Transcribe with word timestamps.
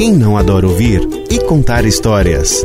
Quem 0.00 0.14
não 0.14 0.38
adora 0.38 0.66
ouvir 0.66 1.06
e 1.28 1.38
contar 1.40 1.84
histórias? 1.84 2.64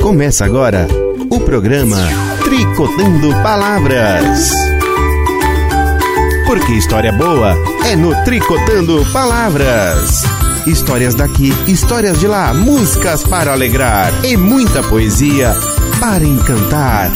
Começa 0.00 0.46
agora 0.46 0.88
o 1.30 1.38
programa 1.40 1.98
Tricotando 2.42 3.28
Palavras. 3.42 4.50
Porque 6.46 6.72
história 6.72 7.12
boa 7.12 7.54
é 7.84 7.94
no 7.94 8.14
Tricotando 8.24 9.04
Palavras. 9.12 10.22
Histórias 10.66 11.14
daqui, 11.14 11.52
histórias 11.68 12.18
de 12.18 12.26
lá, 12.26 12.54
músicas 12.54 13.22
para 13.22 13.52
alegrar 13.52 14.14
e 14.24 14.34
muita 14.34 14.82
poesia 14.82 15.54
para 16.00 16.24
encantar. 16.24 17.10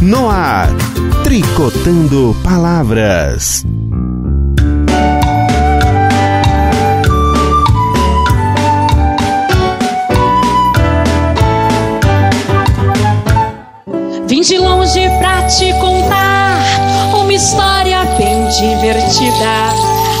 No 0.00 0.30
ar, 0.30 0.70
Tricotando 1.22 2.34
Palavras. 2.42 3.66
Vim 14.36 14.42
de 14.42 14.58
longe 14.58 15.00
pra 15.18 15.46
te 15.46 15.72
contar 15.80 16.58
uma 17.14 17.32
história 17.32 18.04
bem 18.18 18.46
divertida. 18.48 19.72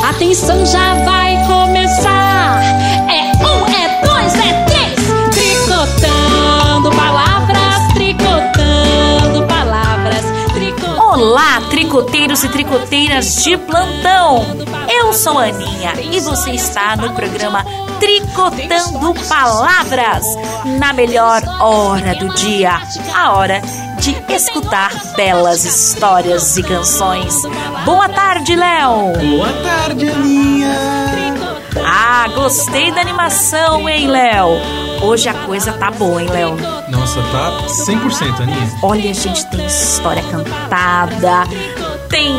Atenção, 0.08 0.64
já 0.64 0.94
vai 1.04 1.36
começar. 1.46 2.62
É 3.10 3.30
um, 3.44 3.66
é 3.66 4.06
dois, 4.06 4.34
é 4.36 4.64
três. 4.64 4.94
Tricotando 5.34 6.90
palavras, 6.96 7.92
tricotando 7.92 9.46
palavras, 9.46 10.24
tricotando. 10.54 10.98
Olá, 10.98 11.60
tricoteiros 11.68 12.42
e 12.42 12.48
tricoteiras 12.48 13.44
de 13.44 13.58
plantão! 13.58 14.46
Eu 14.88 15.12
sou 15.12 15.38
a 15.38 15.44
Aninha 15.44 15.92
e 16.10 16.20
você 16.20 16.52
está 16.52 16.96
no 16.96 17.12
programa 17.12 17.66
Tricotando 18.00 19.14
Palavras, 19.28 20.24
na 20.78 20.94
melhor 20.94 21.42
hora 21.60 22.14
do 22.14 22.32
dia, 22.34 22.80
a 23.14 23.32
hora 23.32 23.60
de 24.06 24.32
escutar 24.32 24.92
belas 25.16 25.64
histórias 25.64 26.56
e 26.56 26.62
canções. 26.62 27.42
Boa 27.84 28.08
tarde, 28.08 28.54
Léo! 28.54 29.12
Boa 29.18 29.52
tarde, 29.64 30.08
Aninha! 30.08 30.76
Ah, 31.84 32.28
gostei 32.32 32.92
da 32.92 33.00
animação, 33.00 33.88
hein, 33.88 34.06
Léo? 34.06 34.60
Hoje 35.02 35.28
a 35.28 35.34
coisa 35.34 35.72
tá 35.72 35.90
boa, 35.90 36.22
hein, 36.22 36.28
Léo? 36.28 36.56
Nossa, 36.88 37.20
tá 37.32 37.50
100%, 37.66 38.42
Aninha. 38.42 38.78
Olha, 38.80 39.10
a 39.10 39.14
gente 39.14 39.44
tem 39.46 39.66
história 39.66 40.22
cantada, 40.22 41.42
tem 42.08 42.32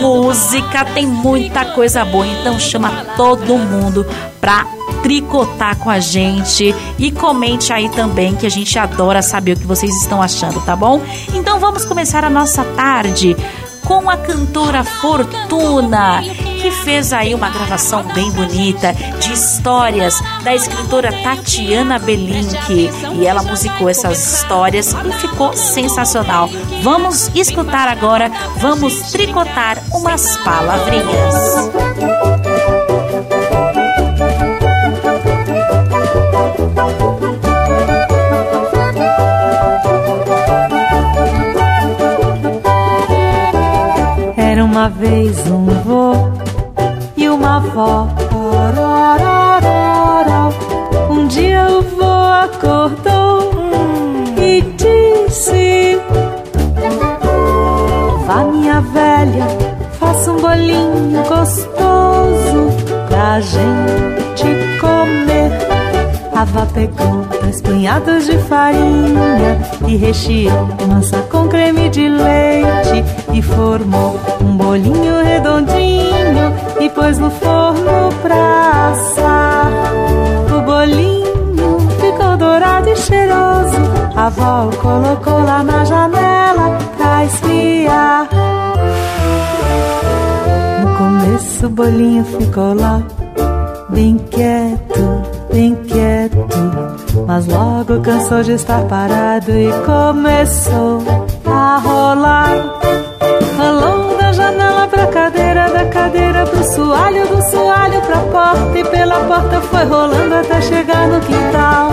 música, 0.00 0.84
tem 0.84 1.06
muita 1.06 1.64
coisa 1.66 2.04
boa. 2.04 2.26
Então 2.26 2.58
chama 2.58 2.90
todo 3.16 3.56
mundo 3.58 4.06
pra 4.40 4.66
tricotar 5.02 5.76
com 5.78 5.90
a 5.90 6.00
gente 6.00 6.74
e 6.98 7.10
comente 7.12 7.72
aí 7.72 7.88
também 7.90 8.34
que 8.34 8.46
a 8.46 8.50
gente 8.50 8.78
adora 8.78 9.22
saber 9.22 9.56
o 9.56 9.60
que 9.60 9.66
vocês 9.66 9.94
estão 9.96 10.22
achando, 10.22 10.60
tá 10.60 10.74
bom? 10.74 11.00
Então 11.34 11.58
vamos 11.58 11.84
começar 11.84 12.24
a 12.24 12.30
nossa 12.30 12.64
tarde 12.64 13.36
com 13.84 14.08
a 14.08 14.16
cantora 14.16 14.82
Fortuna, 14.82 16.22
que 16.64 16.70
fez 16.70 17.12
aí 17.12 17.34
uma 17.34 17.50
gravação 17.50 18.02
bem 18.14 18.30
bonita 18.30 18.94
de 19.20 19.34
histórias 19.34 20.18
da 20.42 20.54
escritora 20.54 21.12
Tatiana 21.22 21.98
Belink. 21.98 22.90
E 23.18 23.26
ela 23.26 23.42
musicou 23.42 23.86
essas 23.86 24.40
histórias 24.40 24.94
e 25.04 25.12
ficou 25.20 25.54
sensacional. 25.54 26.48
Vamos 26.80 27.30
escutar 27.34 27.86
agora, 27.86 28.30
vamos 28.56 29.12
tricotar 29.12 29.76
umas 29.92 30.38
palavrinhas. 30.38 31.70
Era 44.38 44.64
uma 44.64 44.88
vez 44.88 45.46
um 45.50 45.66
e 45.66 46.33
uma 47.34 47.56
avó. 47.56 48.08
Um 51.10 51.26
dia 51.26 51.66
o 51.68 51.82
vô 51.82 52.04
acordou 52.04 53.50
e 54.38 54.62
disse: 54.76 55.98
Vá, 58.26 58.44
minha 58.44 58.80
velha, 58.80 59.46
faça 59.98 60.32
um 60.32 60.36
bolinho 60.36 61.22
gostoso 61.28 62.70
pra 63.08 63.40
gente 63.40 64.78
comer. 64.80 65.50
A 66.34 66.42
avó 66.42 66.66
pegou 66.72 67.24
dois 67.40 67.60
punhados 67.62 68.26
de 68.26 68.38
farinha 68.38 69.58
e 69.86 69.96
recheou 69.96 70.68
massa 70.88 71.18
com 71.30 71.48
creme 71.48 71.88
de 71.88 72.08
leite 72.08 73.04
e 73.32 73.40
formou 73.40 74.18
um 74.40 74.56
bolinho 74.56 75.22
redondinho 75.24 76.23
e 76.80 76.88
pôs 76.90 77.18
no 77.18 77.30
forno 77.30 78.12
pra 78.22 78.90
assar. 78.92 79.70
O 80.56 80.60
bolinho 80.62 81.78
ficou 82.00 82.36
dourado 82.36 82.88
e 82.88 82.96
cheiroso. 82.96 83.76
A 84.16 84.26
avó 84.26 84.68
o 84.68 84.76
colocou 84.76 85.44
lá 85.44 85.62
na 85.62 85.84
janela 85.84 86.78
pra 86.96 87.24
esfriar. 87.24 88.28
No 90.80 90.96
começo 90.96 91.66
o 91.66 91.70
bolinho 91.70 92.24
ficou 92.24 92.74
lá, 92.74 93.02
bem 93.88 94.16
quieto, 94.30 95.22
bem 95.52 95.74
quieto. 95.86 96.46
Mas 97.26 97.46
logo 97.46 98.00
cansou 98.02 98.42
de 98.42 98.52
estar 98.52 98.82
parado 98.82 99.50
e 99.50 99.70
começou 99.84 101.02
a 101.46 101.78
rolar. 101.78 102.73
Soalho, 106.64 107.26
do 107.28 107.42
soalho 107.50 108.00
pra 108.02 108.18
porta. 108.18 108.78
E 108.78 108.84
pela 108.84 109.20
porta 109.24 109.60
foi 109.60 109.84
rolando 109.84 110.34
até 110.34 110.60
chegar 110.60 111.06
no 111.08 111.20
quintal. 111.20 111.90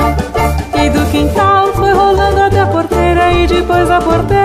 E 0.74 0.90
do 0.90 1.12
quintal 1.12 1.68
foi 1.74 1.92
rolando 1.94 2.42
até 2.42 2.60
a 2.62 2.66
porteira 2.68 3.32
e 3.34 3.48
depois 3.48 3.90
a 3.90 4.02
porteira. 4.02 4.42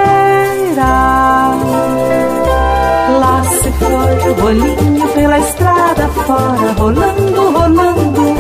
Lá 3.21 3.43
se 3.45 3.71
foi 3.73 4.31
o 4.31 4.35
bolinho 4.35 5.09
pela 5.15 5.39
estrada 5.39 6.09
fora, 6.09 6.73
rolando, 6.79 7.51
rolando. 7.51 8.37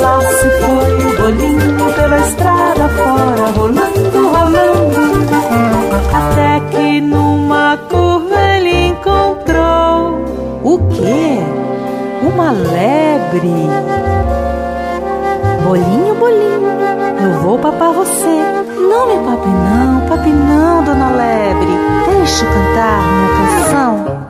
Lá 0.00 0.20
se 0.20 0.50
foi 0.60 1.06
o 1.06 1.16
bolinho 1.22 1.92
pela 1.94 2.18
estrada 2.18 2.88
fora, 2.88 3.50
rolando, 3.56 4.28
rolando. 4.28 5.02
Até 6.12 6.60
que 6.70 7.00
numa 7.00 7.76
curva 7.88 8.40
ele 8.56 8.88
encontrou 8.88 9.81
o 10.74 10.78
quê? 10.88 11.38
Uma 12.22 12.50
lebre. 12.50 13.68
Bolinho, 15.64 16.14
bolinho, 16.14 16.62
eu 17.22 17.40
vou 17.42 17.58
papar 17.58 17.92
você. 17.92 18.62
Não 18.88 19.06
me 19.06 19.24
pape 19.24 19.48
não, 19.48 20.00
pape 20.08 20.30
não, 20.30 20.84
dona 20.84 21.10
lebre. 21.10 21.72
Deixa 22.06 22.44
eu 22.44 22.52
cantar 22.52 23.02
minha 23.12 23.28
canção. 23.38 24.22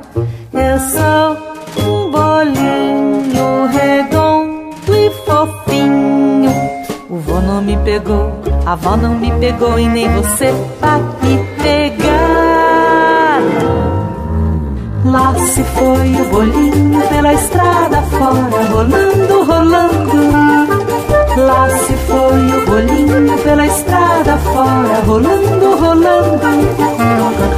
Eu 0.53 0.79
sou 0.79 1.87
um 1.87 2.11
bolinho 2.11 3.67
redondo 3.67 4.97
e 4.97 5.11
fofinho. 5.25 6.51
O 7.11 7.17
vô 7.17 7.41
não 7.41 7.61
me 7.61 7.77
pegou, 7.79 8.33
a 8.65 8.73
avó 8.73 8.97
não 8.97 9.15
me 9.15 9.31
pegou 9.33 9.79
e 9.79 9.87
nem 9.87 10.09
você 10.15 10.53
vai 10.81 11.12
se 15.47 15.65
foi 15.65 16.13
o 16.21 16.25
bolinho 16.31 17.01
pela 17.09 17.35
estrada 17.35 18.03
fora, 18.03 18.63
rolando, 18.71 19.45
rolando. 19.45 20.73
Lá 21.37 21.69
se 21.71 21.95
foi 21.95 22.59
o 22.59 22.67
bolinho 22.67 23.39
pela 23.39 23.67
estrada 23.67 24.37
fora, 24.39 25.03
rolando, 25.07 25.77
rolando. 25.77 26.41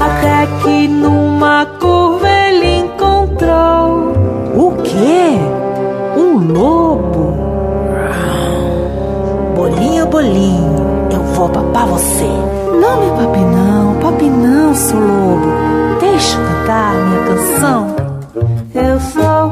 Até 0.00 0.46
que 0.62 0.88
numa 0.88 1.66
curva 1.80 2.28
ele 2.28 2.78
encontrou 2.78 4.12
o 4.54 4.72
quê? 4.82 5.38
Um 6.16 6.52
lobo. 6.52 7.34
Bolinho, 9.56 10.06
bolinho, 10.06 11.08
eu 11.12 11.20
vou 11.34 11.48
papar 11.48 11.86
você. 11.86 12.28
Não 12.80 13.00
me 13.00 13.10
pape 13.10 13.40
não, 13.40 13.94
pape 14.00 14.24
não, 14.24 14.74
seu 14.74 14.98
lobo 14.98 15.83
quis 16.14 16.34
cantar 16.34 16.94
minha 16.94 17.22
canção. 17.24 17.96
Eu 18.74 19.00
sou 19.00 19.44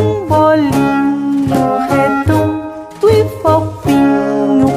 um 0.00 0.26
bolinho 0.26 1.60
redondo 1.90 3.10
e 3.10 3.24
fofinho. 3.42 4.68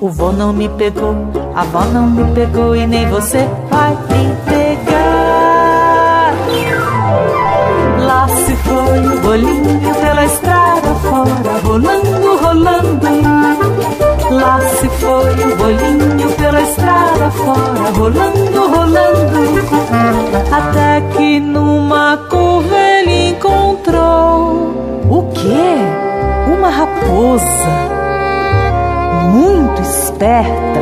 O 0.00 0.08
vô 0.10 0.32
não 0.32 0.52
me 0.52 0.68
pegou, 0.68 1.14
a 1.54 1.64
vó 1.64 1.84
não 1.86 2.06
me 2.10 2.24
pegou 2.34 2.76
e 2.76 2.86
nem 2.86 3.08
você 3.08 3.48
vai 3.70 3.90
me 3.92 4.36
pegar. 4.46 4.74
Lá 8.06 8.28
se 8.28 8.56
foi 8.56 9.06
o 9.06 9.20
bolinho 9.20 9.94
pela 9.94 10.24
estrada 10.24 10.94
fora, 11.02 11.58
rolando, 11.64 12.36
rolando. 12.42 13.08
Lá 14.30 14.60
se 14.60 14.88
foi 14.88 15.32
o 15.32 15.56
bolinho 15.56 16.13
até 20.52 21.00
que 21.16 21.40
numa 21.40 22.16
curva 22.30 22.76
ele 22.76 23.30
encontrou 23.30 25.02
o 25.10 25.30
quê? 25.32 25.76
Uma 26.56 26.68
raposa 26.68 27.94
muito 29.32 29.82
esperta, 29.82 30.80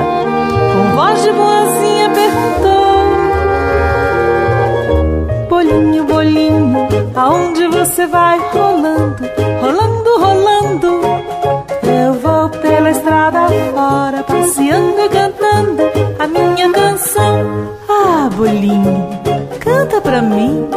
com 0.72 0.96
voz 0.96 1.22
de 1.22 1.32
boazinha 1.32 2.10
perguntou: 2.10 2.92
Bolinho, 5.48 6.04
bolinho, 6.04 6.88
aonde 7.16 7.66
você 7.68 8.06
vai 8.06 8.38
rolando, 8.52 9.22
rolando, 9.60 10.18
rolando? 10.18 11.00
Eu 11.82 12.14
vou 12.14 12.48
pela 12.50 12.90
estrada 12.90 13.48
fora, 13.75 14.22
passeando 14.22 15.00
e 15.00 15.08
cantando 15.08 15.41
a 16.19 16.26
minha 16.26 16.70
canção. 16.72 17.75
Ah, 17.88 18.31
bolinho, 18.34 19.08
canta 19.60 20.00
pra 20.00 20.22
mim, 20.22 20.69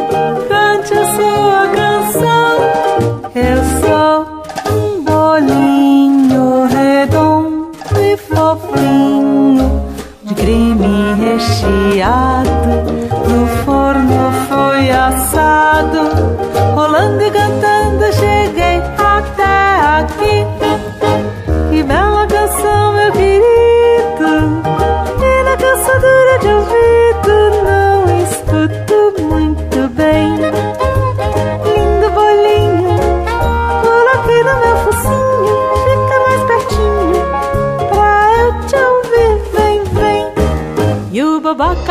cante 0.48 0.94
a 0.94 1.14
sua 1.14 1.68
canção. 1.74 2.35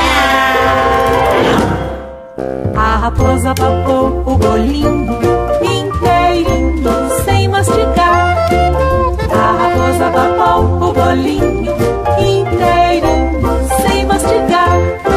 A 2.76 2.96
raposa 2.96 3.54
papou 3.54 4.22
o 4.26 4.36
bolinho 4.38 5.18
inteirinho 5.62 6.90
sem 7.24 7.48
mastigar. 7.48 8.36
A 9.30 9.52
raposa 9.60 10.10
papou 10.10 10.88
o 10.88 10.92
bolinho 10.92 11.74
inteirinho 12.18 13.68
sem 13.82 14.06
mastigar. 14.06 15.13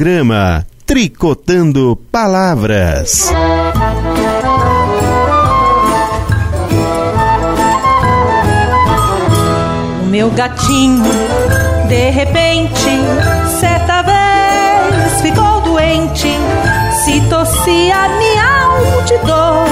Programa 0.00 0.66
Tricotando 0.86 1.94
Palavras. 2.10 3.30
O 10.00 10.06
meu 10.06 10.30
gatinho, 10.30 11.04
de 11.86 12.08
repente, 12.08 12.80
certa 13.60 14.00
vez 14.00 15.20
ficou 15.20 15.60
doente. 15.60 16.30
Se 17.04 17.20
tossia, 17.28 18.08
miau 18.08 19.02
de 19.02 19.18
dor. 19.18 19.66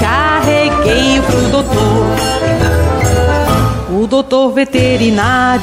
Carreguei 0.00 1.20
pro 1.20 1.40
doutor, 1.50 2.06
o 4.00 4.06
doutor 4.06 4.52
veterinário, 4.52 5.60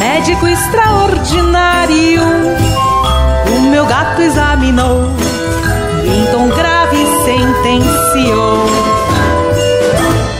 médico 0.00 0.48
extraordinário. 0.48 2.22
O 3.54 3.60
meu 3.70 3.84
gato 3.84 4.22
examinou, 4.22 5.10
em 6.04 6.24
tom 6.32 6.48
grave 6.48 7.06
sentenciou. 7.24 8.64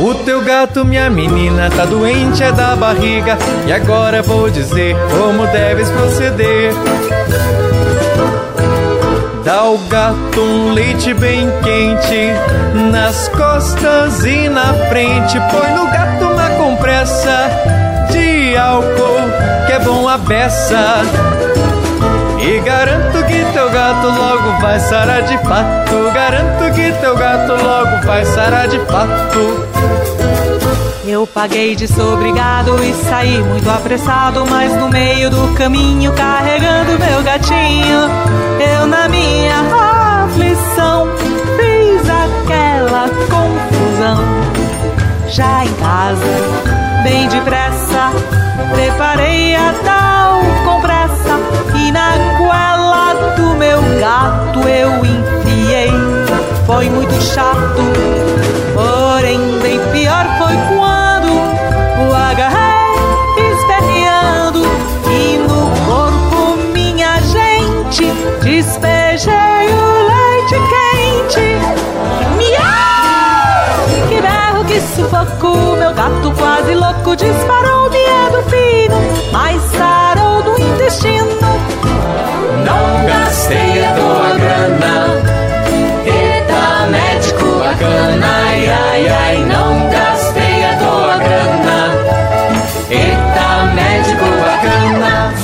O 0.00 0.14
teu 0.24 0.42
gato, 0.42 0.82
minha 0.82 1.10
menina, 1.10 1.68
tá 1.70 1.84
doente, 1.84 2.42
é 2.42 2.50
da 2.50 2.74
barriga. 2.74 3.36
E 3.66 3.72
agora 3.72 4.22
vou 4.22 4.48
dizer 4.48 4.96
como 5.10 5.46
deves 5.48 5.90
proceder. 5.90 6.72
Dá 9.44 9.56
ao 9.56 9.76
gato 9.76 10.40
um 10.40 10.72
leite 10.72 11.12
bem 11.12 11.46
quente, 11.62 12.32
nas 12.90 13.28
costas 13.28 14.24
e 14.24 14.48
na 14.48 14.72
frente. 14.88 15.38
Põe 15.50 15.74
no 15.74 15.84
gato 15.86 16.24
uma 16.24 16.48
compressa 16.50 17.89
álcool, 18.56 19.20
que 19.66 19.72
é 19.72 19.78
bom 19.78 20.08
a 20.08 20.18
beça. 20.18 21.02
E 22.40 22.58
garanto 22.60 23.24
que 23.26 23.44
teu 23.52 23.70
gato 23.70 24.06
logo 24.06 24.60
vai 24.60 24.80
sarar 24.80 25.22
de 25.22 25.36
fato. 25.38 26.10
Garanto 26.14 26.74
que 26.74 26.92
teu 27.00 27.14
gato 27.16 27.52
logo 27.52 28.06
vai 28.06 28.24
sarar 28.24 28.66
de 28.66 28.78
fato. 28.86 29.68
Eu 31.06 31.26
paguei 31.26 31.74
de 31.74 31.88
sobrigado 31.88 32.82
e 32.84 32.94
saí 32.94 33.42
muito 33.42 33.68
apressado, 33.68 34.46
mas 34.48 34.74
no 34.76 34.88
meio 34.88 35.28
do 35.28 35.52
caminho, 35.54 36.12
carregando 36.12 36.98
meu 36.98 37.22
gatinho, 37.22 38.08
eu 38.74 38.86
na 38.86 39.08
minha 39.08 40.24
aflição 40.24 41.08
fiz 41.56 42.00
aquela 42.08 43.08
confusão. 43.28 44.24
Já 45.28 45.64
em 45.64 45.72
casa, 45.74 47.02
bem 47.02 47.28
depressa, 47.28 48.12
preparei 48.72 49.54
a 49.54 49.74
tal 49.84 50.40
compressa 50.64 51.38
e 51.74 51.90
na 51.92 52.16
goela 52.38 53.34
do 53.36 53.54
meu 53.56 53.80
gato 54.00 54.60
eu 54.68 55.04
enfiei. 55.04 55.90
Foi 56.66 56.88
muito 56.88 57.14
chato, 57.22 57.82
porém 58.74 59.38
bem 59.60 59.80
pior 59.92 60.26
foi 60.38 60.56
quando 60.76 61.32
o 62.08 62.14
agarrei 62.14 62.70
esperneando 63.52 64.62
e 65.10 65.38
no 65.38 65.70
corpo 65.86 66.56
minha 66.72 67.20
gente 67.22 68.04
despejei 68.42 69.39
sufoco, 74.96 75.76
meu 75.76 75.92
gato 75.94 76.32
quase 76.36 76.74
louco 76.74 77.16
disparou 77.16 77.90
miedo 77.90 78.42
fino, 78.48 78.96
mas 79.32 79.60
sarou 79.72 80.42
do 80.42 80.60
intestino. 80.60 81.26
Não 82.64 83.06
gastei 83.06 83.84
a 83.84 83.94
tua 83.94 84.30
grana. 84.36 85.40
Eita, 86.04 86.86
médico 86.90 87.58
bacana. 87.58 88.26
Ai, 88.46 88.68
ai, 88.68 89.08
ai, 89.08 89.44
não 89.44 89.90
gastei 89.90 90.64
a 90.64 90.76
tua 90.78 91.16
grana. 91.18 91.94
Eita, 92.90 93.72
médico 93.74 94.24
bacana. 94.44 95.34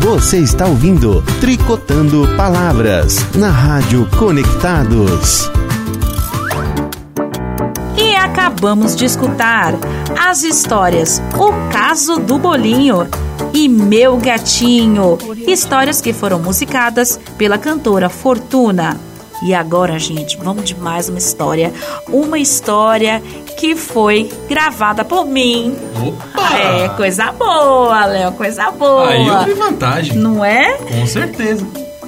Você 0.00 0.38
está 0.38 0.66
ouvindo 0.66 1.22
Tricotando 1.40 2.28
Palavras 2.36 3.26
na 3.34 3.50
Rádio 3.50 4.08
Conectados. 4.16 5.50
Acabamos 8.48 8.96
de 8.96 9.04
escutar 9.04 9.74
as 10.18 10.42
histórias 10.42 11.20
O 11.38 11.52
Caso 11.70 12.16
do 12.16 12.38
Bolinho 12.38 13.06
e 13.52 13.68
Meu 13.68 14.16
Gatinho, 14.16 15.18
histórias 15.46 16.00
que 16.00 16.14
foram 16.14 16.38
musicadas 16.38 17.20
pela 17.36 17.58
cantora 17.58 18.08
Fortuna. 18.08 18.98
E 19.42 19.52
agora, 19.52 19.98
gente, 19.98 20.38
vamos 20.38 20.64
de 20.64 20.74
mais 20.74 21.10
uma 21.10 21.18
história. 21.18 21.74
Uma 22.08 22.38
história 22.38 23.22
que 23.58 23.76
foi 23.76 24.32
gravada 24.48 25.04
por 25.04 25.26
mim. 25.26 25.76
Opa! 25.94 26.56
É, 26.56 26.88
coisa 26.88 27.30
boa, 27.32 28.06
Léo, 28.06 28.32
coisa 28.32 28.70
boa. 28.70 29.10
Aí 29.10 29.28
eu 29.28 29.44
vi 29.44 29.52
vantagem. 29.52 30.16
Não 30.16 30.42
é? 30.42 30.72
Com 30.78 31.06
certeza. 31.06 31.66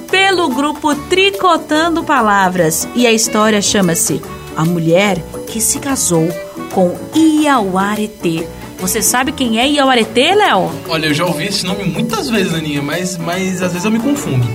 pelo 0.09 0.49
grupo 0.49 0.95
Tricotando 1.07 2.03
Palavras 2.03 2.87
e 2.95 3.05
a 3.05 3.11
história 3.11 3.61
chama-se 3.61 4.19
A 4.57 4.65
Mulher 4.65 5.19
que 5.51 5.59
se 5.61 5.79
casou 5.79 6.27
com 6.73 6.95
Iauaretê. 7.13 8.47
Você 8.79 9.01
sabe 9.01 9.31
quem 9.31 9.59
é 9.59 9.67
Iauaretê, 9.67 10.33
Léo? 10.33 10.71
Olha, 10.87 11.07
eu 11.07 11.13
já 11.13 11.25
ouvi 11.25 11.45
esse 11.47 11.65
nome 11.65 11.83
muitas 11.83 12.29
vezes, 12.29 12.53
Aninha, 12.53 12.81
mas, 12.81 13.17
mas 13.17 13.61
às 13.61 13.71
vezes 13.73 13.85
eu 13.85 13.91
me 13.91 13.99
confundo. 13.99 14.47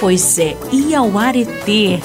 Pois 0.00 0.38
é, 0.38 0.56
e 0.72 0.94
ao 0.94 1.16
aretê 1.18 2.00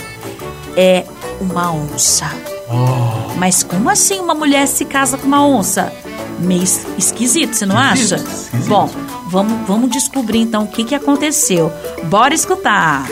é 0.76 1.04
uma 1.40 1.72
onça. 1.74 2.30
Oh, 2.70 3.34
Mas 3.38 3.64
como 3.64 3.90
assim 3.90 4.20
uma 4.20 4.34
mulher 4.34 4.68
se 4.68 4.84
casa 4.86 5.18
com 5.18 5.26
uma 5.28 5.46
onça? 5.46 5.92
Meio 6.40 6.64
es- 6.64 6.86
esquisito, 6.98 7.54
você 7.56 7.66
não 7.66 7.78
acha? 7.78 8.16
Esquisito, 8.16 8.30
esquisito. 8.46 8.68
Bom, 8.70 8.90
vamos, 9.30 9.68
vamos 9.68 9.90
descobrir 9.92 10.40
então 10.40 10.64
o 10.64 10.68
que, 10.68 10.84
que 10.84 10.96
aconteceu. 10.96 11.72
Bora 12.06 12.34
escutar. 12.34 13.06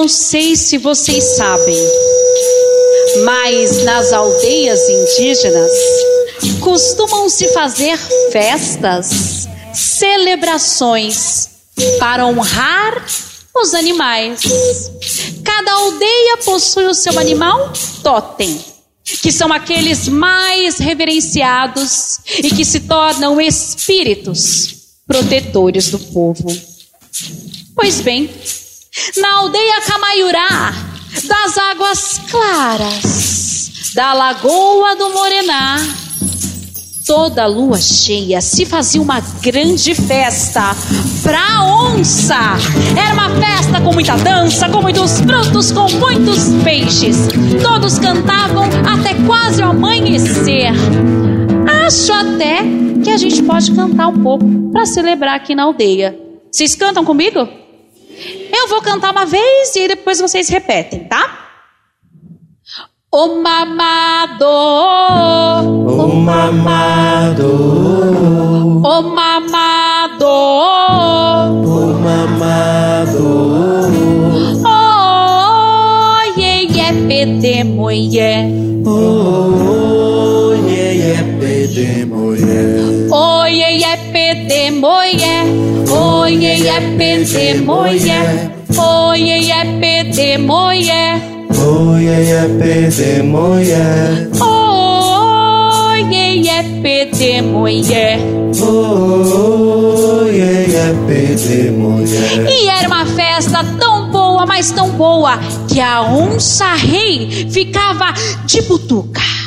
Não 0.00 0.08
sei 0.08 0.56
se 0.56 0.78
vocês 0.78 1.22
sabem, 1.36 1.76
mas 3.22 3.84
nas 3.84 4.14
aldeias 4.14 4.80
indígenas 4.88 5.70
costumam 6.58 7.28
se 7.28 7.48
fazer 7.48 7.98
festas, 8.32 9.46
celebrações 9.74 11.50
para 11.98 12.26
honrar 12.26 13.04
os 13.54 13.74
animais. 13.74 14.40
Cada 15.44 15.70
aldeia 15.70 16.38
possui 16.46 16.86
o 16.86 16.94
seu 16.94 17.18
animal 17.18 17.70
totem, 18.02 18.58
que 19.04 19.30
são 19.30 19.52
aqueles 19.52 20.08
mais 20.08 20.78
reverenciados 20.78 22.20
e 22.38 22.48
que 22.48 22.64
se 22.64 22.80
tornam 22.80 23.38
espíritos 23.38 24.76
protetores 25.06 25.90
do 25.90 25.98
povo. 25.98 26.46
Pois 27.74 28.00
bem, 28.00 28.30
na 29.16 29.38
aldeia 29.38 29.80
Camaiurá, 29.80 30.74
das 31.26 31.58
águas 31.58 32.20
claras, 32.30 33.92
da 33.94 34.12
lagoa 34.12 34.94
do 34.94 35.10
Morená, 35.10 35.78
toda 37.06 37.46
lua 37.46 37.78
cheia 37.80 38.40
se 38.40 38.64
fazia 38.64 39.02
uma 39.02 39.20
grande 39.42 39.94
festa 39.94 40.76
pra 41.22 41.64
onça. 41.64 42.56
Era 42.96 43.14
uma 43.14 43.30
festa 43.40 43.80
com 43.80 43.92
muita 43.92 44.16
dança, 44.16 44.68
com 44.68 44.80
muitos 44.80 45.18
frutos, 45.20 45.72
com 45.72 45.90
muitos 45.92 46.50
peixes. 46.62 47.16
Todos 47.62 47.98
cantavam 47.98 48.64
até 48.64 49.14
quase 49.26 49.62
o 49.62 49.66
amanhecer. 49.66 50.70
Acho 51.86 52.12
até 52.12 52.58
que 53.02 53.10
a 53.10 53.16
gente 53.16 53.42
pode 53.42 53.72
cantar 53.72 54.08
um 54.08 54.22
pouco 54.22 54.44
para 54.70 54.86
celebrar 54.86 55.34
aqui 55.34 55.54
na 55.54 55.64
aldeia. 55.64 56.16
Vocês 56.52 56.74
cantam 56.74 57.04
comigo? 57.04 57.59
Eu 58.52 58.68
vou 58.68 58.82
cantar 58.82 59.12
uma 59.12 59.24
vez 59.24 59.74
e 59.76 59.88
depois 59.88 60.20
vocês 60.20 60.48
repetem, 60.48 61.04
tá? 61.04 61.46
O 63.12 63.40
mamado, 63.42 64.46
O 65.66 66.06
mamado, 66.14 67.46
o 68.84 69.02
mamado, 69.02 70.26
o 71.64 71.92
mamado, 72.04 73.28
oh, 74.64 76.40
ye, 76.40 76.68
ye, 76.70 76.92
pede, 77.08 77.64
mulher. 77.64 78.46
Oh, 78.86 80.52
ye, 80.68 80.94
ye, 81.02 81.16
pede, 81.40 82.06
moie. 82.06 83.08
Oh, 83.10 83.44
ye, 83.44 83.78
ye, 83.78 83.96
pede, 84.12 84.70
moie. 84.70 85.29
Moie. 90.38 91.20
Oh, 91.58 91.96
yeah, 91.96 92.20
yeah, 92.20 92.46
pede 92.70 93.22
mulher. 93.22 94.28
Oh, 94.40 95.94
ye, 95.98 96.42
ye, 96.42 96.62
pede, 96.80 97.40
moie. 97.42 98.18
Oh, 98.62 100.26
yeah, 100.26 100.66
yeah, 100.66 100.94
pede 101.06 101.70
mulher. 101.70 102.46
E 102.48 102.68
era 102.68 102.88
uma 102.88 103.06
festa 103.06 103.64
tão 103.78 104.10
boa, 104.10 104.44
mas 104.44 104.70
tão 104.70 104.90
boa, 104.90 105.38
que 105.66 105.80
a 105.80 106.02
onça 106.02 106.74
rei 106.74 107.48
ficava 107.50 108.12
de 108.44 108.60
butuca. 108.62 109.39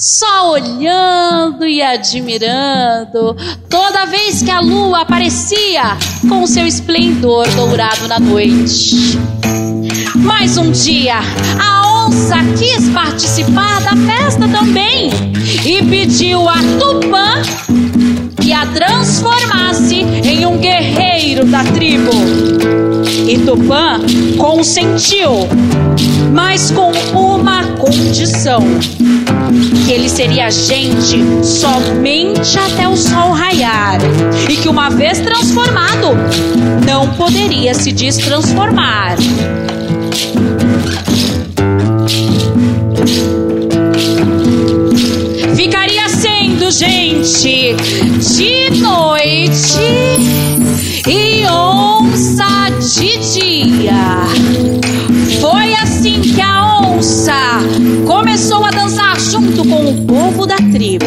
Só 0.00 0.52
olhando 0.52 1.66
e 1.66 1.82
admirando 1.82 3.36
toda 3.68 4.06
vez 4.06 4.42
que 4.42 4.50
a 4.50 4.58
lua 4.58 5.02
aparecia 5.02 5.98
com 6.26 6.46
seu 6.46 6.66
esplendor 6.66 7.46
dourado 7.50 8.08
na 8.08 8.18
noite. 8.18 9.18
Mas 10.16 10.56
um 10.56 10.70
dia, 10.70 11.18
a 11.62 12.06
onça 12.06 12.36
quis 12.58 12.88
participar 12.88 13.82
da 13.82 13.94
festa 13.94 14.48
também 14.48 15.10
e 15.66 15.84
pediu 15.84 16.48
a 16.48 16.56
Tupã 16.78 18.29
que 18.50 18.54
a 18.54 18.66
transformasse 18.66 20.00
em 20.00 20.44
um 20.44 20.58
guerreiro 20.58 21.44
da 21.44 21.62
tribo. 21.62 22.10
E 23.28 23.38
Tupã 23.38 24.00
consentiu, 24.36 25.48
mas 26.32 26.72
com 26.72 26.90
uma 27.16 27.62
condição: 27.76 28.60
que 29.86 29.92
ele 29.92 30.08
seria 30.08 30.50
gente 30.50 31.46
somente 31.46 32.58
até 32.58 32.88
o 32.88 32.96
sol 32.96 33.30
raiar, 33.30 34.00
e 34.48 34.56
que 34.56 34.68
uma 34.68 34.90
vez 34.90 35.20
transformado, 35.20 36.08
não 36.84 37.08
poderia 37.10 37.72
se 37.72 37.92
destransformar. 37.92 39.16
Ficaria 45.54 46.08
sendo 46.08 46.68
gente 46.72 47.76
de 48.20 48.78
noite 48.82 49.80
e 51.08 51.46
onça 51.50 52.68
de 52.78 53.18
dia. 53.18 54.26
Foi 55.40 55.72
assim 55.74 56.20
que 56.20 56.38
a 56.38 56.80
onça 56.80 57.32
começou 58.06 58.62
a 58.66 58.70
dançar 58.70 59.18
junto 59.18 59.66
com 59.66 59.86
o 59.86 60.04
povo 60.04 60.44
da 60.44 60.56
tribo. 60.56 61.06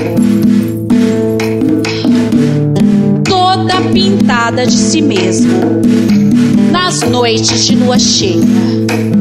Toda 3.24 3.79
pintada 3.93 4.65
de 4.65 4.74
si 4.74 5.01
mesmo, 5.01 5.53
nas 6.72 7.01
noites 7.01 7.67
de 7.67 7.75
lua 7.75 8.00
cheia. 8.00 9.12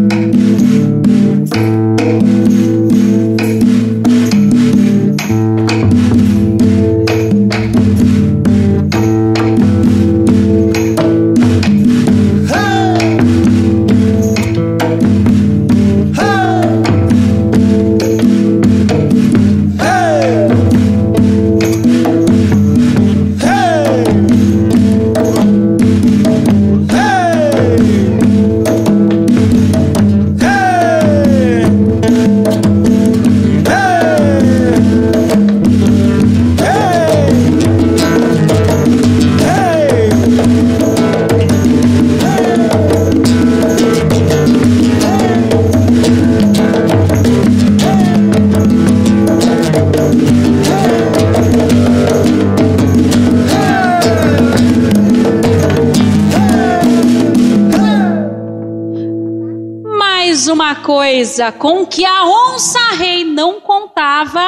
Coisa 60.83 61.53
com 61.53 61.87
que 61.87 62.05
a 62.05 62.25
onça 62.25 62.79
rei 62.97 63.25
não 63.25 63.61
contava 63.61 64.47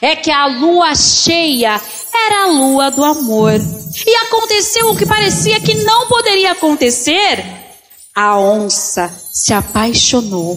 é 0.00 0.14
que 0.14 0.30
a 0.30 0.46
lua 0.46 0.94
cheia 0.94 1.80
era 2.14 2.44
a 2.44 2.46
lua 2.46 2.90
do 2.90 3.04
amor. 3.04 3.54
E 4.06 4.14
aconteceu 4.26 4.90
o 4.90 4.96
que 4.96 5.06
parecia 5.06 5.60
que 5.60 5.74
não 5.74 6.06
poderia 6.06 6.52
acontecer. 6.52 7.44
A 8.14 8.38
onça 8.38 9.08
se 9.08 9.52
apaixonou 9.52 10.56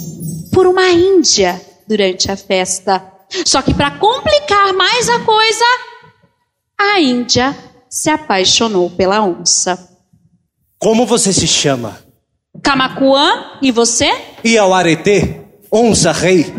por 0.52 0.68
uma 0.68 0.90
índia 0.90 1.62
durante 1.88 2.32
a 2.32 2.38
festa. 2.38 3.12
Só 3.46 3.62
que 3.62 3.74
para 3.74 3.92
complicar 3.92 4.74
mais 4.74 5.10
a 5.10 5.20
coisa, 5.20 5.66
a 6.78 7.00
Índia 7.00 7.56
se 7.90 8.10
apaixonou 8.10 8.90
pela 8.90 9.22
onça. 9.22 9.90
Como 10.78 11.06
você 11.06 11.32
se 11.32 11.48
chama? 11.48 12.05
Camacuã, 12.66 13.60
e 13.62 13.72
você? 13.72 14.12
E 14.44 14.58
ao 14.58 14.74
aretê, 14.74 15.40
onça 15.72 16.12
rei. 16.12 16.52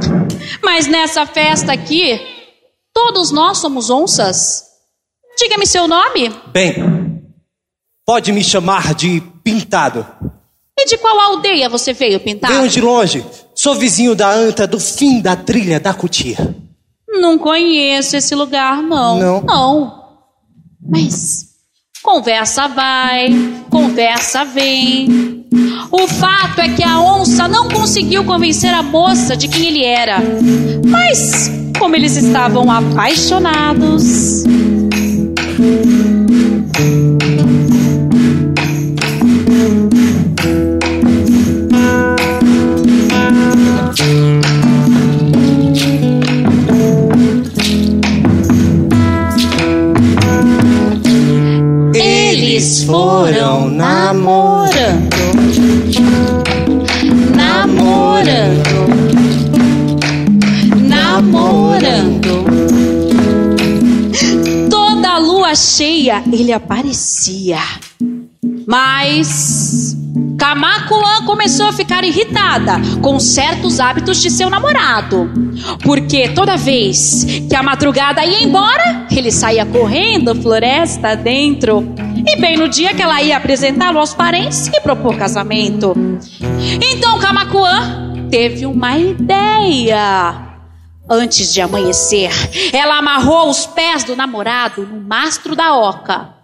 Mas 0.63 0.87
nessa 0.87 1.27
festa 1.27 1.73
aqui, 1.73 2.21
todos 2.95 3.33
nós 3.33 3.59
somos 3.59 3.91
onças. 3.91 4.63
Diga-me 5.37 5.67
seu 5.67 5.89
nome. 5.89 6.33
Bem, 6.53 7.21
pode 8.07 8.31
me 8.31 8.45
chamar 8.45 8.95
de 8.95 9.21
Pintado. 9.43 10.07
E 10.79 10.87
de 10.87 10.97
qual 10.97 11.19
aldeia 11.19 11.69
você 11.69 11.93
veio, 11.93 12.21
Pintado? 12.21 12.55
Venho 12.55 12.69
de 12.69 12.81
longe, 12.81 13.27
sou 13.53 13.75
vizinho 13.75 14.15
da 14.15 14.31
anta 14.31 14.65
do 14.65 14.79
fim 14.79 15.21
da 15.21 15.35
trilha 15.35 15.81
da 15.81 15.93
cutia. 15.93 16.55
Não 17.09 17.37
conheço 17.37 18.17
esse 18.17 18.33
lugar, 18.33 18.81
não. 18.81 19.19
Não? 19.19 19.41
Não. 19.43 20.07
Mas 20.81 21.56
conversa 22.07 22.69
vai, 22.69 23.35
conversa 23.69 24.45
vem. 24.45 25.45
O 25.91 26.07
fato 26.07 26.61
é 26.61 26.69
que 26.69 26.85
a 26.85 27.01
onça 27.01 27.49
não 27.49 27.69
conseguiu 27.69 28.23
convencer 28.23 28.73
a 28.73 28.81
moça 28.81 29.37
de 29.37 29.49
quem 29.49 29.67
ele 29.67 29.85
era. 29.85 30.19
Mas, 30.87 31.51
como 31.77 31.97
eles 31.97 32.17
estavam 32.17 32.71
apaixonados. 32.71 34.45
Cheia 65.57 66.23
ele 66.31 66.53
aparecia. 66.53 67.59
Mas 68.67 69.97
Camacuã 70.39 71.25
começou 71.25 71.67
a 71.67 71.73
ficar 71.73 72.05
irritada 72.05 72.75
com 73.01 73.19
certos 73.19 73.81
hábitos 73.81 74.21
de 74.21 74.31
seu 74.31 74.51
namorado. 74.51 75.31
Porque 75.83 76.29
toda 76.29 76.57
vez 76.57 77.25
que 77.49 77.55
a 77.55 77.63
madrugada 77.63 78.25
ia 78.25 78.43
embora, 78.43 79.07
ele 79.11 79.31
saía 79.31 79.65
correndo 79.65 80.35
floresta 80.35 81.17
dentro. 81.17 81.95
E 82.27 82.37
bem 82.37 82.57
no 82.57 82.69
dia 82.69 82.93
que 82.93 83.03
ela 83.03 83.23
ia 83.23 83.37
apresentá-lo 83.37 83.99
aos 83.99 84.13
parentes 84.13 84.67
e 84.67 84.81
propor 84.81 85.17
casamento. 85.17 85.95
Então 86.81 87.19
Camacuã 87.19 88.13
teve 88.31 88.67
uma 88.67 88.99
ideia. 88.99 90.46
Antes 91.09 91.53
de 91.53 91.61
amanhecer, 91.61 92.31
ela 92.73 92.99
amarrou 92.99 93.49
os 93.49 93.65
pés 93.65 94.03
do 94.03 94.17
namorado 94.17 94.83
no 94.83 95.01
mastro 95.01 95.55
da 95.55 95.75
oca. 95.75 96.35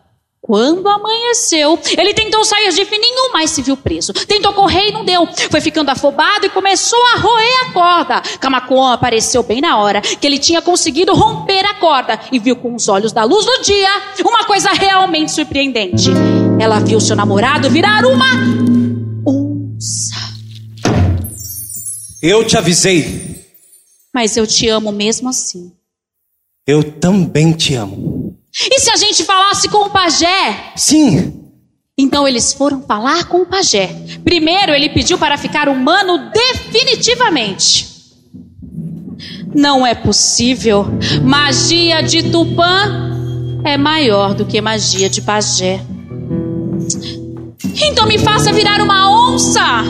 Quando 0.45 0.89
amanheceu, 0.89 1.79
ele 1.97 2.13
tentou 2.13 2.45
sair 2.45 2.73
de 2.73 2.85
fininho, 2.85 3.33
mas 3.33 3.51
se 3.51 3.63
viu 3.63 3.77
preso. 3.77 4.13
Tentou 4.13 4.53
correr 4.53 4.89
e 4.89 4.93
não 4.93 5.05
deu. 5.05 5.29
Foi 5.49 5.61
ficando 5.61 5.89
afobado 5.89 6.45
e 6.45 6.49
começou 6.49 6.99
a 7.15 7.19
roer 7.21 7.63
a 7.63 7.73
corda. 7.73 8.23
Camacuã 8.41 8.93
apareceu 8.93 9.45
bem 9.45 9.61
na 9.61 9.79
hora 9.79 10.01
que 10.01 10.27
ele 10.27 10.39
tinha 10.39 10.61
conseguido 10.61 11.15
romper 11.15 11.65
a 11.65 11.75
corda 11.75 12.19
e 12.33 12.41
viu 12.41 12.57
com 12.57 12.75
os 12.75 12.89
olhos 12.89 13.13
da 13.13 13.23
luz 13.23 13.47
do 13.47 13.63
dia 13.63 13.89
uma 14.25 14.45
coisa 14.45 14.71
realmente 14.73 15.31
surpreendente. 15.31 16.11
Ela 16.59 16.81
viu 16.81 17.01
seu 17.01 17.15
namorado 17.15 17.71
virar 17.71 18.05
uma 18.05 18.27
onça. 19.25 20.17
Eu 22.21 22.45
te 22.45 22.57
avisei, 22.59 23.32
Mas 24.15 24.37
eu 24.37 24.47
te 24.47 24.69
amo 24.69 24.93
mesmo 24.93 25.29
assim. 25.29 25.73
eu 26.67 26.83
também 26.93 27.53
te 27.53 27.75
amo. 27.75 28.37
E 28.71 28.81
se 28.81 28.91
a 28.91 28.97
gente 28.97 29.25
falasse 29.25 29.69
com 29.69 29.87
o 29.87 29.91
pajé? 29.91 30.73
Sim, 30.77 31.33
Então 31.99 32.27
eles 32.29 32.53
foram 32.53 32.83
falar 32.83 33.25
com 33.29 33.43
o 33.43 33.47
pajé. 33.47 33.89
Primeiro 34.25 34.73
ele 34.73 34.89
pediu 34.91 35.19
para 35.19 35.37
ficar 35.39 35.69
humano 35.69 36.31
definitivamente. 36.33 37.91
Não 39.55 39.87
é 39.87 39.95
possível. 39.95 40.87
Magia 41.23 42.03
de 42.03 42.31
Tupã 42.31 43.11
é 43.65 43.77
maior 43.77 44.35
do 44.35 44.45
que 44.47 44.61
magia 44.61 45.09
de 45.09 45.21
pajé. 45.23 45.81
Então 47.85 48.07
me 48.07 48.19
faça 48.19 48.53
virar 48.53 48.81
uma 48.81 49.11
onça. 49.33 49.83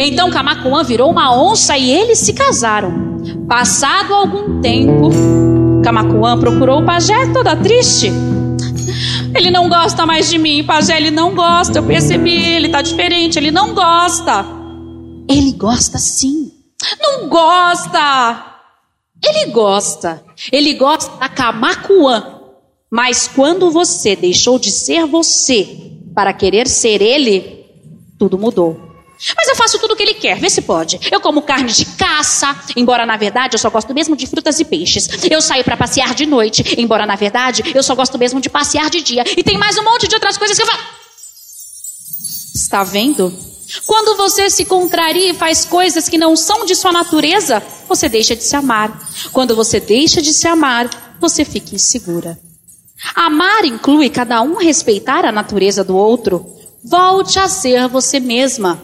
Então 0.00 0.30
Camacuã 0.30 0.82
virou 0.82 1.10
uma 1.10 1.34
onça 1.36 1.76
e 1.76 1.90
eles 1.90 2.18
se 2.18 2.32
casaram. 2.32 3.15
Passado 3.48 4.12
algum 4.12 4.60
tempo, 4.60 5.08
Camacuã 5.84 6.36
procurou 6.38 6.82
o 6.82 6.84
pajé 6.84 7.32
toda 7.32 7.54
triste. 7.54 8.10
Ele 9.36 9.52
não 9.52 9.68
gosta 9.68 10.04
mais 10.04 10.28
de 10.28 10.36
mim, 10.36 10.64
pajé, 10.64 10.96
ele 10.96 11.12
não 11.12 11.32
gosta. 11.32 11.78
Eu 11.78 11.84
percebi, 11.84 12.34
ele 12.34 12.68
tá 12.68 12.82
diferente, 12.82 13.38
ele 13.38 13.52
não 13.52 13.72
gosta. 13.72 14.44
Ele 15.28 15.52
gosta 15.52 15.96
sim. 15.96 16.50
Não 17.00 17.28
gosta. 17.28 18.56
Ele 19.24 19.52
gosta. 19.52 20.24
Ele 20.50 20.74
gosta 20.74 21.16
da 21.16 21.28
Camacuã. 21.28 22.40
Mas 22.90 23.28
quando 23.28 23.70
você 23.70 24.16
deixou 24.16 24.58
de 24.58 24.72
ser 24.72 25.06
você 25.06 25.92
para 26.14 26.32
querer 26.32 26.66
ser 26.66 27.00
ele, 27.00 27.64
tudo 28.18 28.38
mudou. 28.38 28.85
Mas 29.36 29.48
eu 29.48 29.56
faço 29.56 29.78
tudo 29.78 29.94
o 29.94 29.96
que 29.96 30.02
ele 30.02 30.14
quer, 30.14 30.38
vê 30.38 30.50
se 30.50 30.62
pode. 30.62 31.00
Eu 31.10 31.20
como 31.20 31.42
carne 31.42 31.72
de 31.72 31.84
caça, 31.84 32.54
embora 32.76 33.06
na 33.06 33.16
verdade 33.16 33.54
eu 33.54 33.58
só 33.58 33.70
gosto 33.70 33.94
mesmo 33.94 34.14
de 34.14 34.26
frutas 34.26 34.60
e 34.60 34.64
peixes. 34.64 35.08
Eu 35.30 35.40
saio 35.40 35.64
para 35.64 35.76
passear 35.76 36.14
de 36.14 36.26
noite, 36.26 36.74
embora 36.78 37.06
na 37.06 37.16
verdade 37.16 37.62
eu 37.74 37.82
só 37.82 37.94
gosto 37.94 38.18
mesmo 38.18 38.40
de 38.40 38.50
passear 38.50 38.90
de 38.90 39.00
dia. 39.00 39.24
E 39.36 39.42
tem 39.42 39.56
mais 39.56 39.78
um 39.78 39.82
monte 39.82 40.06
de 40.06 40.14
outras 40.14 40.36
coisas 40.36 40.56
que 40.56 40.62
eu 40.62 40.66
faço. 40.66 40.84
Está 42.54 42.84
vendo? 42.84 43.32
Quando 43.86 44.16
você 44.16 44.48
se 44.48 44.64
contraria 44.64 45.30
e 45.30 45.34
faz 45.34 45.64
coisas 45.64 46.08
que 46.08 46.18
não 46.18 46.36
são 46.36 46.64
de 46.64 46.74
sua 46.76 46.92
natureza, 46.92 47.62
você 47.88 48.08
deixa 48.08 48.36
de 48.36 48.44
se 48.44 48.54
amar. 48.54 48.96
Quando 49.32 49.56
você 49.56 49.80
deixa 49.80 50.22
de 50.22 50.32
se 50.32 50.46
amar, 50.46 51.16
você 51.20 51.44
fica 51.44 51.74
insegura. 51.74 52.38
Amar 53.14 53.64
inclui 53.64 54.08
cada 54.08 54.40
um 54.42 54.56
respeitar 54.56 55.24
a 55.24 55.32
natureza 55.32 55.82
do 55.82 55.96
outro. 55.96 56.46
Volte 56.84 57.38
a 57.38 57.48
ser 57.48 57.88
você 57.88 58.20
mesma 58.20 58.80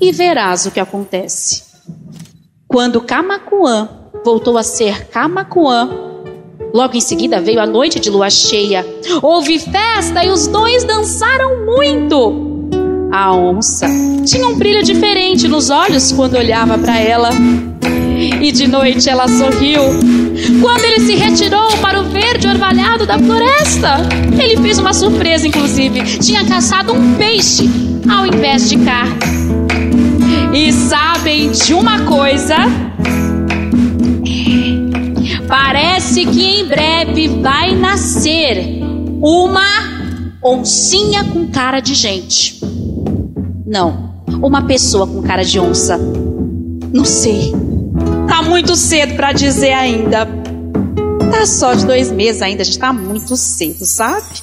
e 0.00 0.12
verás 0.12 0.66
o 0.66 0.70
que 0.70 0.80
acontece. 0.80 1.64
Quando 2.66 3.00
Camacuã 3.00 3.88
voltou 4.24 4.56
a 4.58 4.62
ser 4.62 5.08
Camacuã, 5.08 5.88
logo 6.72 6.96
em 6.96 7.00
seguida 7.00 7.40
veio 7.40 7.60
a 7.60 7.66
noite 7.66 8.00
de 8.00 8.10
lua 8.10 8.30
cheia. 8.30 8.84
Houve 9.22 9.58
festa 9.58 10.24
e 10.24 10.30
os 10.30 10.46
dois 10.46 10.84
dançaram 10.84 11.64
muito. 11.64 12.53
A 13.14 13.32
onça 13.32 13.86
tinha 14.26 14.48
um 14.48 14.56
brilho 14.56 14.82
diferente 14.82 15.46
nos 15.46 15.70
olhos 15.70 16.10
quando 16.10 16.34
olhava 16.34 16.76
para 16.76 16.98
ela. 16.98 17.30
E 18.42 18.50
de 18.50 18.66
noite 18.66 19.08
ela 19.08 19.28
sorriu. 19.28 19.82
Quando 20.60 20.84
ele 20.84 20.98
se 20.98 21.14
retirou 21.14 21.76
para 21.76 22.00
o 22.00 22.10
verde 22.10 22.48
orvalhado 22.48 23.06
da 23.06 23.16
floresta, 23.16 23.98
ele 24.36 24.56
fez 24.56 24.80
uma 24.80 24.92
surpresa, 24.92 25.46
inclusive. 25.46 26.02
Tinha 26.18 26.44
caçado 26.44 26.92
um 26.92 27.14
peixe 27.14 27.70
ao 28.10 28.26
invés 28.26 28.68
de 28.68 28.78
carne. 28.78 29.14
E 30.52 30.72
sabem 30.72 31.52
de 31.52 31.72
uma 31.72 32.00
coisa? 32.00 32.56
Parece 35.46 36.26
que 36.26 36.42
em 36.42 36.66
breve 36.66 37.28
vai 37.28 37.76
nascer 37.76 38.82
uma 39.22 39.68
oncinha 40.42 41.22
com 41.22 41.46
cara 41.46 41.78
de 41.78 41.94
gente. 41.94 42.73
Não, 43.66 44.14
uma 44.42 44.66
pessoa 44.66 45.06
com 45.06 45.22
cara 45.22 45.42
de 45.42 45.58
onça. 45.58 45.98
Não 46.92 47.04
sei. 47.04 47.52
Tá 48.28 48.42
muito 48.42 48.76
cedo 48.76 49.14
para 49.16 49.32
dizer 49.32 49.72
ainda. 49.72 50.26
Tá 51.30 51.46
só 51.46 51.72
de 51.72 51.86
dois 51.86 52.12
meses 52.12 52.42
ainda, 52.42 52.62
a 52.62 52.64
gente 52.64 52.78
tá 52.78 52.92
muito 52.92 53.36
cedo, 53.36 53.86
sabe? 53.86 54.42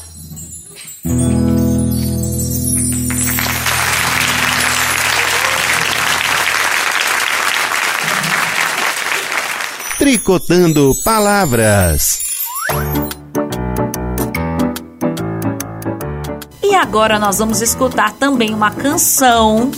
Tricotando 10.00 10.94
Palavras. 11.04 12.31
Agora 16.82 17.20
nós 17.20 17.38
vamos 17.38 17.62
escutar 17.62 18.12
também 18.14 18.54
uma 18.54 18.72
canção 18.72 19.70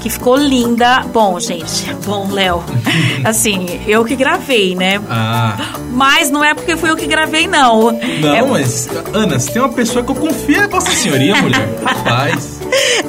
que 0.00 0.08
ficou 0.08 0.36
linda. 0.36 1.04
Bom, 1.12 1.38
gente, 1.40 1.92
bom, 2.06 2.28
Léo. 2.30 2.62
Assim, 3.24 3.80
eu 3.86 4.04
que 4.04 4.14
gravei, 4.14 4.74
né? 4.74 5.00
Ah. 5.10 5.56
Mas 5.92 6.30
não 6.30 6.42
é 6.42 6.54
porque 6.54 6.76
fui 6.76 6.90
eu 6.90 6.96
que 6.96 7.06
gravei, 7.06 7.46
não. 7.46 7.90
Não, 7.92 8.34
é, 8.34 8.42
mas, 8.42 8.88
Ana, 9.12 9.38
se 9.38 9.52
tem 9.52 9.60
uma 9.60 9.72
pessoa 9.72 10.04
que 10.04 10.10
eu 10.10 10.14
confio 10.14 10.62
é 10.62 10.68
Vossa 10.68 10.92
Senhoria, 10.92 11.34
mulher. 11.42 11.68
Rapaz. 11.84 12.60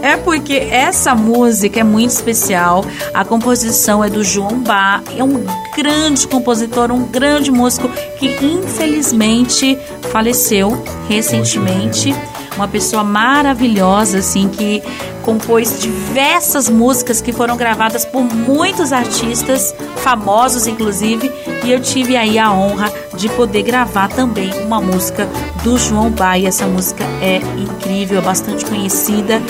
É 0.02 0.18
porque 0.18 0.54
essa 0.54 1.16
música 1.16 1.80
é 1.80 1.84
muito 1.84 2.10
especial. 2.10 2.84
A 3.14 3.24
composição 3.24 4.04
é 4.04 4.10
do 4.10 4.24
João 4.24 4.60
Bá. 4.60 5.02
É 5.16 5.24
um 5.24 5.46
grande 5.76 6.28
compositor, 6.28 6.92
um 6.92 7.04
grande 7.04 7.52
músico 7.52 7.88
que 8.20 8.28
infelizmente 8.44 9.78
faleceu 10.12 10.84
recentemente. 11.08 12.14
Uma 12.56 12.68
pessoa 12.68 13.04
maravilhosa, 13.04 14.20
assim, 14.20 14.48
que 14.48 14.84
compôs 15.24 15.80
diversas 15.80 16.70
músicas 16.70 17.22
que 17.22 17.32
foram 17.32 17.58
gravadas 17.58 18.06
por 18.06 18.22
muitos 18.24 18.92
artistas, 18.92 19.74
famosos 19.98 20.68
inclusive, 20.68 21.32
e 21.64 21.72
eu 21.72 21.80
tive 21.80 22.16
aí 22.16 22.38
a 22.38 22.52
honra 22.52 22.92
de 23.16 23.30
poder 23.30 23.64
gravar 23.64 24.10
também 24.10 24.52
uma 24.66 24.82
música 24.82 25.28
do 25.64 25.78
João. 25.78 26.14
E 26.38 26.46
essa 26.46 26.68
música 26.68 27.04
é 27.22 27.38
incrível, 27.58 28.20
é 28.20 28.22
bastante 28.22 28.66
conhecida. 28.66 29.42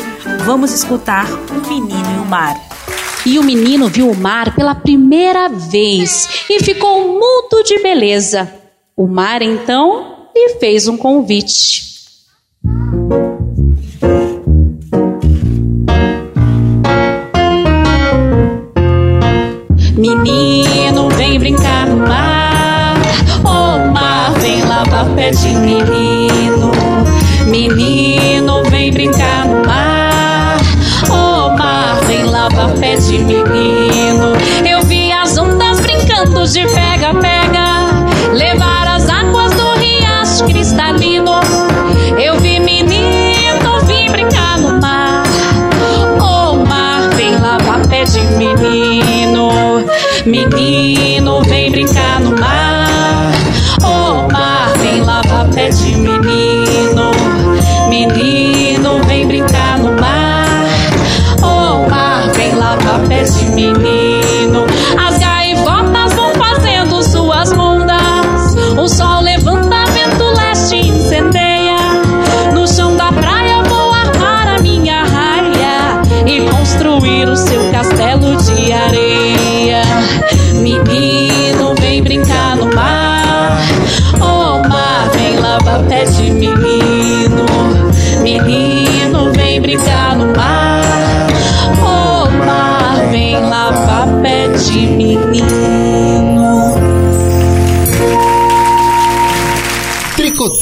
Vamos 0.45 0.71
escutar 0.71 1.25
O 1.49 1.67
Menino 1.67 2.15
e 2.15 2.19
o 2.19 2.25
Mar. 2.25 2.55
E 3.25 3.39
o 3.39 3.43
menino 3.43 3.87
viu 3.87 4.09
o 4.09 4.17
mar 4.17 4.53
pela 4.53 4.75
primeira 4.75 5.47
vez 5.47 6.43
e 6.49 6.61
ficou 6.61 7.07
mudo 7.07 7.63
de 7.63 7.81
beleza. 7.81 8.51
O 8.97 9.07
mar 9.07 9.41
então 9.41 10.27
lhe 10.35 10.55
fez 10.59 10.89
um 10.89 10.97
convite. 10.97 11.92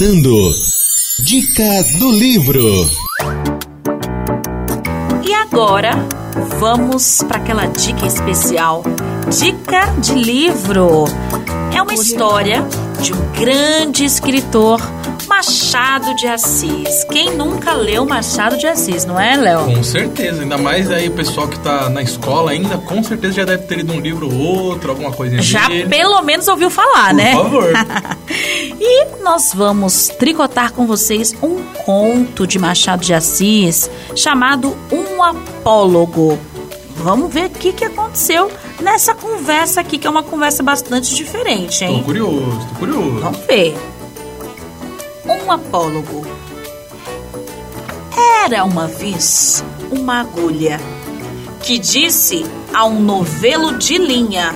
Tricotando. 0.01 0.51
Dica 1.23 1.83
do 1.99 2.11
livro. 2.11 2.89
E 5.23 5.31
agora, 5.31 5.91
vamos 6.59 7.21
para 7.27 7.37
aquela 7.37 7.67
dica 7.67 8.07
especial. 8.07 8.83
Dica 9.29 9.93
de 9.99 10.13
livro. 10.13 11.05
É 11.75 11.79
uma 11.83 11.93
história 11.93 12.65
de 12.99 13.13
um 13.13 13.31
grande 13.39 14.03
escritor, 14.03 14.81
Machado 15.27 16.15
de 16.15 16.25
Assis. 16.27 17.03
Quem 17.11 17.35
nunca 17.35 17.73
leu 17.73 18.03
Machado 18.03 18.57
de 18.57 18.65
Assis, 18.65 19.05
não 19.05 19.19
é, 19.19 19.37
Léo? 19.37 19.65
Com 19.65 19.83
certeza, 19.83 20.41
ainda 20.41 20.57
mais 20.57 20.89
aí 20.89 21.09
o 21.09 21.11
pessoal 21.11 21.47
que 21.47 21.59
tá 21.59 21.89
na 21.89 22.01
escola 22.01 22.51
ainda, 22.51 22.77
com 22.79 23.03
certeza 23.03 23.35
já 23.35 23.45
deve 23.45 23.63
ter 23.63 23.75
lido 23.75 23.93
um 23.93 23.99
livro 23.99 24.27
ou 24.27 24.65
outro, 24.65 24.89
alguma 24.89 25.11
coisinha 25.11 25.41
Já 25.43 25.67
dele. 25.67 25.89
pelo 25.89 26.21
menos 26.23 26.47
ouviu 26.47 26.71
falar, 26.71 27.09
Por 27.09 27.15
né? 27.15 27.33
favor. 27.33 27.69
e 28.83 29.05
nós 29.21 29.53
vamos 29.53 30.07
tricotar 30.07 30.73
com 30.73 30.87
vocês 30.87 31.35
um 31.43 31.63
conto 31.85 32.47
de 32.47 32.57
Machado 32.57 33.05
de 33.05 33.13
Assis 33.13 33.87
chamado 34.15 34.75
Um 34.91 35.21
Apólogo. 35.21 36.39
Vamos 36.95 37.31
ver 37.31 37.45
o 37.45 37.49
que, 37.51 37.73
que 37.73 37.85
aconteceu 37.85 38.51
nessa 38.79 39.13
conversa 39.13 39.81
aqui, 39.81 39.99
que 39.99 40.07
é 40.07 40.09
uma 40.09 40.23
conversa 40.23 40.63
bastante 40.63 41.13
diferente, 41.13 41.79
Tô 41.79 41.85
hein? 41.85 42.03
curioso, 42.03 42.67
tô 42.69 42.79
curioso. 42.79 43.19
Vamos 43.19 43.39
ver. 43.45 43.77
Um 45.25 45.51
apólogo. 45.51 46.25
Era 48.43 48.63
uma 48.63 48.87
vez 48.87 49.63
uma 49.91 50.21
agulha 50.21 50.81
que 51.61 51.77
disse 51.77 52.43
a 52.73 52.85
um 52.85 52.99
novelo 52.99 53.77
de 53.77 53.99
linha: 53.99 54.55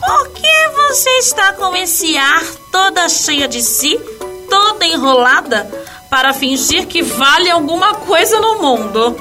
Por 0.00 0.28
que 0.30 0.68
você 0.88 1.10
está 1.18 1.52
com 1.52 1.76
esse 1.76 2.16
ar 2.16 2.61
toda 2.72 3.08
cheia 3.08 3.46
de 3.46 3.62
si, 3.62 4.00
toda 4.48 4.86
enrolada, 4.86 5.70
para 6.08 6.32
fingir 6.32 6.86
que 6.86 7.02
vale 7.02 7.50
alguma 7.50 7.94
coisa 7.94 8.40
no 8.40 8.60
mundo? 8.60 9.14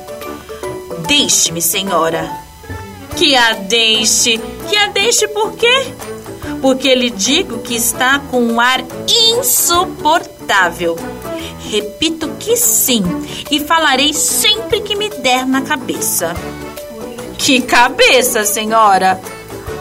Deixe-me, 1.08 1.60
senhora. 1.60 2.30
Que 3.16 3.34
a 3.34 3.54
deixe. 3.54 4.38
Que 4.68 4.76
a 4.76 4.86
deixe 4.88 5.26
por 5.28 5.52
quê? 5.52 5.94
Porque 6.60 6.94
lhe 6.94 7.10
digo 7.10 7.58
que 7.58 7.74
está 7.74 8.18
com 8.18 8.42
um 8.42 8.60
ar 8.60 8.82
insuportável. 9.08 10.96
Repito 11.70 12.28
que 12.38 12.56
sim, 12.56 13.02
e 13.50 13.58
falarei 13.60 14.12
sempre 14.12 14.80
que 14.80 14.94
me 14.94 15.08
der 15.08 15.46
na 15.46 15.62
cabeça. 15.62 16.34
Que 17.38 17.62
cabeça, 17.62 18.44
senhora? 18.44 19.20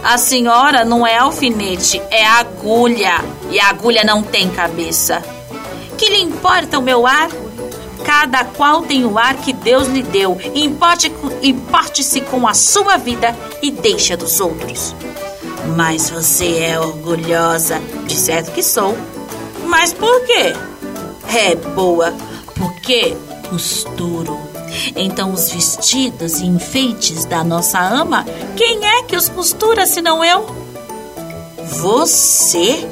A 0.04 0.18
senhora 0.18 0.84
não 0.84 1.06
é 1.06 1.18
alfinete, 1.18 2.02
é 2.10 2.26
agulha. 2.26 3.24
E 3.52 3.60
a 3.60 3.70
agulha 3.70 4.04
não 4.04 4.24
tem 4.24 4.50
cabeça. 4.50 5.22
Que 5.98 6.10
lhe 6.10 6.22
importa 6.22 6.80
o 6.80 6.82
meu 6.82 7.06
ar? 7.06 7.30
Cada 8.04 8.44
qual 8.44 8.82
tem 8.82 9.06
o 9.06 9.20
ar 9.20 9.36
que 9.36 9.54
Deus 9.54 9.88
lhe 9.88 10.02
deu. 10.02 10.40
Importe- 10.56 11.12
Importe-se 11.44 12.22
com 12.22 12.48
a 12.48 12.54
sua 12.56 12.98
vida 12.98 13.36
e 13.62 13.70
deixa 13.70 14.18
dos 14.18 14.40
outros. 14.40 14.96
Mas 15.78 16.10
você 16.10 16.58
é 16.64 16.80
orgulhosa, 16.80 17.80
de 18.08 18.16
certo 18.18 18.52
que 18.52 18.64
sou. 18.64 18.98
Mas 19.68 19.94
por 19.94 20.26
quê? 20.26 20.56
É 21.28 21.56
boa, 21.56 22.12
porque 22.56 23.16
costuro. 23.48 24.40
Então 24.96 25.34
os 25.34 25.52
vestidos 25.52 26.40
e 26.40 26.46
enfeites 26.46 27.26
da 27.26 27.44
nossa 27.44 27.80
ama, 27.80 28.26
quem 28.56 28.86
é 28.86 29.04
que 29.04 29.16
os 29.16 29.30
costura 29.30 29.86
senão 29.86 30.24
eu? 30.24 30.46
Você? 31.82 32.88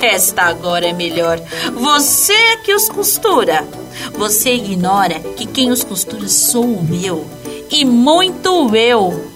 Esta 0.00 0.42
agora 0.42 0.86
é 0.86 0.92
melhor. 0.92 1.40
Você 1.72 2.32
é 2.32 2.56
que 2.58 2.74
os 2.74 2.88
costura. 2.88 3.66
Você 4.18 4.54
ignora 4.54 5.20
que 5.20 5.46
quem 5.46 5.70
os 5.70 5.82
costura 5.82 6.28
sou 6.28 6.84
eu. 7.02 7.26
E 7.70 7.84
muito 7.84 8.74
eu. 8.76 9.32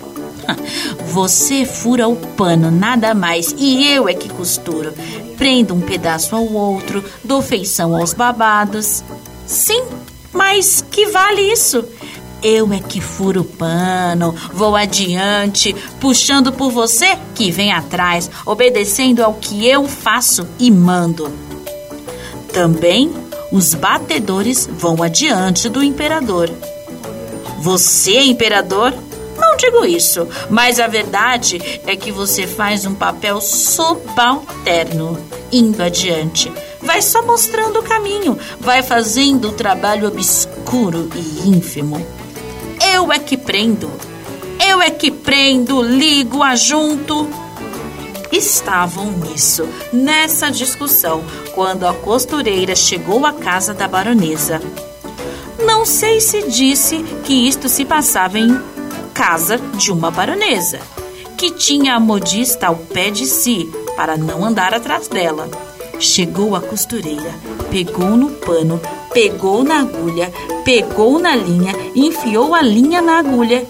Você 1.13 1.65
fura 1.65 2.09
o 2.09 2.17
pano, 2.17 2.71
nada 2.71 3.15
mais, 3.15 3.55
e 3.57 3.91
eu 3.91 4.09
é 4.09 4.15
que 4.15 4.29
costuro. 4.29 4.93
Prendo 5.37 5.75
um 5.75 5.81
pedaço 5.81 6.35
ao 6.35 6.45
outro, 6.53 7.05
dou 7.23 7.43
feição 7.43 7.97
aos 7.97 8.13
babados. 8.13 9.03
Sim, 9.47 9.83
mas 10.33 10.85
que 10.91 11.07
vale 11.07 11.43
isso? 11.43 11.85
Eu 12.43 12.73
é 12.73 12.79
que 12.79 13.01
furo 13.01 13.41
o 13.41 13.45
pano, 13.45 14.33
vou 14.53 14.77
adiante, 14.77 15.75
puxando 16.01 16.53
por 16.53 16.71
você 16.71 17.19
que 17.35 17.51
vem 17.51 17.73
atrás, 17.73 18.31
obedecendo 18.47 19.25
ao 19.25 19.35
que 19.35 19.67
eu 19.67 19.89
faço 19.89 20.47
e 20.59 20.71
mando. 20.71 21.33
Também 22.53 23.13
os 23.51 23.75
batedores 23.75 24.69
vão 24.71 25.03
adiante 25.03 25.69
do 25.69 25.83
imperador. 25.83 26.51
Você 27.61 28.21
imperador? 28.21 28.95
Não 29.37 29.57
digo 29.57 29.85
isso, 29.85 30.29
mas 30.49 30.79
a 30.79 30.87
verdade 30.87 31.81
é 31.87 31.97
que 31.97 32.13
você 32.13 32.47
faz 32.47 32.87
um 32.87 32.95
papel 32.95 33.41
subalterno, 33.41 35.19
indo 35.51 35.83
adiante. 35.83 36.53
Vai 36.89 37.03
só 37.03 37.21
mostrando 37.23 37.81
o 37.81 37.83
caminho, 37.83 38.39
vai 38.59 38.83
fazendo 38.83 39.49
o 39.49 39.53
trabalho 39.53 40.09
obscuro 40.09 41.11
e 41.15 41.47
ínfimo. 41.47 42.05
Eu 42.95 43.13
é 43.13 43.19
que 43.19 43.37
prendo, 43.37 43.93
eu 44.67 44.81
é 44.81 44.89
que 44.89 45.11
prendo, 45.11 45.83
ligo, 45.83 46.43
ajunto. 46.43 47.29
Estavam 48.33 49.13
nisso, 49.13 49.69
nessa 49.93 50.51
discussão, 50.51 51.23
quando 51.55 51.87
a 51.87 51.93
costureira 51.93 52.75
chegou 52.75 53.27
à 53.27 53.35
casa 53.35 53.75
da 53.75 53.87
baronesa. 53.87 54.59
Não 55.59 55.85
sei 55.85 56.23
se 56.23 56.49
disse 56.49 57.03
que 57.23 57.47
isto 57.47 57.69
se 57.69 57.85
passava 57.85 58.39
em 58.39 58.59
casa 59.13 59.59
de 59.59 59.93
uma 59.93 60.11
baronesa, 60.11 60.81
que 61.37 61.51
tinha 61.51 61.97
a 61.97 62.01
modista 62.01 62.69
ao 62.69 62.77
pé 62.77 63.11
de 63.11 63.27
si 63.27 63.71
para 63.95 64.17
não 64.17 64.43
andar 64.43 64.73
atrás 64.73 65.07
dela. 65.07 65.51
Chegou 66.01 66.55
a 66.55 66.61
costureira, 66.61 67.35
pegou 67.71 68.11
no 68.11 68.31
pano, 68.31 68.81
pegou 69.13 69.65
na 69.65 69.81
agulha, 69.81 70.33
pegou 70.65 71.19
na 71.19 71.35
linha, 71.35 71.75
enfiou 71.95 72.55
a 72.55 72.63
linha 72.63 73.03
na 73.03 73.19
agulha 73.19 73.67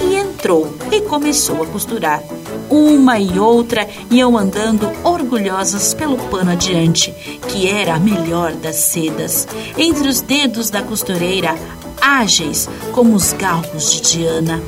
e 0.00 0.14
entrou 0.14 0.72
e 0.92 1.00
começou 1.00 1.62
a 1.62 1.66
costurar. 1.66 2.22
Uma 2.70 3.18
e 3.18 3.40
outra 3.40 3.88
iam 4.08 4.38
andando 4.38 4.88
orgulhosas 5.02 5.94
pelo 5.94 6.16
pano 6.28 6.52
adiante, 6.52 7.12
que 7.48 7.68
era 7.68 7.94
a 7.94 8.00
melhor 8.00 8.52
das 8.52 8.76
sedas. 8.76 9.46
Entre 9.76 10.08
os 10.08 10.20
dedos 10.20 10.70
da 10.70 10.80
costureira, 10.80 11.56
ágeis 12.00 12.68
como 12.92 13.14
os 13.16 13.32
galgos 13.32 13.90
de 13.90 14.00
Diana, 14.00 14.62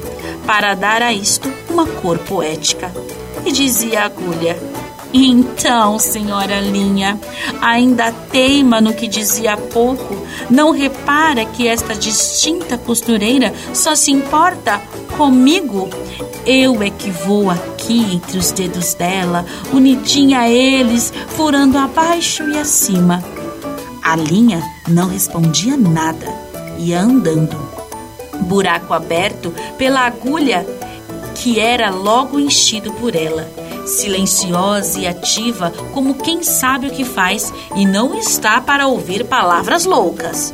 para 0.45 0.75
dar 0.75 1.03
a 1.03 1.13
isto 1.13 1.53
uma 1.71 1.87
cor 1.87 2.19
poética. 2.19 2.93
E 3.45 3.53
dizia 3.53 4.03
a 4.03 4.07
agulha: 4.07 4.59
então, 5.13 5.99
senhora 5.99 6.61
Linha, 6.61 7.19
ainda 7.61 8.13
teima 8.13 8.81
no 8.81 8.93
que 8.93 9.07
dizia 9.07 9.55
há 9.55 9.57
pouco? 9.57 10.17
Não 10.51 10.71
repara 10.73 11.45
que 11.45 11.69
esta 11.69 11.95
distinta 11.95 12.77
costureira 12.77 13.53
só 13.73 13.95
se 13.95 14.11
importa 14.11 14.81
comigo? 15.17 15.89
Eu 16.45 16.83
é 16.83 16.91
que 16.91 17.11
vou 17.11 17.51
aqui 17.51 18.15
entre 18.15 18.39
os 18.39 18.51
dedos 18.53 18.95
dela, 18.95 19.45
unidinha 19.73 20.41
a 20.41 20.49
eles, 20.49 21.13
furando 21.29 21.79
abaixo 21.79 22.43
e 22.49 22.59
acima. 22.59 23.23
A 24.03 24.17
linha 24.17 24.63
não 24.89 25.09
respondia 25.09 25.77
nada, 25.77 26.27
ia 26.79 27.01
andando. 27.01 27.57
Buraco 28.43 28.93
aberto 28.93 29.53
pela 29.79 30.01
agulha 30.01 30.67
que 31.35 31.59
era 31.59 31.91
logo 31.91 32.39
enchido 32.39 32.93
por 32.93 33.15
ela 33.17 33.66
silenciosa 33.87 35.01
e 35.01 35.07
ativa, 35.07 35.73
como 35.93 36.15
quem 36.15 36.43
sabe 36.43 36.89
o 36.89 36.91
que 36.91 37.05
faz 37.05 37.53
e 37.75 37.87
não 37.87 38.19
está 38.19 38.61
para 38.61 38.87
ouvir 38.87 39.25
palavras 39.25 39.85
loucas. 39.85 40.53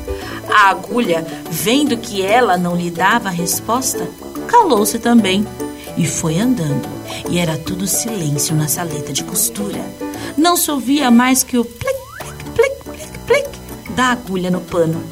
A 0.49 0.69
agulha, 0.69 1.25
vendo 1.49 1.97
que 1.97 2.21
ela 2.21 2.57
não 2.57 2.75
lhe 2.75 2.91
dava 2.91 3.29
resposta, 3.29 4.07
calou-se 4.47 4.99
também 4.99 5.45
e 5.97 6.05
foi 6.05 6.39
andando. 6.39 6.87
E 7.29 7.39
era 7.39 7.57
tudo 7.57 7.87
silêncio 7.87 8.55
na 8.55 8.67
saleta 8.67 9.11
de 9.11 9.23
costura. 9.23 9.83
Não 10.37 10.55
se 10.55 10.69
ouvia 10.71 11.09
mais 11.11 11.43
que 11.43 11.57
o 11.57 11.65
plic, 11.65 11.97
plic, 12.19 12.51
plic, 12.55 12.79
plic, 12.85 13.19
plic 13.25 13.49
da 13.95 14.05
agulha 14.11 14.49
no 14.49 14.61
pano. 14.61 15.03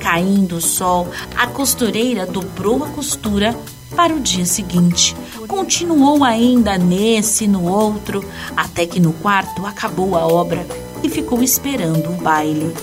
Caindo 0.00 0.56
o 0.56 0.60
sol, 0.60 1.08
a 1.36 1.46
costureira 1.46 2.26
dobrou 2.26 2.84
a 2.84 2.88
costura 2.88 3.56
para 3.94 4.14
o 4.14 4.20
dia 4.20 4.44
seguinte. 4.44 5.16
Continuou 5.48 6.24
ainda 6.24 6.76
nesse 6.76 7.46
no 7.46 7.70
outro, 7.70 8.24
até 8.56 8.84
que 8.84 8.98
no 8.98 9.12
quarto 9.12 9.64
acabou 9.64 10.16
a 10.16 10.26
obra 10.26 10.66
e 11.02 11.08
ficou 11.08 11.42
esperando 11.42 12.10
o 12.10 12.14
baile. 12.14 12.74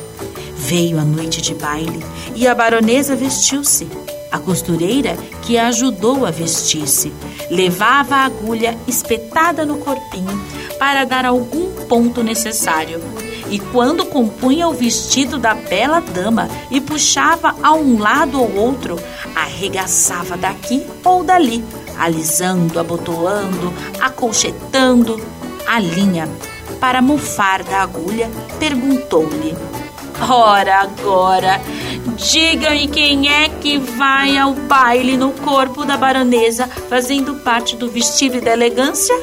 Veio 0.55 0.99
a 0.99 1.03
noite 1.03 1.41
de 1.41 1.53
baile 1.53 2.03
e 2.35 2.47
a 2.47 2.55
baronesa 2.55 3.15
vestiu-se. 3.15 3.87
A 4.31 4.39
costureira 4.39 5.15
que 5.43 5.57
a 5.57 5.67
ajudou 5.67 6.25
a 6.25 6.31
vestir-se 6.31 7.13
levava 7.51 8.15
a 8.15 8.25
agulha 8.25 8.75
espetada 8.87 9.65
no 9.65 9.77
corpinho 9.77 10.41
para 10.79 11.05
dar 11.05 11.25
algum 11.25 11.71
ponto 11.87 12.23
necessário. 12.23 12.99
E 13.49 13.59
quando 13.59 14.05
compunha 14.05 14.67
o 14.67 14.73
vestido 14.73 15.37
da 15.37 15.53
bela 15.53 15.99
dama 15.99 16.49
e 16.71 16.81
puxava 16.81 17.55
a 17.61 17.73
um 17.73 17.99
lado 17.99 18.41
ou 18.41 18.55
outro, 18.55 18.97
arregaçava 19.35 20.35
daqui 20.35 20.83
ou 21.03 21.23
dali, 21.23 21.63
alisando, 21.97 22.79
abotoando, 22.79 23.73
acolchetando 23.99 25.19
a 25.67 25.79
linha. 25.79 26.29
Para 26.79 27.01
mofar 27.01 27.63
da 27.63 27.81
agulha, 27.81 28.29
perguntou-lhe: 28.59 29.55
Ora 30.29 30.81
agora, 30.81 31.61
diga-me 32.15 32.87
quem 32.87 33.29
é 33.31 33.49
que 33.49 33.77
vai 33.77 34.37
ao 34.37 34.53
baile 34.53 35.17
no 35.17 35.31
corpo 35.31 35.85
da 35.85 35.97
baronesa, 35.97 36.67
fazendo 36.67 37.35
parte 37.35 37.75
do 37.75 37.89
vestido 37.89 38.41
da 38.41 38.51
elegância? 38.51 39.15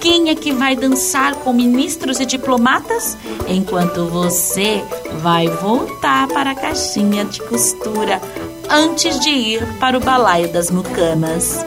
Quem 0.00 0.28
é 0.28 0.34
que 0.34 0.52
vai 0.52 0.76
dançar 0.76 1.34
com 1.36 1.52
ministros 1.52 2.20
e 2.20 2.26
diplomatas? 2.26 3.16
Enquanto 3.48 4.06
você 4.06 4.84
vai 5.22 5.48
voltar 5.48 6.28
para 6.28 6.50
a 6.50 6.54
caixinha 6.54 7.24
de 7.24 7.40
costura 7.40 8.20
antes 8.68 9.18
de 9.20 9.30
ir 9.30 9.78
para 9.78 9.96
o 9.96 10.00
balaio 10.00 10.52
das 10.52 10.70
mucamas. 10.70 11.64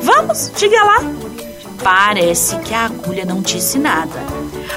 Vamos, 0.00 0.50
diga 0.56 0.82
lá. 0.82 0.98
Parece 1.82 2.58
que 2.58 2.74
a 2.74 2.86
agulha 2.86 3.24
não 3.24 3.40
disse 3.40 3.78
nada, 3.78 4.20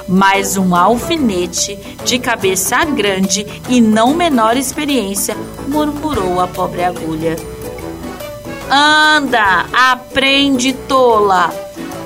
mas 0.08 0.56
um 0.56 0.76
alfinete 0.76 1.76
de 2.06 2.20
cabeça 2.20 2.86
grande 2.86 3.46
e 3.68 3.82
não 3.82 4.14
menor 4.14 4.56
experiência 4.56 5.36
murmurou 5.68 6.40
a 6.40 6.48
pobre 6.48 6.84
agulha. 6.84 7.36
Anda, 8.70 9.66
aprende, 9.74 10.74
tola! 10.74 11.52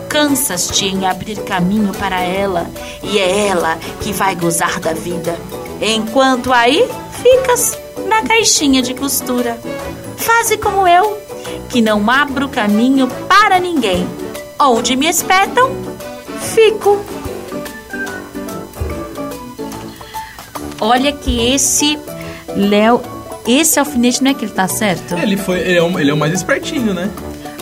Cansas-te 0.07 0.85
em 0.85 1.05
abrir 1.05 1.43
caminho 1.43 1.93
para 1.93 2.21
ela, 2.21 2.69
e 3.03 3.19
é 3.19 3.47
ela 3.47 3.77
que 3.99 4.13
vai 4.13 4.33
gozar 4.33 4.79
da 4.79 4.93
vida. 4.93 5.37
Enquanto 5.81 6.53
aí 6.53 6.87
ficas 7.21 7.77
na 8.07 8.21
caixinha 8.21 8.81
de 8.81 8.93
costura. 8.93 9.59
Faze 10.15 10.57
como 10.57 10.87
eu, 10.87 11.17
que 11.69 11.81
não 11.81 12.09
abro 12.09 12.47
caminho 12.49 13.07
para 13.27 13.59
ninguém. 13.59 14.07
Onde 14.59 14.95
me 14.95 15.07
espetam, 15.07 15.69
fico. 16.39 17.03
Olha 20.79 21.11
que 21.11 21.53
esse 21.53 21.97
Léo, 22.55 23.01
esse 23.47 23.79
alfinete 23.79 24.23
não 24.23 24.31
é 24.31 24.33
que 24.33 24.45
ele 24.45 24.51
tá 24.51 24.67
certo? 24.67 25.17
Ele 25.17 25.37
foi, 25.37 25.59
ele 25.59 25.77
é, 25.77 25.83
o, 25.83 25.99
ele 25.99 26.11
é 26.11 26.13
o 26.13 26.17
mais 26.17 26.33
espertinho, 26.33 26.93
né? 26.93 27.09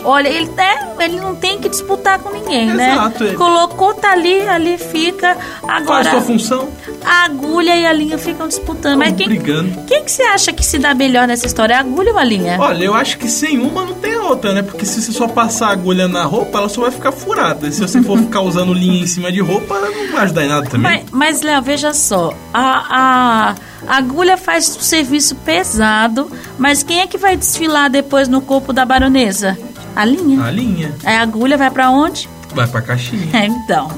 Olha, 0.04 0.28
ele, 0.28 0.50
é, 0.58 1.04
ele 1.04 1.18
não 1.20 1.34
tem 1.34 1.58
que 1.58 1.68
disputar 1.68 2.18
com 2.18 2.30
ninguém, 2.30 2.66
né? 2.66 2.92
Exato, 2.92 3.24
ele- 3.24 3.36
Colocou, 3.36 3.94
tá 3.94 4.12
ali, 4.12 4.40
ali 4.48 4.76
fica. 4.78 5.36
Qual 5.60 5.72
é 5.72 5.76
Agora, 5.78 6.08
a 6.08 6.10
sua 6.12 6.20
função? 6.20 6.68
a 7.04 7.24
agulha 7.24 7.74
e 7.76 7.86
a 7.86 7.92
linha 7.92 8.18
ficam 8.18 8.46
disputando. 8.48 8.98
Mas 8.98 9.14
quem, 9.16 9.26
brigando. 9.28 9.82
quem 9.86 10.04
que 10.04 10.10
você 10.12 10.22
acha 10.22 10.52
que 10.52 10.64
se 10.64 10.78
dá 10.78 10.94
melhor 10.94 11.26
nessa 11.26 11.46
história? 11.46 11.76
A 11.76 11.80
agulha 11.80 12.12
ou 12.12 12.18
a 12.18 12.24
linha? 12.24 12.56
Olha, 12.60 12.84
eu 12.84 12.94
acho 12.94 13.18
que 13.18 13.28
sem 13.28 13.58
uma 13.58 13.84
não 13.84 13.94
tem 13.94 14.14
outra, 14.16 14.52
né? 14.52 14.62
Porque 14.62 14.84
se 14.86 15.00
você 15.02 15.12
só 15.12 15.26
passar 15.26 15.68
a 15.68 15.72
agulha 15.72 16.06
na 16.06 16.24
roupa, 16.24 16.58
ela 16.58 16.68
só 16.68 16.82
vai 16.82 16.90
ficar 16.90 17.12
furada. 17.12 17.66
E 17.68 17.72
se 17.72 17.80
você 17.80 18.02
for 18.02 18.18
ficar 18.18 18.40
usando 18.42 18.72
linha 18.74 19.02
em 19.02 19.06
cima 19.06 19.32
de 19.32 19.40
roupa, 19.40 19.78
não 19.80 20.12
vai 20.12 20.24
ajudar 20.24 20.44
em 20.44 20.48
nada 20.48 20.66
também. 20.68 21.02
Mas, 21.10 21.10
mas 21.10 21.42
Léo, 21.42 21.62
veja 21.62 21.92
só. 21.94 22.32
A, 22.52 22.86
a, 22.90 23.54
a 23.88 23.96
agulha 23.96 24.36
faz 24.36 24.76
um 24.76 24.80
serviço 24.80 25.34
pesado, 25.36 26.30
mas 26.58 26.82
quem 26.82 27.00
é 27.00 27.06
que 27.06 27.18
vai 27.18 27.36
desfilar 27.36 27.88
depois 27.90 28.28
no 28.28 28.40
corpo 28.40 28.72
da 28.72 28.84
baronesa? 28.84 29.58
A 29.96 30.04
linha. 30.04 30.44
A 30.44 30.50
linha 30.50 30.92
A 31.04 31.20
agulha 31.20 31.56
vai 31.56 31.70
pra 31.70 31.90
onde? 31.90 32.28
vai 32.54 32.68
pra 32.68 32.80
caixinha. 32.82 33.28
É, 33.34 33.46
então. 33.46 33.90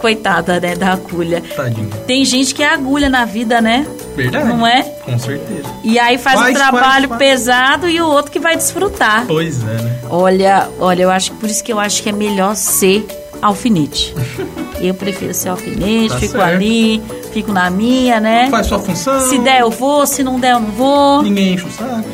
Coitada, 0.00 0.58
né, 0.60 0.74
da 0.76 0.92
agulha. 0.92 1.42
Tadinho. 1.54 1.90
Tem 2.06 2.24
gente 2.24 2.54
que 2.54 2.62
é 2.62 2.72
agulha 2.72 3.10
na 3.10 3.24
vida, 3.26 3.60
né? 3.60 3.86
Verdade. 4.16 4.46
Não 4.48 4.66
é? 4.66 4.82
Com 4.82 5.18
certeza. 5.18 5.68
E 5.84 5.98
aí 5.98 6.16
faz, 6.16 6.40
Faz, 6.40 6.50
um 6.50 6.58
trabalho 6.58 7.08
faz, 7.08 7.08
faz. 7.08 7.18
pesado 7.18 7.88
e 7.88 8.00
o 8.00 8.06
outro 8.06 8.30
que 8.32 8.38
vai 8.38 8.56
desfrutar. 8.56 9.24
Pois 9.26 9.60
é, 9.62 9.82
né? 9.82 9.98
Olha, 10.08 10.68
olha, 10.78 11.02
eu 11.02 11.10
acho 11.10 11.32
que 11.32 11.36
por 11.38 11.48
isso 11.50 11.62
que 11.62 11.72
eu 11.72 11.78
acho 11.78 12.02
que 12.02 12.08
é 12.08 12.12
melhor 12.12 12.54
ser 12.56 13.06
alfinete. 13.42 14.14
eu 14.80 14.94
prefiro 14.94 15.34
ser 15.34 15.50
alfinete, 15.50 16.08
Tá 16.14 16.18
fico 16.18 16.32
certo. 16.38 16.44
ali, 16.54 17.02
fico 17.32 17.52
na 17.52 17.68
minha, 17.68 18.20
né? 18.20 18.48
Faz 18.50 18.66
sua 18.68 18.78
função. 18.78 19.20
Se 19.28 19.38
der 19.38 19.60
eu 19.60 19.70
vou, 19.70 20.06
se 20.06 20.22
não 20.22 20.38
der 20.40 20.52
eu 20.54 20.60
não 20.60 20.70
vou. 20.70 21.22
Ninguém 21.22 21.54
enche 21.54 21.64
o 21.66 21.70
saco. 21.70 22.04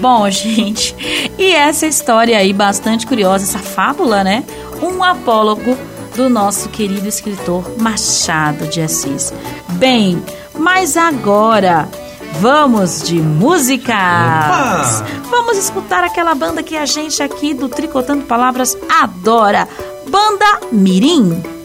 Bom, 0.00 0.28
gente, 0.30 0.94
e 1.38 1.52
essa 1.52 1.86
história 1.86 2.38
aí 2.38 2.52
bastante 2.52 3.06
curiosa, 3.06 3.44
essa 3.44 3.58
fábula, 3.58 4.24
né? 4.24 4.44
Um 4.82 5.02
apólogo 5.04 5.76
do 6.16 6.28
nosso 6.28 6.68
querido 6.70 7.06
escritor 7.06 7.78
Machado 7.78 8.66
de 8.66 8.80
Assis. 8.80 9.32
Bem, 9.68 10.22
mas 10.58 10.96
agora 10.96 11.88
Vamos 12.38 13.02
de 13.02 13.16
música. 13.16 13.92
Vamos 15.28 15.58
escutar 15.58 16.04
aquela 16.04 16.34
banda 16.34 16.62
que 16.62 16.76
a 16.76 16.86
gente 16.86 17.22
aqui 17.22 17.52
do 17.52 17.68
Tricotando 17.68 18.24
Palavras 18.24 18.78
adora, 19.02 19.68
Banda 20.08 20.60
Mirim. 20.72 21.59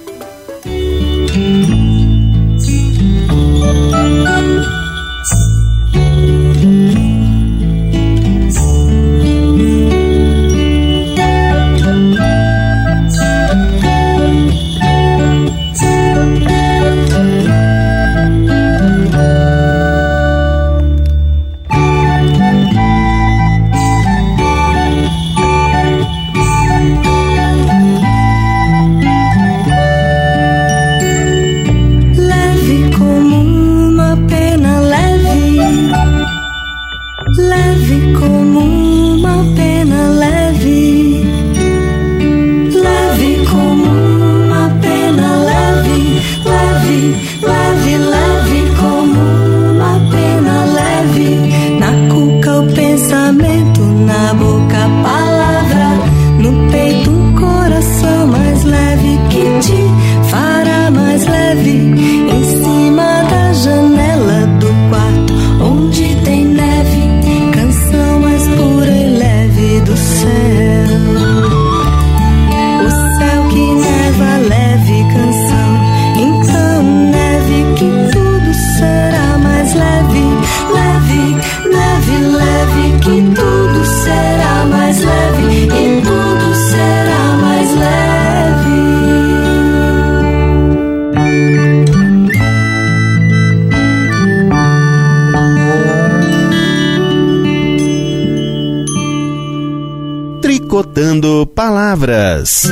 Botando 100.75 101.47
Palavras. 101.55 102.69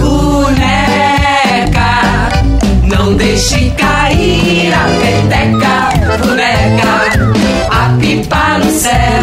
Boneca, 0.00 0.70
não 2.84 3.12
deixe 3.12 3.68
cair 3.72 4.72
a 4.72 4.86
peteca, 4.98 5.90
boneca, 6.24 7.12
a 7.70 7.98
pipa 8.00 8.58
no 8.60 8.70
céu. 8.70 9.21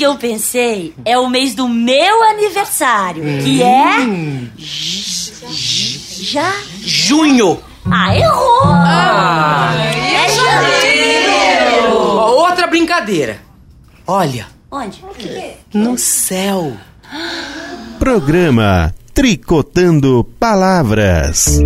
que 0.00 0.06
eu 0.06 0.16
pensei 0.16 0.94
é 1.04 1.18
o 1.18 1.28
mês 1.28 1.54
do 1.54 1.68
meu 1.68 2.22
aniversário, 2.30 3.22
que 3.44 3.62
é. 3.62 3.96
Já? 4.56 6.54
Junho! 6.80 7.60
Ah, 7.84 8.16
errou! 8.16 8.62
Ah, 8.64 9.74
é 9.76 10.26
janeiro! 10.30 11.98
Outra 12.34 12.66
brincadeira. 12.66 13.42
Olha. 14.06 14.46
Onde? 14.70 15.04
No 15.74 15.98
céu. 15.98 16.72
Programa 17.98 18.94
Tricotando 19.12 20.24
Palavras. 20.40 21.60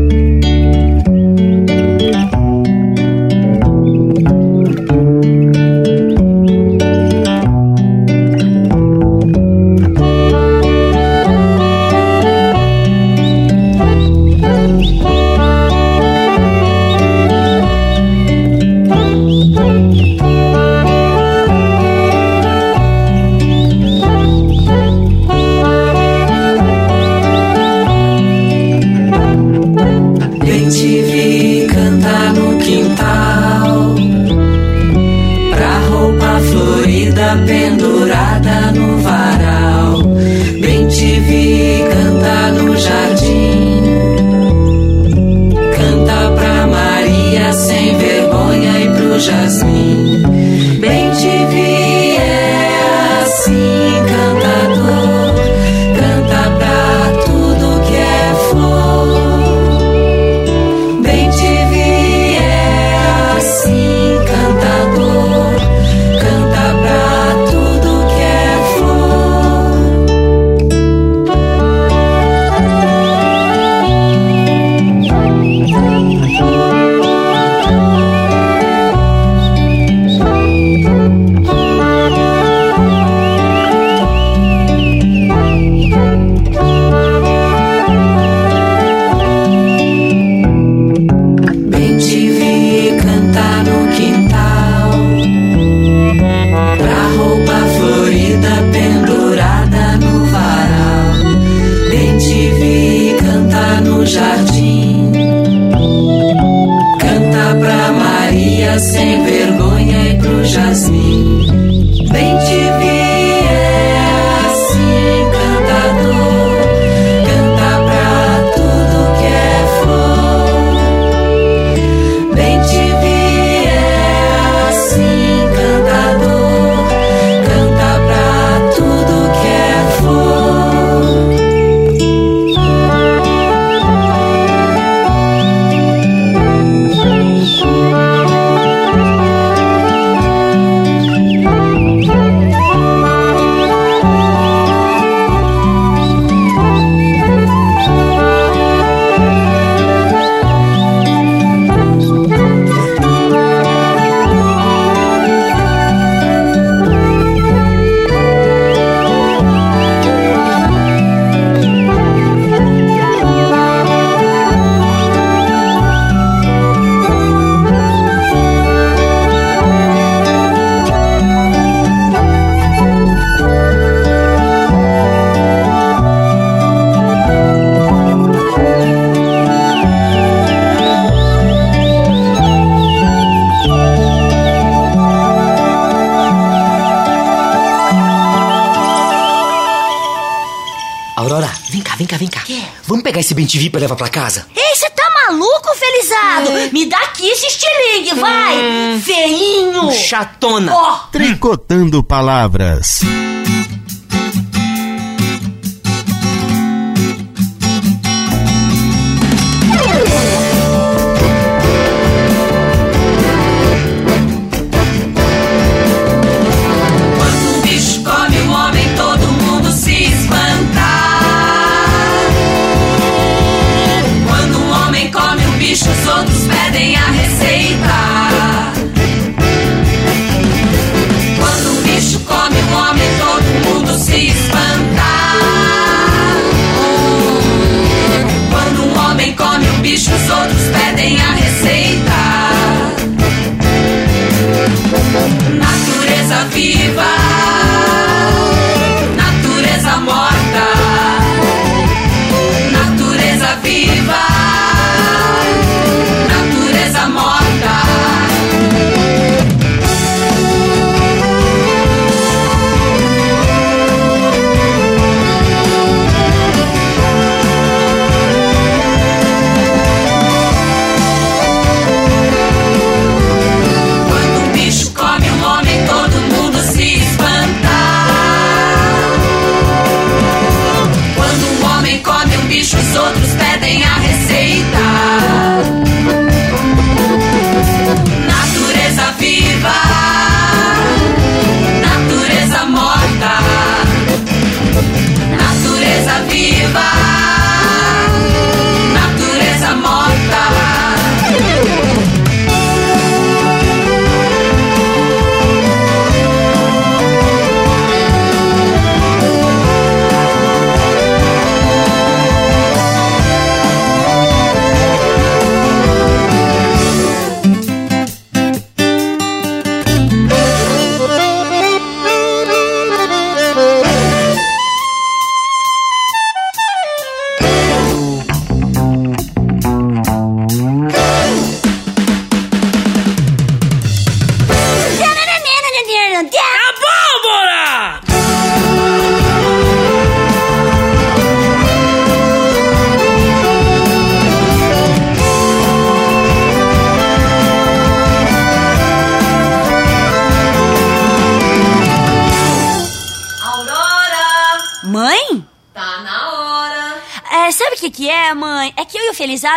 esse 193.35 193.59
bem 193.59 193.71
pra 193.71 193.81
levar 193.81 193.97
pra 193.97 194.09
casa? 194.09 194.47
Ei, 194.55 194.77
você 194.77 194.89
tá 194.91 195.05
maluco, 195.29 195.69
Felizado? 195.77 196.51
É. 196.51 196.71
Me 196.73 196.87
dá 196.87 196.99
aqui 196.99 197.27
esse 197.27 197.47
estilingue, 197.47 198.21
vai! 198.21 198.57
Hum. 198.57 199.03
Feinho! 199.03 199.93
Chatona! 199.93 200.75
Oh. 200.75 201.11
Tricotando 201.11 202.03
palavras. 202.03 203.01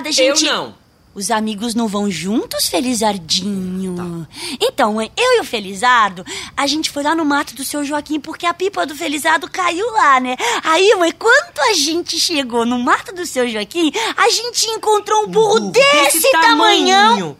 A 0.09 0.11
gente... 0.11 0.45
Eu 0.45 0.53
não. 0.53 0.87
Os 1.17 1.31
amigos 1.31 1.73
não 1.73 1.87
vão 1.87 2.11
juntos, 2.11 2.67
Felizardinho? 2.67 4.27
Então, 4.61 4.93
mãe, 4.93 5.11
eu 5.17 5.37
e 5.37 5.39
o 5.39 5.43
Felizardo, 5.43 6.23
a 6.55 6.67
gente 6.67 6.91
foi 6.91 7.01
lá 7.01 7.15
no 7.15 7.25
mato 7.25 7.55
do 7.55 7.65
seu 7.65 7.83
Joaquim 7.83 8.19
porque 8.19 8.45
a 8.45 8.53
pipa 8.53 8.85
do 8.85 8.93
Felizardo 8.93 9.49
caiu 9.49 9.91
lá, 9.93 10.19
né? 10.19 10.37
Aí, 10.63 10.93
mãe, 10.95 11.11
quando 11.11 11.59
a 11.71 11.73
gente 11.73 12.19
chegou 12.19 12.67
no 12.67 12.77
mato 12.77 13.15
do 13.15 13.25
seu 13.25 13.49
Joaquim, 13.49 13.91
a 14.15 14.29
gente 14.29 14.67
encontrou 14.67 15.23
um 15.23 15.27
burro 15.27 15.59
desse, 15.71 16.19
desse 16.19 16.31
tamanhão 16.33 17.35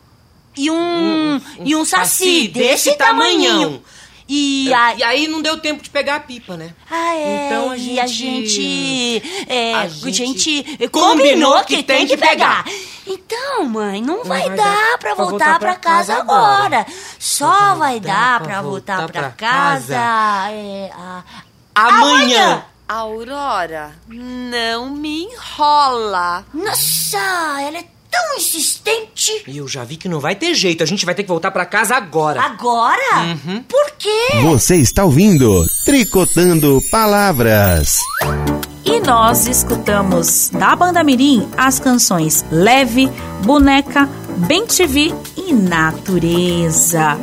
e 0.57 0.71
um, 0.71 1.39
e 1.63 1.75
um 1.75 1.85
saci 1.85 2.15
saci 2.15 2.47
desse, 2.47 2.89
desse 2.89 2.97
tamanhão. 2.97 3.79
E 4.29 4.73
aí... 4.73 4.97
E 4.99 5.03
aí 5.03 5.27
não 5.27 5.41
deu 5.41 5.57
tempo 5.59 5.81
de 5.81 5.89
pegar 5.89 6.15
a 6.15 6.19
pipa, 6.19 6.57
né? 6.57 6.73
Ah, 6.89 7.15
é. 7.15 7.45
Então 7.47 7.71
a 7.71 7.77
E 7.77 7.99
a 7.99 8.07
gente- 8.07 8.49
gente. 8.49 9.45
É, 9.47 9.73
a 9.73 9.79
a 9.81 9.87
gente 9.87 10.13
gente, 10.13 10.89
combinou 10.89 11.51
combinou 11.51 11.63
que 11.65 11.77
que 11.77 11.83
tem 11.83 12.05
que 12.05 12.17
que 12.17 12.17
pegar. 12.17 12.65
Então, 13.05 13.63
mãe, 13.65 14.01
não, 14.01 14.23
vai, 14.25 14.49
dar 14.49 14.97
pra 14.97 15.13
voltar 15.13 15.57
pra 15.59 15.75
casa 15.75 16.15
agora. 16.15 16.85
Só 17.17 17.75
vai 17.75 17.99
dar 18.01 18.41
pra 18.41 18.61
voltar 18.61 19.07
pra 19.07 19.29
casa. 19.29 19.95
é, 19.95 20.91
a- 20.93 21.23
Amanhã. 21.73 22.65
Aurora, 22.89 23.93
não 24.07 24.89
me 24.89 25.23
enrola. 25.25 26.45
Nossa, 26.53 27.17
ela 27.61 27.77
é 27.79 27.85
tão 28.17 28.37
insistente. 28.37 29.43
E 29.47 29.57
eu 29.57 29.67
já 29.67 29.83
vi 29.83 29.95
que 29.95 30.09
não 30.09 30.19
vai 30.19 30.35
ter 30.35 30.55
jeito. 30.55 30.83
A 30.83 30.85
gente 30.85 31.05
vai 31.05 31.13
ter 31.13 31.23
que 31.23 31.29
voltar 31.29 31.51
pra 31.51 31.65
casa 31.65 31.95
agora. 31.95 32.41
Agora? 32.41 33.37
Uhum. 33.45 33.63
Por 33.63 33.91
quê? 33.97 34.41
Você 34.43 34.77
está 34.77 35.03
ouvindo 35.03 35.63
Tricotando 35.85 36.81
Palavras. 36.89 37.99
E 38.83 38.99
nós 39.01 39.45
escutamos 39.47 40.49
da 40.49 40.75
Banda 40.75 41.03
Mirim 41.03 41.47
as 41.57 41.79
canções 41.79 42.43
Leve, 42.49 43.11
Boneca, 43.43 44.09
Bem 44.47 44.65
TV 44.65 45.13
e 45.35 45.53
Natureza. 45.53 47.19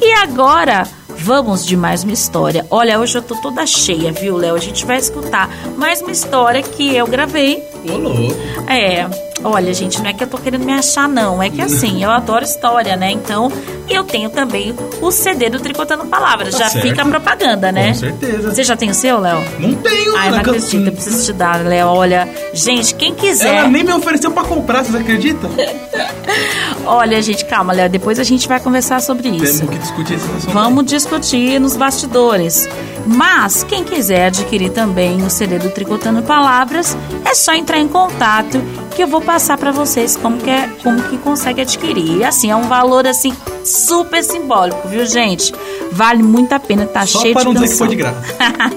E 0.00 0.12
agora 0.12 0.86
vamos 1.08 1.64
de 1.64 1.76
mais 1.76 2.04
uma 2.04 2.12
história. 2.12 2.66
Olha, 2.70 3.00
hoje 3.00 3.16
eu 3.16 3.22
tô 3.22 3.34
toda 3.36 3.66
cheia, 3.66 4.12
viu, 4.12 4.36
Léo? 4.36 4.54
A 4.54 4.60
gente 4.60 4.84
vai 4.84 4.98
escutar 4.98 5.48
mais 5.76 6.02
uma 6.02 6.12
história 6.12 6.62
que 6.62 6.94
eu 6.94 7.06
gravei. 7.06 7.62
Ô, 7.90 7.96
louco. 7.96 8.34
É, 8.68 9.08
olha, 9.42 9.72
gente, 9.72 10.00
não 10.00 10.10
é 10.10 10.12
que 10.12 10.22
eu 10.22 10.26
tô 10.26 10.38
querendo 10.38 10.64
me 10.64 10.72
achar, 10.72 11.08
não. 11.08 11.42
É 11.42 11.50
que 11.50 11.60
assim, 11.60 12.02
eu 12.02 12.10
adoro 12.10 12.44
história, 12.44 12.96
né? 12.96 13.10
Então, 13.10 13.50
eu 13.88 14.04
tenho 14.04 14.30
também 14.30 14.74
o 15.00 15.10
CD 15.10 15.48
do 15.48 15.60
Tricotando 15.60 16.06
Palavras. 16.06 16.52
Tá 16.52 16.64
já 16.64 16.70
certo. 16.70 16.88
fica 16.88 17.02
a 17.02 17.06
propaganda, 17.06 17.70
né? 17.70 17.88
Com 17.88 17.94
certeza. 17.94 18.54
Você 18.54 18.64
já 18.64 18.76
tem 18.76 18.90
o 18.90 18.94
seu, 18.94 19.20
Léo? 19.20 19.42
Não 19.58 19.74
tenho, 19.74 20.16
Ai, 20.16 20.30
não 20.30 20.38
acredito, 20.38 20.86
eu 20.86 20.92
preciso 20.92 21.24
te 21.24 21.32
dar, 21.32 21.64
Léo. 21.64 21.88
Olha, 21.88 22.28
gente, 22.52 22.94
quem 22.94 23.14
quiser. 23.14 23.56
Ela 23.56 23.68
nem 23.68 23.84
me 23.84 23.92
ofereceu 23.92 24.30
pra 24.30 24.44
comprar, 24.44 24.84
vocês 24.84 24.94
acreditam? 24.94 25.50
Olha, 26.84 27.20
gente, 27.20 27.44
calma, 27.44 27.72
Léo. 27.72 27.88
Depois 27.88 28.18
a 28.18 28.24
gente 28.24 28.46
vai 28.46 28.60
conversar 28.60 29.00
sobre 29.00 29.28
isso. 29.28 29.58
Temos 29.58 29.74
que 29.74 29.78
discutir 29.78 30.14
esse 30.14 30.24
assunto. 30.24 30.52
Vamos 30.52 30.84
discutir 30.86 31.60
nos 31.60 31.76
bastidores. 31.76 32.68
Mas 33.06 33.62
quem 33.62 33.84
quiser 33.84 34.26
adquirir 34.26 34.70
também 34.70 35.22
o 35.22 35.30
CD 35.30 35.58
do 35.58 35.70
Tricotando 35.70 36.22
Palavras, 36.22 36.96
é 37.24 37.34
só 37.34 37.54
entrar 37.54 37.78
em 37.78 37.88
contato 37.88 38.60
que 38.94 39.02
eu 39.02 39.06
vou 39.06 39.20
passar 39.20 39.56
pra 39.58 39.70
vocês 39.70 40.16
como 40.16 40.38
que, 40.38 40.50
é, 40.50 40.68
como 40.82 41.02
que 41.02 41.18
consegue 41.18 41.60
adquirir. 41.60 42.18
E 42.18 42.24
assim, 42.24 42.50
é 42.50 42.56
um 42.56 42.68
valor 42.68 43.06
assim 43.06 43.36
super 43.64 44.24
simbólico, 44.24 44.88
viu, 44.88 45.04
gente? 45.06 45.52
Vale 45.92 46.22
muito 46.22 46.52
a 46.52 46.58
pena, 46.58 46.86
tá 46.86 47.06
Só 47.06 47.20
cheio 47.20 47.34
para 47.34 47.42
de 47.42 47.54
não 47.54 47.62
dizer 47.62 47.72
que 47.72 47.78
foi 47.78 47.88
de 47.88 47.96
graça. 47.96 48.22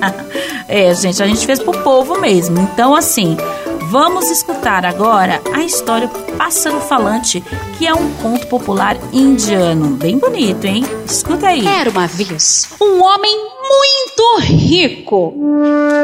é, 0.67 0.93
gente, 0.93 1.23
a 1.23 1.27
gente 1.27 1.45
fez 1.45 1.59
pro 1.59 1.71
povo 1.83 2.19
mesmo. 2.19 2.59
Então, 2.59 2.93
assim, 2.93 3.37
vamos 3.89 4.29
escutar 4.29 4.85
agora 4.85 5.41
a 5.51 5.63
história 5.63 6.07
Pássaro 6.37 6.79
Falante, 6.79 7.43
que 7.75 7.87
é 7.87 7.93
um 7.93 8.13
conto 8.21 8.45
popular 8.45 8.95
indiano. 9.11 9.95
Bem 9.95 10.19
bonito, 10.19 10.65
hein? 10.65 10.83
Escuta 11.05 11.47
aí. 11.47 11.65
Era 11.65 11.89
uma 11.89 12.05
vez 12.05 12.69
um 12.79 13.01
homem 13.01 13.35
muito 13.35 14.41
rico 14.41 15.33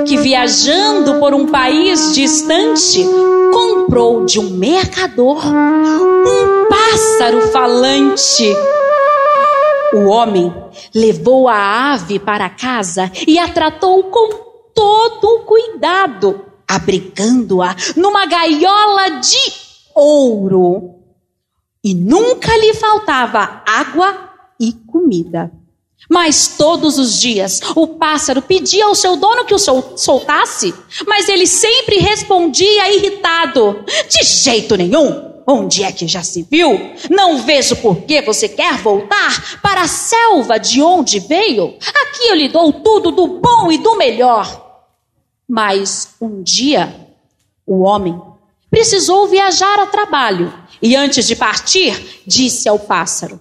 que, 0.07 0.17
viajando 0.17 1.19
por 1.19 1.35
um 1.35 1.45
país 1.45 2.15
distante, 2.15 3.05
comprou 3.53 4.25
de 4.25 4.39
um 4.39 4.49
mercador 4.49 5.45
um 5.45 6.67
pássaro 6.67 7.51
falante. 7.51 8.51
O 9.93 10.07
homem 10.07 10.51
levou 10.93 11.47
a 11.47 11.93
ave 11.93 12.17
para 12.17 12.49
casa 12.49 13.11
e 13.27 13.37
a 13.37 13.47
tratou 13.47 14.05
com 14.05 14.45
todo 14.73 15.23
o 15.23 15.39
cuidado, 15.41 16.44
abrigando-a 16.67 17.75
numa 17.95 18.25
gaiola 18.25 19.09
de 19.21 19.53
ouro. 19.93 20.95
E 21.83 21.93
nunca 21.93 22.55
lhe 22.57 22.73
faltava 22.73 23.61
água 23.67 24.29
e 24.59 24.73
comida. 24.73 25.51
Mas 26.09 26.49
todos 26.57 26.97
os 26.99 27.19
dias 27.19 27.61
o 27.75 27.87
pássaro 27.87 28.41
pedia 28.41 28.85
ao 28.85 28.93
seu 28.95 29.15
dono 29.15 29.45
que 29.45 29.53
o 29.55 29.59
sol- 29.59 29.93
soltasse, 29.97 30.73
mas 31.07 31.29
ele 31.29 31.47
sempre 31.47 31.97
respondia 31.97 32.93
irritado: 32.93 33.83
De 34.09 34.23
jeito 34.23 34.75
nenhum! 34.75 35.33
Onde 35.47 35.83
é 35.83 35.91
que 35.91 36.07
já 36.07 36.23
se 36.23 36.41
viu? 36.49 36.79
Não 37.09 37.37
vejo 37.43 37.75
por 37.75 37.97
que 38.01 38.19
você 38.23 38.49
quer 38.49 38.79
voltar 38.79 39.59
para 39.61 39.83
a 39.83 39.87
selva 39.87 40.57
de 40.57 40.81
onde 40.81 41.19
veio. 41.19 41.75
Aqui 41.79 42.29
eu 42.29 42.35
lhe 42.35 42.49
dou 42.49 42.73
tudo 42.73 43.11
do 43.11 43.27
bom 43.27 43.71
e 43.71 43.77
do 43.77 43.95
melhor. 43.95 44.64
Mas 45.47 46.15
um 46.19 46.41
dia, 46.41 46.93
o 47.65 47.81
homem 47.81 48.19
precisou 48.69 49.27
viajar 49.27 49.79
a 49.79 49.85
trabalho 49.85 50.53
e 50.81 50.95
antes 50.95 51.25
de 51.25 51.35
partir, 51.35 52.21
disse 52.25 52.67
ao 52.67 52.79
pássaro: 52.79 53.39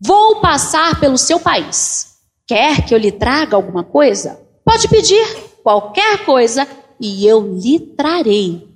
Vou 0.00 0.40
passar 0.40 0.98
pelo 0.98 1.16
seu 1.16 1.38
país. 1.38 2.16
Quer 2.46 2.84
que 2.84 2.94
eu 2.94 2.98
lhe 2.98 3.12
traga 3.12 3.56
alguma 3.56 3.84
coisa? 3.84 4.40
Pode 4.64 4.88
pedir 4.88 5.24
qualquer 5.62 6.24
coisa 6.24 6.66
e 7.00 7.26
eu 7.26 7.56
lhe 7.56 7.78
trarei. 7.78 8.68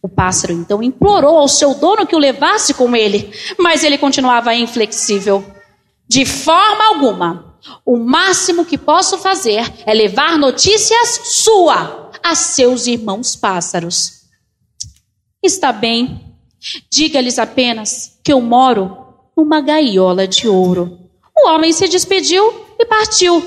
O 0.00 0.08
pássaro 0.08 0.52
então 0.52 0.82
implorou 0.82 1.38
ao 1.38 1.48
seu 1.48 1.74
dono 1.74 2.06
que 2.06 2.14
o 2.14 2.20
levasse 2.20 2.72
com 2.74 2.94
ele, 2.94 3.32
mas 3.58 3.82
ele 3.82 3.98
continuava 3.98 4.54
inflexível. 4.54 5.44
De 6.06 6.24
forma 6.24 6.86
alguma. 6.86 7.56
O 7.84 7.96
máximo 7.98 8.64
que 8.64 8.78
posso 8.78 9.18
fazer 9.18 9.70
é 9.84 9.92
levar 9.92 10.38
notícias 10.38 11.20
sua 11.24 12.07
a 12.28 12.34
seus 12.34 12.86
irmãos 12.86 13.34
pássaros. 13.34 14.24
Está 15.42 15.72
bem. 15.72 16.24
Diga-lhes 16.90 17.38
apenas 17.38 18.18
que 18.22 18.32
eu 18.32 18.40
moro 18.40 18.98
numa 19.36 19.60
gaiola 19.60 20.26
de 20.26 20.46
ouro. 20.46 20.98
O 21.36 21.48
homem 21.48 21.72
se 21.72 21.88
despediu 21.88 22.66
e 22.78 22.84
partiu. 22.84 23.42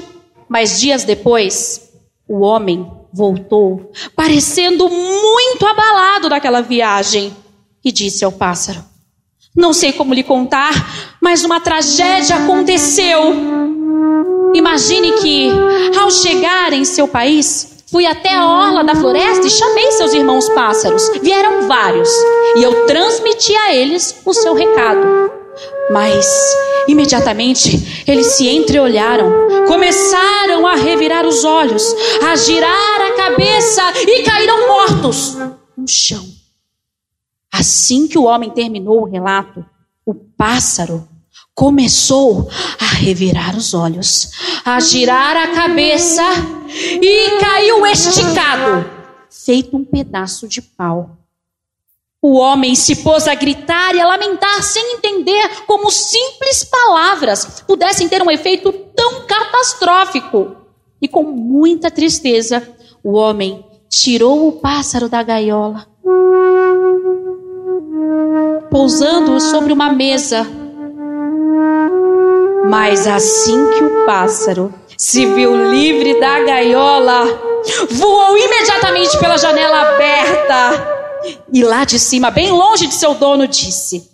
Mas 0.50 0.80
dias 0.80 1.04
depois, 1.04 1.92
o 2.28 2.40
homem 2.40 2.90
voltou, 3.14 3.92
parecendo 4.16 4.90
muito 4.90 5.66
abalado 5.66 6.30
daquela 6.30 6.62
viagem, 6.62 7.36
e 7.84 7.92
disse 7.92 8.26
ao 8.26 8.32
pássaro: 8.32 8.84
Não 9.56 9.74
sei 9.74 9.94
como 9.94 10.14
lhe 10.14 10.24
contar, 10.24 10.74
mas 11.22 11.44
uma 11.44 11.60
tragédia 11.60 12.38
aconteceu. 12.38 13.22
Imagine 14.54 15.14
que, 15.22 15.50
ao 16.00 16.10
chegar 16.10 16.74
em 16.74 16.84
seu 16.84 17.08
país, 17.08 17.71
fui 17.92 18.06
até 18.06 18.34
a 18.34 18.48
orla 18.48 18.84
da 18.84 18.96
floresta 18.96 19.46
e 19.46 19.50
chamei 19.50 19.92
seus 19.92 20.14
irmãos 20.14 20.48
pássaros. 20.50 21.04
Vieram 21.22 21.68
vários, 21.68 22.10
e 22.56 22.64
eu 22.64 22.86
transmiti 22.88 23.54
a 23.56 23.76
eles 23.76 24.22
o 24.26 24.34
seu 24.34 24.54
recado. 24.54 25.32
Mas, 25.92 26.26
imediatamente, 26.88 28.04
eles 28.08 28.28
se 28.28 28.48
entreolharam, 28.48 29.30
começaram 29.68 30.66
a 30.66 30.76
revirar 30.76 31.28
os 31.28 31.44
olhos, 31.44 31.84
a 32.24 32.36
girar 32.38 33.02
a 33.02 33.16
cabeça 33.18 33.82
e 34.08 34.24
caíram 34.24 34.68
mortos 34.68 35.38
no 35.78 35.86
chão. 35.86 36.26
Assim 37.52 38.08
que 38.08 38.18
o 38.18 38.24
homem 38.24 38.50
terminou 38.50 39.02
o 39.02 39.06
relato, 39.06 39.66
o 40.06 40.16
pássaro 40.16 41.06
começou 41.62 42.50
a 42.80 42.96
revirar 42.96 43.56
os 43.56 43.76
olhos, 43.76 44.32
a 44.66 44.80
girar 44.80 45.38
a 45.38 45.50
cabeça 45.50 46.24
e 46.68 47.40
caiu 47.40 47.86
esticado, 47.86 48.90
feito 49.30 49.78
um 49.78 49.86
pedaço 49.86 50.48
de 50.48 50.60
pau. 50.60 51.18
O 52.20 52.34
homem 52.34 52.74
se 52.74 53.04
pôs 53.04 53.28
a 53.28 53.36
gritar 53.36 53.94
e 53.94 54.02
a 54.02 54.08
lamentar 54.08 54.64
sem 54.64 54.96
entender 54.96 55.64
como 55.68 55.92
simples 55.92 56.64
palavras 56.64 57.62
pudessem 57.68 58.10
ter 58.10 58.24
um 58.24 58.32
efeito 58.32 58.72
tão 58.96 59.28
catastrófico. 59.28 60.56
E 61.00 61.08
com 61.08 61.22
muita 61.22 61.92
tristeza, 61.92 62.68
o 63.04 63.12
homem 63.12 63.64
tirou 63.88 64.48
o 64.48 64.54
pássaro 64.54 65.08
da 65.08 65.22
gaiola, 65.22 65.86
pousando-o 68.72 69.40
sobre 69.40 69.72
uma 69.72 69.92
mesa. 69.92 70.61
Mas 72.72 73.06
assim 73.06 73.70
que 73.72 73.84
o 73.84 74.06
pássaro 74.06 74.74
se 74.98 75.26
viu 75.26 75.70
livre 75.72 76.18
da 76.22 76.40
gaiola, 76.40 77.26
voou 77.92 78.38
imediatamente 78.38 79.20
pela 79.20 79.38
janela 79.38 79.90
aberta 79.90 81.42
E 81.52 81.66
lá 81.66 81.84
de 81.84 82.00
cima, 82.00 82.32
bem 82.32 82.50
longe 82.50 82.88
de 82.88 82.94
seu 82.94 83.14
dono, 83.14 83.46
disse: 83.46 84.10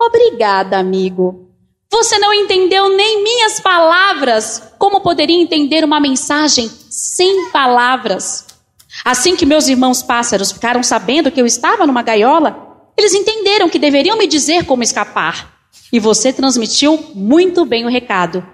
Obrigada, 0.00 0.78
amigo. 0.78 1.50
Você 1.92 2.18
não 2.18 2.32
entendeu 2.32 2.88
nem 2.88 3.22
minhas 3.22 3.60
palavras. 3.60 4.62
Como 4.78 5.02
poderia 5.02 5.38
entender 5.38 5.84
uma 5.84 6.00
mensagem 6.00 6.70
sem 6.88 7.50
palavras? 7.50 8.46
Assim 9.04 9.36
que 9.36 9.44
meus 9.44 9.68
irmãos 9.68 10.02
pássaros 10.02 10.52
ficaram 10.52 10.82
sabendo 10.82 11.30
que 11.30 11.38
eu 11.38 11.44
estava 11.44 11.86
numa 11.86 12.00
gaiola, 12.00 12.88
eles 12.96 13.12
entenderam 13.12 13.68
que 13.68 13.78
deveriam 13.78 14.16
me 14.16 14.26
dizer 14.26 14.64
como 14.64 14.82
escapar. 14.82 15.59
E 15.92 15.98
você 15.98 16.32
transmitiu 16.32 17.12
muito 17.14 17.64
bem 17.64 17.84
o 17.84 17.90
recado. 17.90 18.44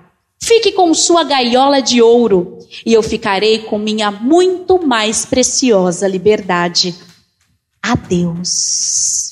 Fique 0.42 0.72
com 0.72 0.92
sua 0.94 1.24
gaiola 1.24 1.80
de 1.80 2.00
ouro, 2.00 2.58
e 2.84 2.92
eu 2.92 3.02
ficarei 3.02 3.60
com 3.60 3.78
minha 3.78 4.10
muito 4.10 4.84
mais 4.86 5.24
preciosa 5.24 6.06
liberdade. 6.06 6.94
Adeus. 7.82 9.30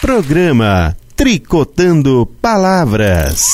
Programa 0.00 0.96
Tricotando 1.14 2.26
Palavras. 2.40 3.46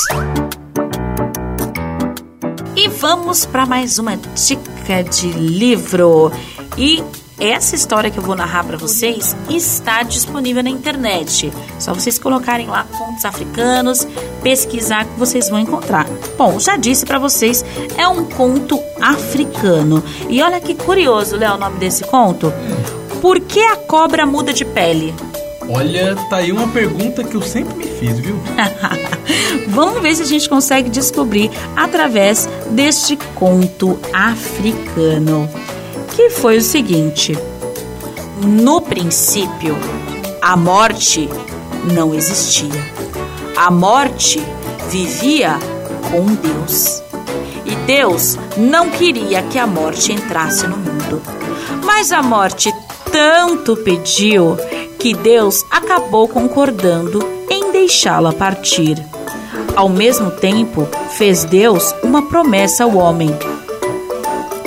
E 2.76 2.88
vamos 2.88 3.44
para 3.44 3.66
mais 3.66 3.98
uma 3.98 4.16
dica 4.16 5.02
de 5.02 5.30
livro. 5.32 6.30
E 6.76 7.02
essa 7.40 7.74
história 7.74 8.10
que 8.10 8.18
eu 8.18 8.22
vou 8.22 8.34
narrar 8.34 8.64
para 8.64 8.76
vocês 8.76 9.36
está 9.48 10.02
disponível 10.02 10.62
na 10.62 10.70
internet. 10.70 11.52
Só 11.78 11.94
vocês 11.94 12.18
colocarem 12.18 12.66
lá 12.66 12.84
contos 12.98 13.24
africanos, 13.24 14.06
pesquisar 14.42 15.04
que 15.04 15.18
vocês 15.18 15.48
vão 15.48 15.58
encontrar. 15.58 16.06
Bom, 16.36 16.58
já 16.58 16.76
disse 16.76 17.06
para 17.06 17.18
vocês, 17.18 17.64
é 17.96 18.06
um 18.08 18.24
conto 18.24 18.80
africano. 19.00 20.02
E 20.28 20.42
olha 20.42 20.60
que 20.60 20.74
curioso, 20.74 21.36
Léo, 21.36 21.54
o 21.54 21.58
nome 21.58 21.78
desse 21.78 22.04
conto. 22.04 22.52
Por 23.20 23.40
que 23.40 23.60
a 23.60 23.76
cobra 23.76 24.26
muda 24.26 24.52
de 24.52 24.64
pele? 24.64 25.14
Olha, 25.68 26.16
tá 26.30 26.36
aí 26.36 26.50
uma 26.50 26.68
pergunta 26.68 27.22
que 27.22 27.34
eu 27.34 27.42
sempre 27.42 27.74
me 27.74 27.84
fiz, 27.84 28.18
viu? 28.18 28.36
Vamos 29.68 30.00
ver 30.00 30.14
se 30.14 30.22
a 30.22 30.26
gente 30.26 30.48
consegue 30.48 30.88
descobrir 30.88 31.50
através 31.76 32.48
deste 32.70 33.18
conto 33.34 33.98
africano. 34.12 35.48
Que 36.18 36.30
foi 36.30 36.56
o 36.56 36.60
seguinte: 36.60 37.38
no 38.44 38.80
princípio, 38.80 39.78
a 40.42 40.56
morte 40.56 41.28
não 41.94 42.12
existia. 42.12 42.84
A 43.56 43.70
morte 43.70 44.42
vivia 44.90 45.56
com 46.10 46.24
Deus. 46.34 47.04
E 47.64 47.72
Deus 47.86 48.36
não 48.56 48.90
queria 48.90 49.44
que 49.44 49.60
a 49.60 49.66
morte 49.68 50.12
entrasse 50.12 50.66
no 50.66 50.76
mundo. 50.76 51.22
Mas 51.84 52.10
a 52.10 52.20
morte 52.20 52.74
tanto 53.12 53.76
pediu 53.76 54.56
que 54.98 55.14
Deus 55.14 55.64
acabou 55.70 56.26
concordando 56.26 57.20
em 57.48 57.70
deixá-la 57.70 58.32
partir. 58.32 59.00
Ao 59.76 59.88
mesmo 59.88 60.32
tempo, 60.32 60.88
fez 61.10 61.44
Deus 61.44 61.94
uma 62.02 62.28
promessa 62.28 62.82
ao 62.82 62.96
homem. 62.96 63.30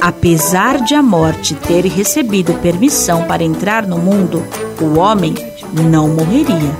Apesar 0.01 0.81
de 0.81 0.95
a 0.95 1.03
morte 1.03 1.53
ter 1.53 1.85
recebido 1.85 2.55
permissão 2.55 3.25
para 3.25 3.43
entrar 3.43 3.85
no 3.85 3.99
mundo, 3.99 4.43
o 4.81 4.97
homem 4.97 5.35
não 5.71 6.09
morreria. 6.09 6.75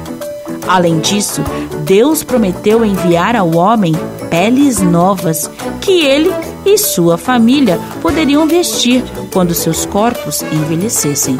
Além 0.67 0.99
disso, 0.99 1.43
Deus 1.85 2.23
prometeu 2.23 2.83
enviar 2.83 3.35
ao 3.35 3.55
homem 3.55 3.93
peles 4.27 4.79
novas 4.81 5.51
que 5.81 6.01
ele 6.01 6.31
e 6.65 6.79
sua 6.79 7.15
família 7.15 7.79
poderiam 8.01 8.47
vestir 8.47 9.03
quando 9.31 9.53
seus 9.53 9.85
corpos 9.85 10.41
envelhecessem. 10.41 11.37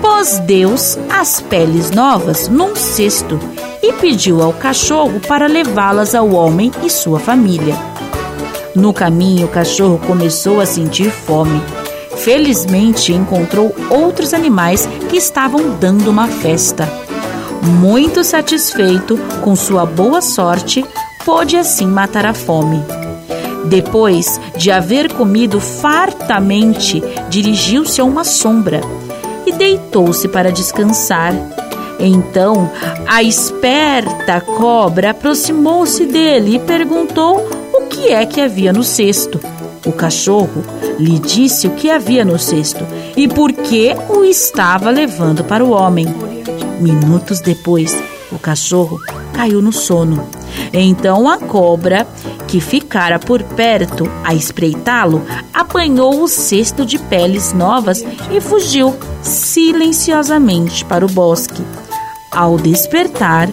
Pôs 0.00 0.40
Deus 0.40 0.98
as 1.08 1.40
peles 1.40 1.92
novas 1.92 2.48
num 2.48 2.74
cesto 2.74 3.38
e 3.80 3.92
pediu 3.92 4.42
ao 4.42 4.52
cachorro 4.52 5.20
para 5.20 5.46
levá-las 5.46 6.12
ao 6.12 6.30
homem 6.30 6.72
e 6.82 6.90
sua 6.90 7.20
família. 7.20 7.76
No 8.74 8.92
caminho, 8.92 9.46
o 9.46 9.50
cachorro 9.50 10.00
começou 10.06 10.58
a 10.58 10.64
sentir 10.64 11.10
fome. 11.10 11.62
Felizmente, 12.16 13.12
encontrou 13.12 13.74
outros 13.90 14.32
animais 14.32 14.88
que 15.10 15.16
estavam 15.16 15.76
dando 15.78 16.08
uma 16.08 16.26
festa. 16.26 16.88
Muito 17.80 18.24
satisfeito 18.24 19.18
com 19.42 19.54
sua 19.54 19.84
boa 19.84 20.22
sorte, 20.22 20.84
pôde 21.24 21.56
assim 21.56 21.86
matar 21.86 22.24
a 22.24 22.32
fome. 22.32 22.82
Depois 23.66 24.40
de 24.56 24.70
haver 24.70 25.12
comido 25.12 25.60
fartamente, 25.60 27.02
dirigiu-se 27.28 28.00
a 28.00 28.04
uma 28.04 28.24
sombra 28.24 28.80
e 29.46 29.52
deitou-se 29.52 30.26
para 30.28 30.50
descansar. 30.50 31.34
Então, 32.00 32.70
a 33.06 33.22
esperta 33.22 34.40
cobra 34.40 35.10
aproximou-se 35.10 36.06
dele 36.06 36.56
e 36.56 36.58
perguntou 36.58 37.61
que 37.92 38.08
é 38.08 38.24
que 38.24 38.40
havia 38.40 38.72
no 38.72 38.82
cesto. 38.82 39.38
O 39.84 39.92
cachorro 39.92 40.64
lhe 40.98 41.18
disse 41.18 41.66
o 41.66 41.72
que 41.72 41.90
havia 41.90 42.24
no 42.24 42.38
cesto 42.38 42.86
e 43.16 43.28
por 43.28 43.52
que 43.52 43.94
o 44.08 44.24
estava 44.24 44.90
levando 44.90 45.44
para 45.44 45.64
o 45.64 45.70
homem. 45.70 46.06
Minutos 46.80 47.40
depois, 47.40 47.94
o 48.30 48.38
cachorro 48.38 48.98
caiu 49.32 49.60
no 49.60 49.72
sono. 49.72 50.26
Então 50.72 51.28
a 51.28 51.38
cobra, 51.38 52.06
que 52.48 52.60
ficara 52.60 53.18
por 53.18 53.42
perto 53.42 54.04
a 54.24 54.34
espreitá-lo, 54.34 55.22
apanhou 55.52 56.22
o 56.22 56.28
cesto 56.28 56.86
de 56.86 56.98
peles 56.98 57.52
novas 57.52 58.04
e 58.30 58.40
fugiu 58.40 58.94
silenciosamente 59.22 60.84
para 60.84 61.04
o 61.04 61.08
bosque. 61.08 61.62
Ao 62.34 62.56
despertar, 62.56 63.50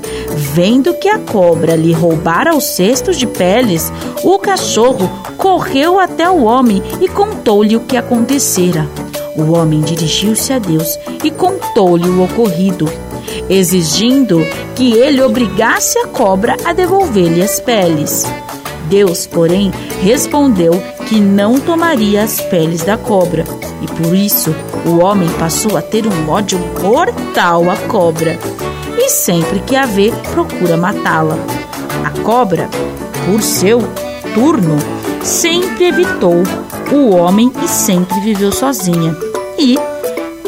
vendo 0.53 0.93
que 0.93 1.09
a 1.09 1.19
cobra 1.19 1.75
lhe 1.75 1.91
roubara 1.91 2.55
os 2.55 2.63
cestos 2.63 3.17
de 3.17 3.27
peles, 3.27 3.91
o 4.23 4.39
cachorro 4.39 5.09
correu 5.37 5.99
até 5.99 6.29
o 6.29 6.43
homem 6.43 6.81
e 7.01 7.07
contou-lhe 7.09 7.75
o 7.75 7.81
que 7.81 7.97
acontecera. 7.97 8.87
O 9.35 9.51
homem 9.51 9.81
dirigiu-se 9.81 10.53
a 10.53 10.59
Deus 10.59 10.97
e 11.23 11.29
contou-lhe 11.29 12.07
o 12.07 12.23
ocorrido, 12.23 12.89
exigindo 13.49 14.39
que 14.75 14.93
ele 14.93 15.21
obrigasse 15.21 15.99
a 15.99 16.07
cobra 16.07 16.55
a 16.63 16.71
devolver-lhe 16.71 17.43
as 17.43 17.59
peles. 17.59 18.25
Deus, 18.89 19.27
porém, 19.27 19.71
respondeu 20.01 20.73
que 21.07 21.19
não 21.19 21.59
tomaria 21.59 22.23
as 22.23 22.41
peles 22.41 22.83
da 22.83 22.97
cobra, 22.97 23.45
e 23.81 23.87
por 23.87 24.15
isso 24.15 24.53
o 24.85 24.99
homem 24.99 25.29
passou 25.39 25.77
a 25.77 25.81
ter 25.81 26.05
um 26.07 26.29
ódio 26.29 26.59
mortal 26.81 27.69
à 27.69 27.77
cobra, 27.87 28.37
e 28.97 29.09
sempre 29.09 29.59
que 29.59 29.75
a 29.75 29.85
vê, 29.85 30.11
procura 30.31 30.75
matá-la. 30.75 31.37
A 32.03 32.21
cobra, 32.21 32.67
por 33.25 33.41
seu 33.41 33.79
turno, 34.33 34.77
sempre 35.23 35.85
evitou 35.85 36.43
o 36.91 37.15
homem 37.15 37.51
e 37.63 37.67
sempre 37.67 38.19
viveu 38.21 38.51
sozinha. 38.51 39.15
E, 39.57 39.77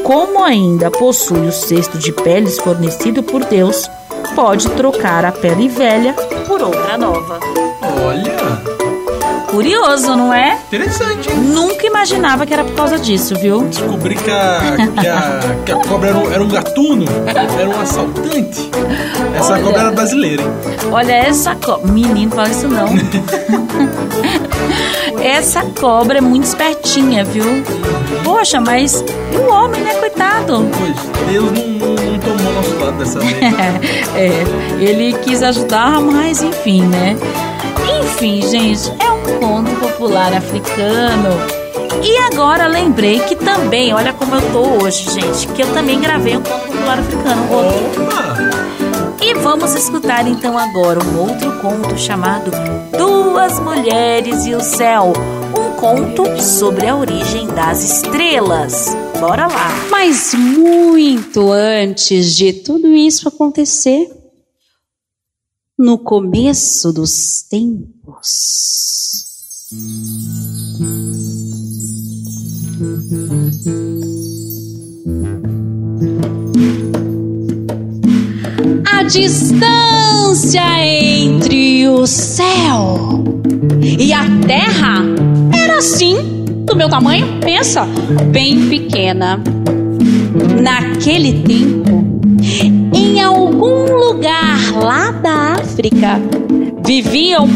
como 0.04 0.44
ainda 0.44 0.90
possui 0.90 1.48
o 1.48 1.52
cesto 1.52 1.98
de 1.98 2.12
peles 2.12 2.58
fornecido 2.60 3.22
por 3.22 3.46
Deus, 3.46 3.88
pode 4.36 4.70
trocar 4.72 5.26
a 5.26 5.32
pele 5.32 5.68
velha 5.68 6.14
por 6.48 6.62
outra 6.62 6.98
nova. 6.98 7.40
Olha, 8.04 8.82
Curioso, 9.52 10.16
não 10.16 10.34
é? 10.34 10.58
interessante, 10.68 11.30
hein? 11.30 11.38
Nunca 11.38 11.86
imaginava 11.86 12.46
que 12.46 12.54
era 12.54 12.64
por 12.64 12.74
causa 12.74 12.98
disso, 12.98 13.36
viu? 13.36 13.64
Descobri 13.64 14.16
que 14.16 14.32
a, 14.32 14.60
que 14.98 15.08
a, 15.08 15.40
que 15.66 15.72
a 15.74 15.76
cobra 15.76 16.10
era 16.10 16.18
um, 16.18 16.32
era 16.32 16.42
um 16.42 16.48
gatuno, 16.48 17.06
era 17.28 17.70
um 17.70 17.82
assaltante. 17.82 18.72
Essa 19.38 19.54
Olha. 19.54 19.64
cobra 19.64 19.82
era 19.82 19.92
brasileira, 19.92 20.42
hein? 20.42 20.50
Olha 20.90 21.12
essa 21.12 21.54
cobra. 21.56 21.92
Menino, 21.92 22.32
fala 22.32 22.50
isso 22.50 22.70
não. 22.70 22.88
essa 25.22 25.64
cobra 25.78 26.20
é 26.20 26.22
muito 26.22 26.46
espertinha, 26.46 27.26
viu? 27.26 27.44
Poxa, 28.24 28.62
mas 28.62 29.04
e 29.34 29.38
o 29.38 29.50
homem, 29.50 29.82
né, 29.82 29.96
coitado? 29.96 30.66
Pois, 30.78 31.28
Deus 31.30 31.52
não, 31.52 31.68
não, 31.68 32.12
não 32.12 32.20
tomou 32.20 32.54
nosso 32.54 32.76
lado 32.80 32.98
dessa 32.98 33.20
vez. 33.20 33.36
é, 34.16 34.44
ele 34.80 35.12
quis 35.20 35.44
ajudar, 35.44 36.00
mas 36.00 36.42
enfim, 36.42 36.84
né? 36.84 37.18
Enfim, 38.22 38.40
gente, 38.48 38.88
é 39.04 39.12
um 39.12 39.40
conto 39.40 39.80
popular 39.80 40.32
africano. 40.32 41.30
E 42.04 42.18
agora 42.18 42.68
lembrei 42.68 43.20
que 43.22 43.36
também, 43.36 43.96
olha 43.96 44.14
como 44.14 44.36
eu 44.36 44.52
tô 44.52 44.84
hoje, 44.84 45.10
gente, 45.10 45.48
que 45.48 45.64
eu 45.64 45.74
também 45.74 46.00
gravei 46.00 46.38
um 46.38 46.44
conto 46.44 46.68
popular 46.68 47.00
africano. 47.00 47.42
um 47.42 47.52
outro. 47.52 49.24
E 49.24 49.34
vamos 49.34 49.74
escutar 49.74 50.28
então 50.28 50.56
agora 50.56 51.04
um 51.04 51.20
outro 51.20 51.52
conto 51.62 51.98
chamado 51.98 52.52
Duas 52.96 53.60
Mulheres 53.60 54.46
e 54.46 54.54
o 54.54 54.62
Céu. 54.62 55.14
Um 55.58 55.76
conto 55.78 56.40
sobre 56.40 56.86
a 56.86 56.96
origem 56.96 57.48
das 57.48 57.84
estrelas. 57.84 58.96
Bora 59.20 59.48
lá! 59.48 59.88
Mas 59.90 60.36
muito 60.36 61.52
antes 61.52 62.36
de 62.36 62.54
tudo 62.54 62.88
isso 62.90 63.28
acontecer, 63.28 64.08
no 65.82 65.98
começo 65.98 66.94
dos 66.94 67.42
tempos, 67.50 68.01
a 78.86 79.04
distância 79.04 80.62
entre 80.86 81.88
o 81.88 82.06
céu 82.06 83.24
e 83.82 84.12
a 84.14 84.26
terra 84.48 85.02
era 85.54 85.78
assim, 85.78 86.46
do 86.66 86.76
meu 86.76 86.90
tamanho, 86.90 87.40
pensa, 87.40 87.86
bem 88.32 88.68
pequena. 88.68 89.40
Naquele 90.62 91.42
tempo, 91.44 92.04
algum 93.42 93.96
lugar 93.96 94.72
lá 94.82 95.12
da 95.12 95.54
África, 95.54 96.20
viviam 96.86 97.48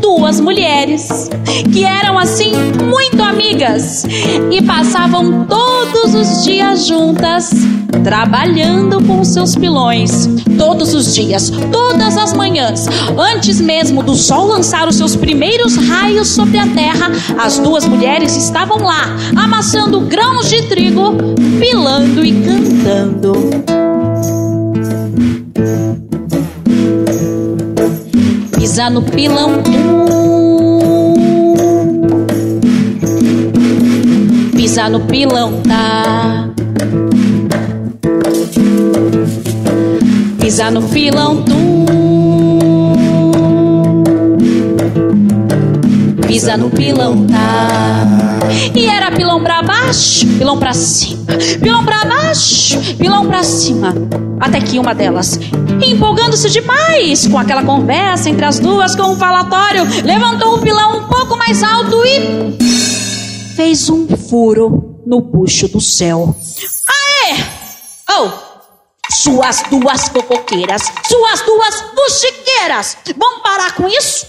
duas 0.00 0.40
mulheres 0.40 1.30
que 1.72 1.84
eram 1.84 2.18
assim 2.18 2.52
muito 2.84 3.22
amigas 3.22 4.04
e 4.50 4.62
passavam 4.62 5.46
todos 5.46 6.14
os 6.14 6.44
dias 6.44 6.86
juntas 6.86 7.50
trabalhando 8.04 9.02
com 9.04 9.24
seus 9.24 9.54
pilões 9.54 10.28
todos 10.58 10.92
os 10.94 11.14
dias, 11.14 11.50
todas 11.72 12.16
as 12.16 12.32
manhãs, 12.32 12.86
antes 13.16 13.60
mesmo 13.60 14.02
do 14.02 14.14
sol 14.14 14.46
lançar 14.46 14.88
os 14.88 14.96
seus 14.96 15.14
primeiros 15.16 15.76
raios 15.76 16.28
sobre 16.28 16.58
a 16.58 16.66
terra, 16.66 17.10
as 17.38 17.58
duas 17.58 17.86
mulheres 17.86 18.36
estavam 18.36 18.78
lá, 18.78 19.16
amassando 19.36 20.00
grãos 20.00 20.48
de 20.48 20.62
trigo, 20.62 21.14
pilando 21.58 22.24
e 22.24 22.32
cantando. 22.42 23.77
Pisa 28.78 28.90
no 28.90 29.02
pilão, 29.02 29.60
pisa 34.54 34.88
no 34.88 35.00
pilão, 35.00 35.60
tá? 35.66 36.48
Pisa 40.38 40.70
no 40.70 40.82
pilão, 40.82 41.42
tum. 41.42 41.86
Pisa 46.28 46.56
no 46.56 46.70
pilão, 46.70 47.26
tá? 47.26 48.06
E 48.76 48.86
era 48.86 49.10
pilão 49.10 49.42
pra 49.42 49.60
baixo, 49.60 50.24
pilão 50.38 50.56
pra 50.56 50.72
cima, 50.72 51.24
pilão 51.60 51.84
pra 51.84 52.04
baixo, 52.04 52.78
pilão 52.96 53.26
pra 53.26 53.42
cima. 53.42 53.92
Até 54.38 54.60
que 54.60 54.78
uma 54.78 54.94
delas, 54.94 55.36
empolgando-se 55.84 56.50
demais 56.50 57.26
com 57.26 57.38
aquela 57.38 57.62
conversa 57.64 58.28
entre 58.28 58.44
as 58.44 58.58
duas, 58.58 58.94
com 58.94 59.12
um 59.12 59.16
falatório, 59.16 59.84
levantou 60.04 60.54
o 60.54 60.60
pilão 60.60 60.98
um 60.98 61.04
pouco 61.08 61.36
mais 61.36 61.62
alto 61.62 62.02
e 62.04 63.54
fez 63.54 63.88
um 63.90 64.06
furo 64.16 65.00
no 65.06 65.20
bucho 65.20 65.68
do 65.68 65.80
céu. 65.80 66.34
Aê! 66.86 67.36
Oh! 68.10 68.48
Suas 69.10 69.62
duas 69.70 70.08
fofoqueiras, 70.08 70.82
suas 71.06 71.40
duas 71.40 71.84
buchiqueiras, 71.94 72.96
vão 73.16 73.40
parar 73.40 73.74
com 73.74 73.88
isso? 73.88 74.26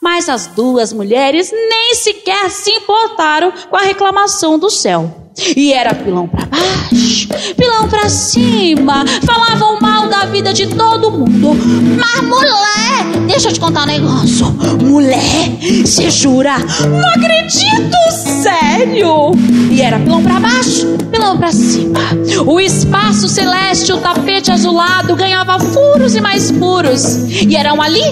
Mas 0.00 0.28
as 0.28 0.46
duas 0.46 0.92
mulheres 0.92 1.52
nem 1.52 1.94
sequer 1.94 2.50
se 2.50 2.70
importaram 2.70 3.52
com 3.68 3.76
a 3.76 3.82
reclamação 3.82 4.58
do 4.58 4.70
céu. 4.70 5.27
E 5.56 5.72
era 5.72 5.94
pilão 5.94 6.26
pra 6.26 6.46
baixo, 6.46 7.28
pilão 7.56 7.88
pra 7.88 8.08
cima, 8.08 9.04
falavam 9.24 9.78
mal 9.80 10.08
da 10.08 10.26
vida 10.26 10.52
de 10.52 10.66
todo 10.66 11.10
mundo. 11.10 11.56
Mas 11.96 12.22
mulher, 12.22 13.26
deixa 13.26 13.48
eu 13.48 13.52
te 13.52 13.60
contar 13.60 13.84
um 13.84 13.86
negócio. 13.86 14.46
Mulher, 14.82 15.50
você 15.84 16.10
jura? 16.10 16.58
Não 16.58 17.10
acredito, 17.10 17.96
sério. 18.12 19.32
E 19.70 19.80
era 19.80 19.98
pilão 20.00 20.22
pra 20.22 20.40
baixo, 20.40 20.86
pilão 21.10 21.36
pra 21.36 21.52
cima. 21.52 22.00
O 22.46 22.58
espaço 22.60 23.28
celeste, 23.28 23.92
o 23.92 23.98
tapete 23.98 24.50
azulado 24.50 25.14
ganhava 25.14 25.58
furos 25.60 26.16
e 26.16 26.20
mais 26.20 26.50
furos. 26.50 27.16
E 27.28 27.54
era 27.54 27.72
um 27.72 27.80
ali, 27.80 28.02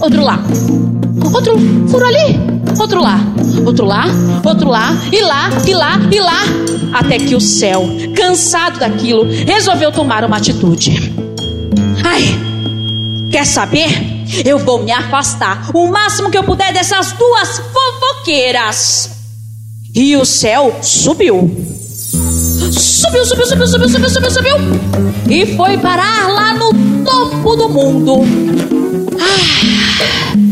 outro 0.00 0.22
lá. 0.22 0.40
Outro 1.32 1.56
furo 1.88 2.04
ali, 2.04 2.49
outro 2.78 3.00
lá, 3.00 3.18
outro 3.64 3.84
lá, 3.84 4.06
outro 4.44 4.68
lá, 4.68 4.96
e 5.12 5.20
lá, 5.22 5.50
e 5.66 5.74
lá, 5.74 6.00
e 6.10 6.20
lá, 6.20 6.42
até 6.92 7.18
que 7.18 7.34
o 7.34 7.40
céu, 7.40 7.84
cansado 8.14 8.78
daquilo, 8.78 9.24
resolveu 9.46 9.92
tomar 9.92 10.24
uma 10.24 10.36
atitude. 10.36 11.12
Ai, 12.04 12.38
quer 13.30 13.44
saber? 13.44 13.88
Eu 14.44 14.58
vou 14.58 14.82
me 14.82 14.92
afastar 14.92 15.70
o 15.74 15.88
máximo 15.88 16.30
que 16.30 16.38
eu 16.38 16.44
puder 16.44 16.72
dessas 16.72 17.12
duas 17.12 17.60
fofoqueiras. 17.72 19.10
E 19.94 20.16
o 20.16 20.24
céu 20.24 20.78
subiu. 20.82 21.50
Subiu, 22.72 23.24
subiu, 23.24 23.46
subiu, 23.46 23.66
subiu, 23.66 23.88
subiu, 23.88 24.10
subiu, 24.10 24.30
subiu. 24.30 24.56
E 25.28 25.56
foi 25.56 25.76
parar 25.78 26.28
lá 26.28 26.54
no 26.54 26.70
topo 27.04 27.56
do 27.56 27.68
mundo. 27.68 28.20
Ah, 29.20 30.49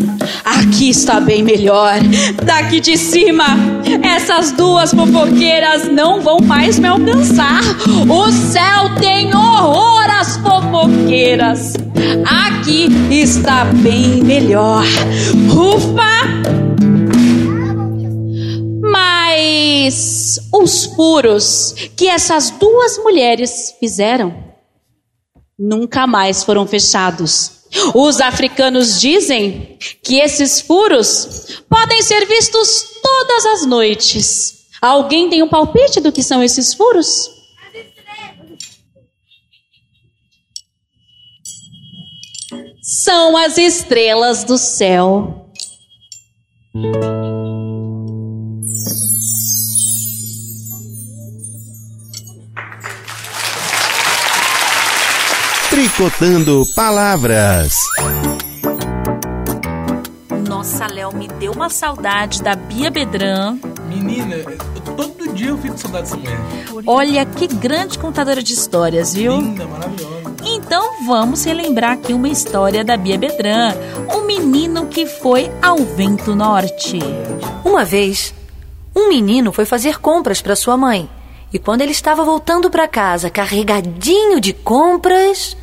aqui 0.49 0.90
está 0.90 1.20
bem 1.20 1.42
melhor. 1.42 1.94
Daqui 2.44 2.80
de 2.80 2.96
cima, 2.96 3.44
essas 4.03 4.53
duas 4.53 4.92
fofoqueiras 4.92 5.90
não 5.90 6.20
vão 6.20 6.38
mais 6.40 6.78
me 6.78 6.88
alcançar. 6.88 7.61
O 8.09 8.30
céu 8.30 8.94
tem 9.01 9.34
horror 9.34 10.07
às 10.11 10.36
fofoqueiras. 10.36 11.74
Aqui 12.24 12.88
está 13.11 13.64
bem 13.66 14.22
melhor. 14.22 14.84
Ufa! 15.51 16.09
Mas 18.80 20.40
os 20.53 20.86
furos 20.86 21.74
que 21.96 22.09
essas 22.09 22.51
duas 22.51 22.99
mulheres 22.99 23.74
fizeram 23.78 24.49
nunca 25.59 26.07
mais 26.07 26.42
foram 26.44 26.66
fechados. 26.66 27.58
Os 27.95 28.21
africanos 28.21 29.01
dizem 29.01 29.79
que 30.03 30.19
esses 30.19 30.61
furos 30.61 31.62
podem 31.69 32.03
ser 32.03 32.27
vistos 32.27 33.01
todas 33.03 33.47
as 33.47 33.66
noites. 33.66 34.66
Alguém 34.81 35.29
tem 35.29 35.43
um 35.43 35.49
palpite 35.49 36.01
do 36.01 36.12
que 36.12 36.23
são 36.23 36.43
esses 36.43 36.73
furos? 36.73 37.31
São 42.81 43.37
as 43.37 43.59
estrelas 43.59 44.45
do 44.45 44.57
céu. 44.57 45.53
Tricotando 55.99 56.64
Palavras. 56.76 57.74
Nossa, 60.46 60.86
Léo, 60.86 61.12
me 61.12 61.26
deu 61.26 61.51
uma 61.51 61.68
saudade 61.68 62.40
da 62.40 62.55
Bia 62.55 62.88
Bedran. 62.88 63.59
Menina, 63.88 64.36
todo 64.96 65.32
dia 65.32 65.49
eu 65.49 65.59
fico 65.59 65.72
com 65.72 65.78
saudade 65.78 66.05
dessa 66.05 66.16
mulher. 66.16 66.38
Olha 66.86 67.26
que 67.26 67.49
grande 67.49 67.99
contadora 67.99 68.40
de 68.40 68.53
histórias, 68.53 69.12
viu? 69.12 69.38
Linda, 69.38 69.66
maravilhosa. 69.66 70.36
Então 70.44 71.05
vamos 71.05 71.42
relembrar 71.42 71.94
aqui 71.94 72.12
uma 72.12 72.28
história 72.28 72.84
da 72.84 72.96
Bia 72.96 73.18
Bedran, 73.18 73.74
um 74.14 74.24
menino 74.24 74.86
que 74.86 75.05
foi 75.05 75.51
ao 75.61 75.78
vento 75.78 76.32
norte. 76.32 77.01
Uma 77.64 77.84
vez, 77.84 78.32
um 78.94 79.09
menino 79.09 79.51
foi 79.51 79.64
fazer 79.64 79.99
compras 79.99 80.40
para 80.40 80.55
sua 80.55 80.76
mãe. 80.76 81.11
E 81.53 81.59
quando 81.59 81.80
ele 81.80 81.90
estava 81.90 82.22
voltando 82.22 82.70
para 82.70 82.86
casa, 82.86 83.28
carregadinho 83.28 84.40
de 84.40 84.53
compras. 84.53 85.57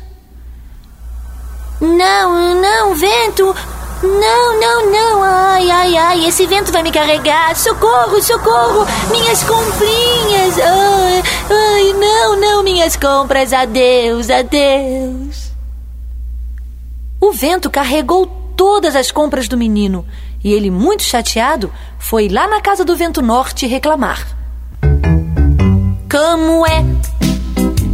Não, 1.80 2.54
não, 2.60 2.94
vento! 2.94 3.54
Não, 4.02 4.60
não, 4.60 4.90
não! 4.90 5.22
Ai, 5.22 5.70
ai, 5.70 5.96
ai, 5.96 6.26
esse 6.26 6.46
vento 6.46 6.72
vai 6.72 6.82
me 6.82 6.90
carregar! 6.90 7.54
Socorro, 7.56 8.22
socorro! 8.22 8.86
Minhas 9.10 9.42
comprinhas! 9.42 10.58
Ai, 10.58 11.22
ai, 11.50 11.92
não, 11.92 12.40
não, 12.40 12.62
minhas 12.62 12.96
compras! 12.96 13.52
Adeus, 13.52 14.30
adeus! 14.30 15.52
O 17.20 17.32
vento 17.32 17.70
carregou 17.70 18.26
todas 18.56 18.96
as 18.96 19.10
compras 19.10 19.48
do 19.48 19.56
menino 19.56 20.06
e 20.42 20.52
ele, 20.52 20.70
muito 20.70 21.02
chateado, 21.02 21.72
foi 21.98 22.28
lá 22.28 22.46
na 22.46 22.60
casa 22.60 22.84
do 22.84 22.96
vento 22.96 23.20
norte 23.20 23.66
reclamar. 23.66 24.26
Como 26.10 26.66
é, 26.66 26.84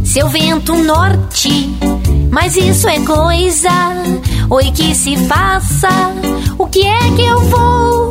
seu 0.05 0.29
vento 0.29 0.75
norte? 0.75 1.92
Mas 2.33 2.57
isso 2.57 2.89
é 2.89 2.99
coisa, 3.05 3.69
oi 4.49 4.71
que 4.71 4.95
se 4.95 5.15
faça. 5.27 5.87
O 6.57 6.65
que 6.65 6.83
é 6.83 6.99
que 7.15 7.21
eu 7.21 7.39
vou 7.41 8.09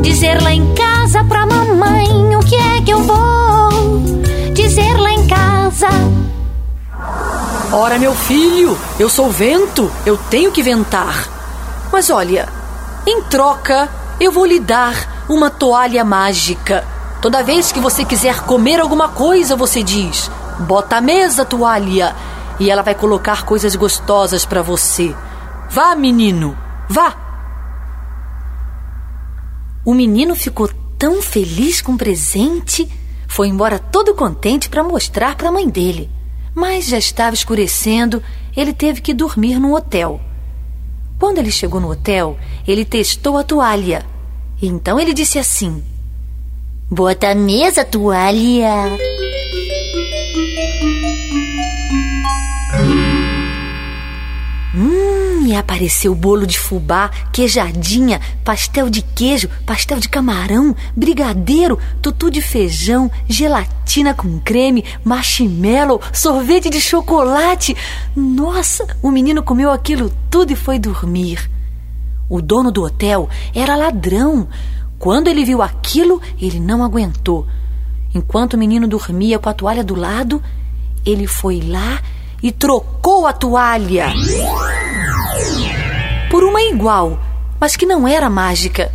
dizer 0.00 0.42
lá 0.42 0.54
em 0.54 0.74
casa 0.74 1.22
pra 1.24 1.44
mamãe? 1.44 2.34
O 2.34 2.40
que 2.40 2.56
é 2.56 2.80
que 2.80 2.90
eu 2.90 3.02
vou 3.02 4.00
dizer 4.54 4.96
lá 4.96 5.10
em 5.12 5.26
casa? 5.26 5.86
Ora, 7.70 7.98
meu 7.98 8.14
filho, 8.14 8.76
eu 8.98 9.10
sou 9.10 9.30
vento, 9.30 9.92
eu 10.06 10.16
tenho 10.16 10.50
que 10.50 10.62
ventar. 10.62 11.28
Mas 11.92 12.08
olha, 12.08 12.48
em 13.06 13.20
troca, 13.24 13.86
eu 14.18 14.32
vou 14.32 14.46
lhe 14.46 14.60
dar 14.60 15.26
uma 15.28 15.50
toalha 15.50 16.02
mágica. 16.06 16.86
Toda 17.20 17.42
vez 17.42 17.70
que 17.70 17.80
você 17.80 18.02
quiser 18.02 18.40
comer 18.44 18.80
alguma 18.80 19.10
coisa, 19.10 19.54
você 19.54 19.82
diz: 19.82 20.30
bota 20.60 20.96
a 20.96 21.00
mesa, 21.02 21.44
toalha. 21.44 22.16
E 22.58 22.70
ela 22.70 22.82
vai 22.82 22.94
colocar 22.94 23.44
coisas 23.44 23.74
gostosas 23.76 24.44
para 24.44 24.62
você. 24.62 25.14
Vá, 25.70 25.94
menino, 25.96 26.56
vá. 26.88 27.16
O 29.84 29.94
menino 29.94 30.34
ficou 30.34 30.70
tão 30.98 31.20
feliz 31.20 31.80
com 31.80 31.92
o 31.92 31.98
presente, 31.98 32.88
foi 33.26 33.48
embora 33.48 33.78
todo 33.78 34.14
contente 34.14 34.68
para 34.68 34.84
mostrar 34.84 35.34
para 35.34 35.48
a 35.48 35.52
mãe 35.52 35.68
dele. 35.68 36.10
Mas 36.54 36.86
já 36.86 36.98
estava 36.98 37.34
escurecendo, 37.34 38.22
ele 38.56 38.72
teve 38.72 39.00
que 39.00 39.14
dormir 39.14 39.58
no 39.58 39.74
hotel. 39.74 40.20
Quando 41.18 41.38
ele 41.38 41.50
chegou 41.50 41.80
no 41.80 41.90
hotel, 41.90 42.36
ele 42.66 42.84
testou 42.84 43.38
a 43.38 43.44
toalha. 43.44 44.04
Então 44.60 45.00
ele 45.00 45.14
disse 45.14 45.38
assim: 45.38 45.82
Bota 46.90 47.30
a 47.30 47.34
mesa, 47.34 47.84
toalha. 47.84 48.98
Hum, 54.74 55.44
e 55.44 55.54
apareceu 55.54 56.14
bolo 56.14 56.46
de 56.46 56.58
fubá, 56.58 57.10
queijadinha, 57.30 58.18
pastel 58.42 58.88
de 58.88 59.02
queijo, 59.02 59.50
pastel 59.66 60.00
de 60.00 60.08
camarão, 60.08 60.74
brigadeiro, 60.96 61.78
tutu 62.00 62.30
de 62.30 62.40
feijão, 62.40 63.10
gelatina 63.28 64.14
com 64.14 64.40
creme, 64.40 64.82
marshmallow, 65.04 66.00
sorvete 66.10 66.70
de 66.70 66.80
chocolate. 66.80 67.76
Nossa, 68.16 68.86
o 69.02 69.10
menino 69.10 69.42
comeu 69.42 69.70
aquilo 69.70 70.10
tudo 70.30 70.52
e 70.52 70.56
foi 70.56 70.78
dormir. 70.78 71.50
O 72.26 72.40
dono 72.40 72.72
do 72.72 72.82
hotel 72.82 73.28
era 73.54 73.76
ladrão. 73.76 74.48
Quando 74.98 75.28
ele 75.28 75.44
viu 75.44 75.60
aquilo, 75.60 76.18
ele 76.40 76.58
não 76.58 76.82
aguentou. 76.82 77.46
Enquanto 78.14 78.54
o 78.54 78.58
menino 78.58 78.88
dormia 78.88 79.38
com 79.38 79.50
a 79.50 79.54
toalha 79.54 79.84
do 79.84 79.94
lado, 79.94 80.42
ele 81.04 81.26
foi 81.26 81.60
lá 81.60 82.00
e 82.42 82.50
trocou 82.50 83.26
a 83.26 83.32
toalha 83.32 84.12
por 86.32 86.42
uma 86.44 86.62
igual, 86.62 87.20
mas 87.60 87.76
que 87.76 87.84
não 87.84 88.08
era 88.08 88.30
mágica. 88.30 88.90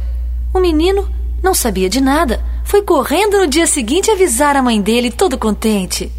O 0.51 0.59
menino 0.59 1.07
não 1.43 1.53
sabia 1.53 1.87
de 1.87 2.01
nada. 2.01 2.43
Foi 2.63 2.81
correndo 2.81 3.37
no 3.37 3.45
dia 3.45 3.67
seguinte 3.67 4.09
avisar 4.09 4.55
a 4.55 4.61
mãe 4.63 4.81
dele, 4.81 5.11
todo 5.11 5.37
contente. 5.37 6.11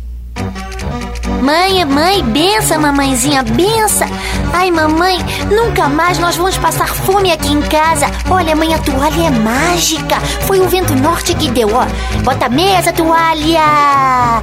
Mãe, 1.42 1.84
mãe, 1.84 2.22
bença, 2.22 2.78
mamãezinha, 2.78 3.42
bença. 3.42 4.06
Ai, 4.52 4.70
mamãe, 4.70 5.18
nunca 5.50 5.88
mais 5.88 6.20
nós 6.20 6.36
vamos 6.36 6.56
passar 6.56 6.86
fome 6.86 7.32
aqui 7.32 7.52
em 7.52 7.62
casa. 7.62 8.06
Olha, 8.30 8.54
mãe, 8.54 8.72
a 8.72 8.78
toalha 8.78 9.26
é 9.26 9.30
mágica. 9.30 10.20
Foi 10.46 10.60
o 10.60 10.68
vento 10.68 10.94
norte 10.94 11.34
que 11.34 11.50
deu, 11.50 11.68
ó. 11.74 11.84
Bota 12.22 12.46
a 12.46 12.48
mesa, 12.48 12.92
toalha. 12.92 14.40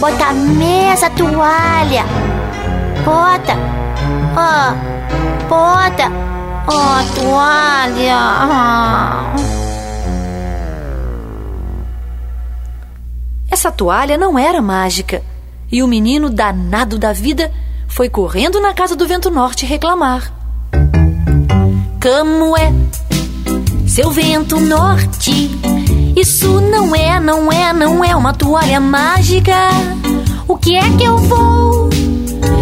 Bota 0.00 0.26
a 0.26 0.32
mesa, 0.32 1.10
toalha. 1.10 2.04
Bota. 3.04 3.56
Ó. 4.36 5.48
Bota. 5.48 6.04
Ó, 6.68 7.02
toalha. 7.14 8.16
Ah. 8.16 9.34
Essa 13.50 13.72
toalha 13.72 14.16
não 14.16 14.38
era 14.38 14.62
mágica. 14.62 15.20
E 15.70 15.82
o 15.82 15.88
menino, 15.88 16.30
danado 16.30 16.96
da 16.96 17.12
vida, 17.12 17.52
foi 17.88 18.08
correndo 18.08 18.60
na 18.60 18.72
casa 18.72 18.94
do 18.94 19.06
vento 19.06 19.30
norte 19.30 19.66
reclamar. 19.66 20.32
Como 22.00 22.56
é, 22.56 22.72
seu 23.86 24.10
vento 24.10 24.60
norte? 24.60 25.50
Isso 26.16 26.60
não 26.60 26.94
é, 26.94 27.20
não 27.20 27.50
é, 27.52 27.72
não 27.72 28.04
é 28.04 28.14
uma 28.14 28.32
toalha 28.32 28.80
mágica. 28.80 29.54
O 30.46 30.56
que 30.56 30.76
é 30.76 30.82
que 30.96 31.04
eu 31.04 31.18
vou 31.18 31.88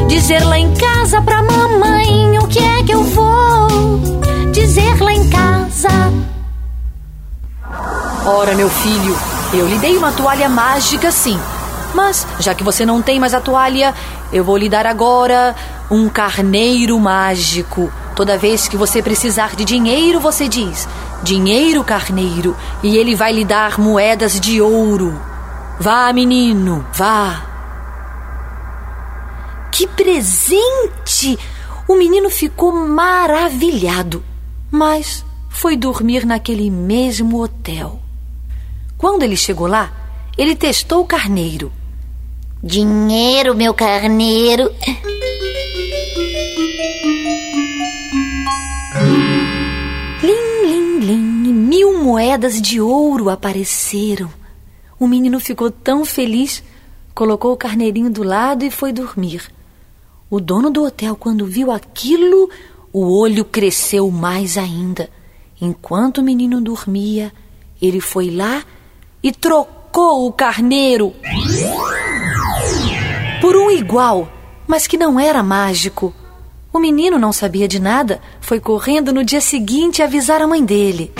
dizer 0.08 0.44
lá 0.44 0.58
em 0.58 0.72
casa 0.74 1.20
pra 1.20 1.42
mamãe? 1.42 2.38
O 2.38 2.46
que 2.48 2.58
é 2.58 2.82
que 2.82 2.92
eu 2.92 3.02
vou 3.02 3.68
dizer 4.52 5.00
lá 5.00 5.12
em 5.12 5.28
casa? 5.28 5.88
Ora, 8.26 8.54
meu 8.54 8.68
filho, 8.68 9.16
eu 9.52 9.68
lhe 9.68 9.78
dei 9.78 9.96
uma 9.96 10.12
toalha 10.12 10.48
mágica, 10.48 11.10
sim. 11.10 11.38
Mas, 11.94 12.26
já 12.40 12.54
que 12.54 12.64
você 12.64 12.84
não 12.84 13.00
tem 13.00 13.18
mais 13.20 13.32
a 13.32 13.40
toalha, 13.40 13.94
eu 14.32 14.44
vou 14.44 14.56
lhe 14.56 14.68
dar 14.68 14.86
agora 14.86 15.54
um 15.90 16.08
carneiro 16.08 16.98
mágico. 16.98 17.90
Toda 18.16 18.38
vez 18.38 18.66
que 18.66 18.78
você 18.78 19.02
precisar 19.02 19.54
de 19.54 19.62
dinheiro, 19.62 20.18
você 20.18 20.48
diz: 20.48 20.88
Dinheiro, 21.22 21.84
carneiro, 21.84 22.56
e 22.82 22.96
ele 22.96 23.14
vai 23.14 23.30
lhe 23.30 23.44
dar 23.44 23.78
moedas 23.78 24.40
de 24.40 24.58
ouro. 24.58 25.20
Vá, 25.78 26.10
menino, 26.14 26.86
vá. 26.94 27.44
Que 29.70 29.86
presente! 29.86 31.38
O 31.86 31.94
menino 31.94 32.30
ficou 32.30 32.72
maravilhado, 32.72 34.24
mas 34.70 35.22
foi 35.50 35.76
dormir 35.76 36.24
naquele 36.24 36.70
mesmo 36.70 37.42
hotel. 37.42 38.00
Quando 38.96 39.24
ele 39.24 39.36
chegou 39.36 39.66
lá, 39.66 39.92
ele 40.38 40.56
testou 40.56 41.02
o 41.02 41.06
carneiro. 41.06 41.70
Dinheiro, 42.62 43.54
meu 43.54 43.74
carneiro. 43.74 44.72
Mil 51.86 52.02
moedas 52.02 52.60
de 52.60 52.80
ouro 52.80 53.30
apareceram. 53.30 54.28
O 54.98 55.06
menino 55.06 55.38
ficou 55.38 55.70
tão 55.70 56.04
feliz, 56.04 56.62
colocou 57.14 57.52
o 57.52 57.56
carneirinho 57.56 58.10
do 58.10 58.24
lado 58.24 58.64
e 58.64 58.70
foi 58.70 58.92
dormir. 58.92 59.42
O 60.28 60.40
dono 60.40 60.68
do 60.68 60.84
hotel, 60.84 61.14
quando 61.14 61.46
viu 61.46 61.70
aquilo, 61.70 62.50
o 62.92 63.16
olho 63.16 63.44
cresceu 63.44 64.10
mais 64.10 64.58
ainda. 64.58 65.08
Enquanto 65.60 66.18
o 66.18 66.22
menino 66.22 66.60
dormia, 66.60 67.32
ele 67.80 68.00
foi 68.00 68.30
lá 68.30 68.64
e 69.22 69.30
trocou 69.30 70.26
o 70.26 70.32
carneiro 70.32 71.14
por 73.40 73.56
um 73.56 73.70
igual, 73.70 74.28
mas 74.66 74.86
que 74.86 74.96
não 74.96 75.20
era 75.20 75.42
mágico. 75.42 76.12
O 76.72 76.80
menino 76.80 77.18
não 77.18 77.32
sabia 77.32 77.68
de 77.68 77.80
nada, 77.80 78.20
foi 78.40 78.58
correndo 78.58 79.12
no 79.12 79.24
dia 79.24 79.40
seguinte 79.40 80.02
avisar 80.02 80.42
a 80.42 80.46
mãe 80.46 80.64
dele. 80.64 81.12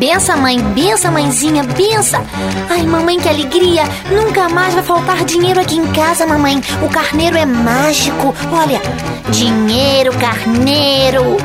Bença, 0.00 0.34
mãe, 0.34 0.58
bença, 0.58 1.10
mãezinha, 1.10 1.62
bença. 1.62 2.24
Ai, 2.70 2.86
mamãe, 2.86 3.20
que 3.20 3.28
alegria. 3.28 3.82
Nunca 4.10 4.48
mais 4.48 4.72
vai 4.72 4.82
faltar 4.82 5.26
dinheiro 5.26 5.60
aqui 5.60 5.76
em 5.76 5.86
casa, 5.92 6.26
mamãe. 6.26 6.58
O 6.82 6.88
carneiro 6.88 7.36
é 7.36 7.44
mágico. 7.44 8.34
Olha, 8.50 8.80
dinheiro, 9.30 10.10
carneiro. 10.14 11.36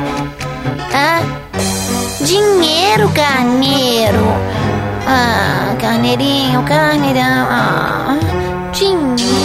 Ah, 0.90 1.20
dinheiro, 2.22 3.10
carneiro. 3.10 4.24
Ah, 5.06 5.76
carneirinho, 5.78 6.62
carneirão. 6.62 7.46
Ah, 7.50 8.18
dinheiro. 8.72 9.36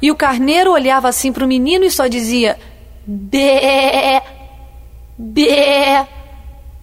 E 0.00 0.12
o 0.12 0.14
carneiro 0.14 0.70
olhava 0.70 1.08
assim 1.08 1.32
para 1.32 1.44
o 1.44 1.48
menino 1.48 1.84
e 1.84 1.90
só 1.90 2.06
dizia: 2.06 2.56
Bé, 3.10 4.22
bé. 5.16 6.06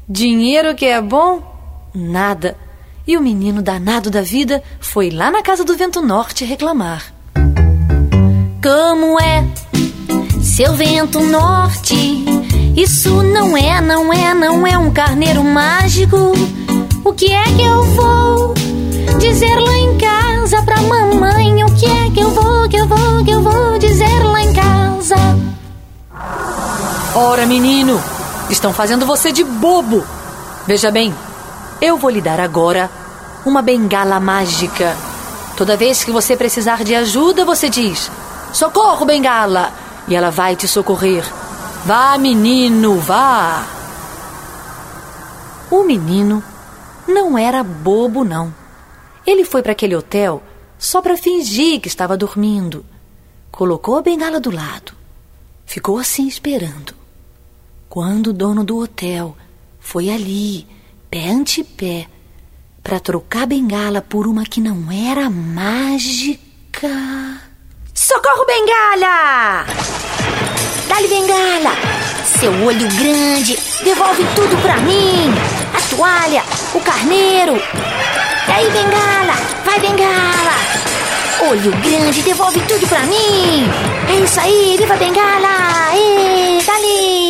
Dinheiro 0.10 0.74
que 0.74 0.88
é 0.88 1.00
bom? 1.00 1.40
Nada. 1.94 2.58
E 3.06 3.16
o 3.16 3.22
menino 3.22 3.62
danado 3.62 4.10
da 4.10 4.24
vida 4.24 4.64
foi 4.80 5.12
lá 5.12 5.30
na 5.30 5.44
casa 5.44 5.64
do 5.64 5.78
vento 5.78 6.02
norte 6.02 6.44
reclamar. 6.44 7.14
Como 8.60 9.22
é, 9.22 9.46
seu 10.42 10.74
vento 10.74 11.20
norte? 11.20 12.26
Isso 12.76 13.22
não 13.22 13.56
é, 13.56 13.80
não 13.80 14.12
é, 14.12 14.34
não 14.34 14.66
é 14.66 14.76
um 14.80 14.92
carneiro 14.92 15.44
mágico. 15.44 16.18
O 17.04 17.14
que 17.14 17.32
é 17.32 17.44
que 17.44 17.62
eu 17.62 17.84
vou 17.84 18.54
dizer 19.20 19.54
lá 19.60 19.78
em 19.78 19.96
casa 20.00 20.64
pra 20.64 20.82
mamãe? 20.82 21.64
O 21.64 21.76
que 21.76 21.86
é 21.86 22.10
que 22.10 22.20
eu 22.20 22.32
vou, 22.32 22.68
que 22.68 22.78
eu 22.78 22.88
vou, 22.88 23.24
que 23.24 23.30
eu 23.30 23.42
vou 23.44 23.75
Ora, 27.18 27.46
menino, 27.46 27.98
estão 28.50 28.74
fazendo 28.74 29.06
você 29.06 29.32
de 29.32 29.42
bobo. 29.42 30.06
Veja 30.68 30.92
bem, 30.92 31.16
eu 31.82 31.98
vou 31.98 32.10
lhe 32.10 32.20
dar 32.20 32.42
agora 32.42 32.92
uma 33.46 33.62
bengala 33.62 34.20
mágica. 34.20 34.98
Toda 35.56 35.78
vez 35.78 36.04
que 36.04 36.12
você 36.12 36.36
precisar 36.36 36.84
de 36.84 36.94
ajuda, 36.94 37.46
você 37.46 37.70
diz: 37.70 38.12
Socorro, 38.52 39.06
bengala! 39.06 39.72
E 40.10 40.14
ela 40.14 40.30
vai 40.30 40.58
te 40.58 40.68
socorrer. 40.68 41.24
Vá, 41.86 42.18
menino, 42.18 43.00
vá! 43.00 43.66
O 45.72 45.84
menino 45.84 46.44
não 47.08 47.38
era 47.38 47.64
bobo, 47.64 48.26
não. 48.26 48.54
Ele 49.26 49.46
foi 49.46 49.62
para 49.62 49.72
aquele 49.72 49.96
hotel 49.96 50.44
só 50.78 51.02
para 51.02 51.16
fingir 51.16 51.80
que 51.80 51.88
estava 51.88 52.18
dormindo. 52.18 52.86
Colocou 53.54 53.96
a 53.96 54.02
bengala 54.02 54.38
do 54.38 54.52
lado. 54.52 54.92
Ficou 55.66 55.98
assim 55.98 56.28
esperando. 56.28 57.05
Quando 57.96 58.32
o 58.32 58.34
dono 58.34 58.62
do 58.66 58.78
hotel 58.78 59.38
foi 59.80 60.10
ali, 60.10 60.68
pé 61.10 61.30
ante 61.30 61.64
pé, 61.64 62.08
para 62.84 63.00
trocar 63.00 63.48
bengala 63.48 64.02
por 64.02 64.28
uma 64.28 64.44
que 64.44 64.60
não 64.60 64.92
era 64.92 65.30
mágica. 65.30 66.90
Socorro, 67.94 68.46
bengala! 68.46 69.66
Dá-lhe 70.90 71.08
bengala! 71.08 71.72
Seu 72.38 72.52
olho 72.66 72.86
grande, 72.98 73.58
devolve 73.82 74.26
tudo 74.36 74.62
pra 74.62 74.76
mim! 74.80 75.32
A 75.74 75.96
toalha, 75.96 76.44
o 76.74 76.82
carneiro! 76.82 77.56
E 77.56 78.52
aí, 78.52 78.70
bengala? 78.72 79.36
Vai, 79.64 79.80
bengala! 79.80 80.52
Olho 81.50 81.72
grande, 81.72 82.22
devolve 82.24 82.60
tudo 82.68 82.86
pra 82.88 83.04
mim! 83.04 83.64
É 84.10 84.20
isso 84.22 84.38
aí, 84.38 84.76
viva 84.78 84.98
bengala! 84.98 85.96
Ê, 85.96 86.62
dali! 86.62 87.25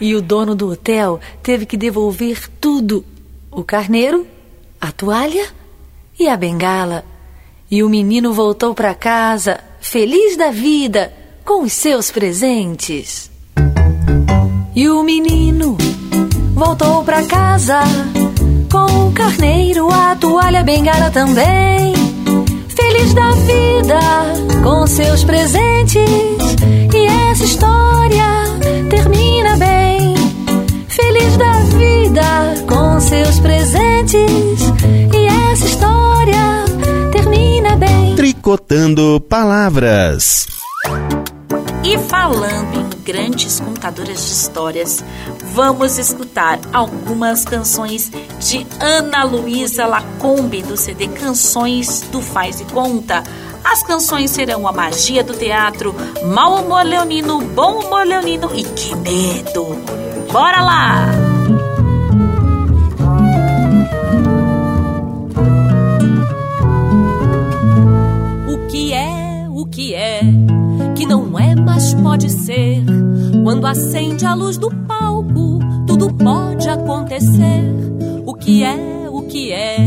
E 0.00 0.14
o 0.14 0.20
dono 0.20 0.54
do 0.54 0.70
hotel 0.70 1.20
teve 1.42 1.66
que 1.66 1.76
devolver 1.76 2.48
tudo: 2.60 3.04
o 3.50 3.62
carneiro, 3.62 4.26
a 4.80 4.92
toalha 4.92 5.46
e 6.18 6.28
a 6.28 6.36
bengala. 6.36 7.04
E 7.70 7.82
o 7.82 7.88
menino 7.88 8.32
voltou 8.32 8.74
para 8.74 8.94
casa, 8.94 9.60
feliz 9.80 10.36
da 10.36 10.50
vida, 10.50 11.12
com 11.44 11.62
os 11.62 11.72
seus 11.72 12.10
presentes. 12.10 13.30
E 14.74 14.88
o 14.88 15.02
menino 15.02 15.76
voltou 16.54 17.02
para 17.02 17.24
casa, 17.24 17.80
com 18.70 19.08
o 19.08 19.12
carneiro, 19.12 19.88
a 19.90 20.14
toalha, 20.16 20.60
a 20.60 20.62
bengala 20.62 21.10
também. 21.10 21.94
Feliz 22.68 23.14
da 23.14 23.30
vida, 23.32 24.00
com 24.62 24.86
seus 24.86 25.24
presentes. 25.24 26.10
E 26.94 27.06
essa 27.30 27.44
história 27.44 28.26
termina 28.90 29.45
vida, 32.16 32.64
com 32.66 32.98
seus 32.98 33.38
presentes. 33.40 34.60
E 35.12 35.26
essa 35.50 35.66
história 35.66 36.64
termina 37.12 37.76
bem. 37.76 38.16
Tricotando 38.16 39.20
palavras. 39.28 40.46
E 41.84 41.98
falando 41.98 42.74
em 42.74 43.02
grandes 43.04 43.60
contadoras 43.60 44.26
de 44.26 44.32
histórias, 44.32 45.04
vamos 45.54 45.98
escutar 45.98 46.58
algumas 46.72 47.44
canções 47.44 48.10
de 48.40 48.66
Ana 48.80 49.22
Luísa 49.22 49.86
Lacombe 49.86 50.62
do 50.62 50.76
CD 50.76 51.06
Canções 51.08 52.00
do 52.10 52.20
Faz 52.20 52.60
e 52.60 52.64
Conta. 52.64 53.22
As 53.62 53.82
canções 53.82 54.30
serão 54.30 54.66
A 54.66 54.72
Magia 54.72 55.22
do 55.22 55.34
Teatro, 55.34 55.94
Mal 56.24 56.64
Humor 56.64 56.84
Leonino, 56.84 57.40
Bom 57.40 57.80
Humor 57.80 58.04
Leonino 58.04 58.50
e 58.54 58.64
Que 58.64 58.96
Medo. 58.96 59.76
Bora 60.32 60.62
lá! 60.62 61.35
Que 68.76 68.92
é, 68.92 69.46
o 69.48 69.64
que 69.64 69.94
é, 69.94 70.20
que 70.94 71.06
não 71.06 71.38
é, 71.38 71.54
mas 71.54 71.94
pode 71.94 72.28
ser. 72.28 72.84
Quando 73.42 73.66
acende 73.66 74.26
a 74.26 74.34
luz 74.34 74.58
do 74.58 74.70
palco, 74.86 75.58
tudo 75.86 76.12
pode 76.12 76.68
acontecer. 76.68 77.72
O 78.26 78.34
que 78.34 78.62
é, 78.62 79.08
o 79.10 79.22
que 79.22 79.50
é, 79.50 79.78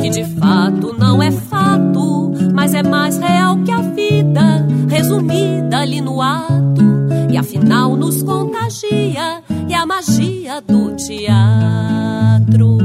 que 0.00 0.10
de 0.10 0.24
fato 0.24 0.92
não 0.98 1.22
é 1.22 1.30
fato, 1.30 2.32
mas 2.52 2.74
é 2.74 2.82
mais 2.82 3.16
real 3.16 3.62
que 3.62 3.70
a 3.70 3.80
vida, 3.80 4.66
resumida 4.88 5.78
ali 5.78 6.00
no 6.00 6.20
ato. 6.20 6.82
E 7.30 7.36
afinal 7.36 7.94
nos 7.94 8.24
contagia, 8.24 9.40
é 9.70 9.74
a 9.76 9.86
magia 9.86 10.60
do 10.62 10.96
teatro. 10.96 12.76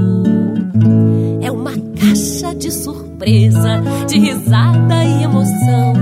É 1.42 1.52
uma 1.52 1.72
caixa 2.22 2.54
de 2.54 2.72
surpresa, 2.72 3.82
de 4.08 4.20
risada 4.20 5.04
e 5.04 5.24
emoção. 5.24 5.94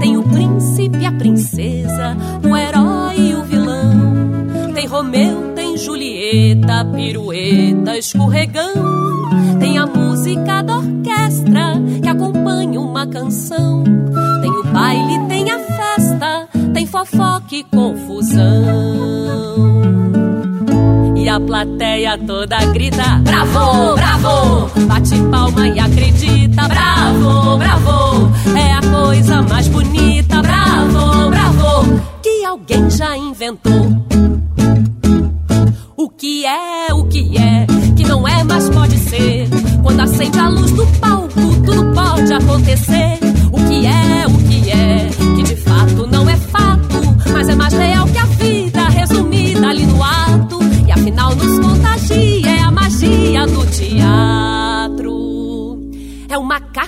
Tem 0.00 0.18
o 0.18 0.22
príncipe 0.22 0.98
e 0.98 1.06
a 1.06 1.12
princesa, 1.12 2.14
o 2.44 2.54
herói 2.54 3.16
e 3.18 3.34
o 3.34 3.42
vilão. 3.42 4.72
Tem 4.74 4.86
Romeu, 4.86 5.54
tem 5.54 5.78
Julieta, 5.78 6.84
pirueta, 6.94 7.96
escorregão. 7.96 8.74
Tem 9.58 9.78
a 9.78 9.86
música 9.86 10.62
da 10.62 10.76
orquestra 10.76 11.80
que 12.02 12.08
acompanha 12.08 12.78
uma 12.78 13.06
canção. 13.06 13.82
Tem 14.42 14.50
o 14.50 14.64
baile, 14.64 15.26
tem 15.26 15.50
a 15.50 15.58
festa, 15.58 16.48
tem 16.74 16.84
fofoca 16.84 17.54
e 17.54 17.64
confusão. 17.64 18.42
E 21.22 21.28
a 21.28 21.38
plateia 21.38 22.18
toda 22.18 22.56
grita: 22.72 23.20
Bravo, 23.22 23.94
bravo! 23.94 24.68
Bate 24.88 25.16
palma 25.30 25.68
e 25.68 25.78
acredita: 25.78 26.66
Bravo, 26.66 27.58
bravo! 27.58 28.32
É 28.58 28.72
a 28.72 28.80
coisa 28.80 29.40
mais 29.42 29.68
bonita: 29.68 30.42
Bravo, 30.42 31.30
bravo! 31.30 32.02
Que 32.20 32.44
alguém 32.44 32.90
já 32.90 33.16
inventou. 33.16 34.04
O 35.96 36.08
que 36.08 36.44
é, 36.44 36.92
o 36.92 37.04
que 37.04 37.38
é, 37.38 37.66
que 37.96 38.02
não 38.02 38.26
é, 38.26 38.42
mas 38.42 38.68
pode 38.70 38.98
ser. 38.98 39.48
Quando 39.80 40.00
acende 40.00 40.40
a 40.40 40.48
luz 40.48 40.72
do 40.72 40.84
palco, 40.98 41.40
tudo 41.64 41.94
pode 41.94 42.32
acontecer. 42.32 43.20
O 43.52 43.58
que 43.68 43.86
é, 43.86 44.26
o 44.26 44.38
que 44.48 44.70
é, 44.72 45.21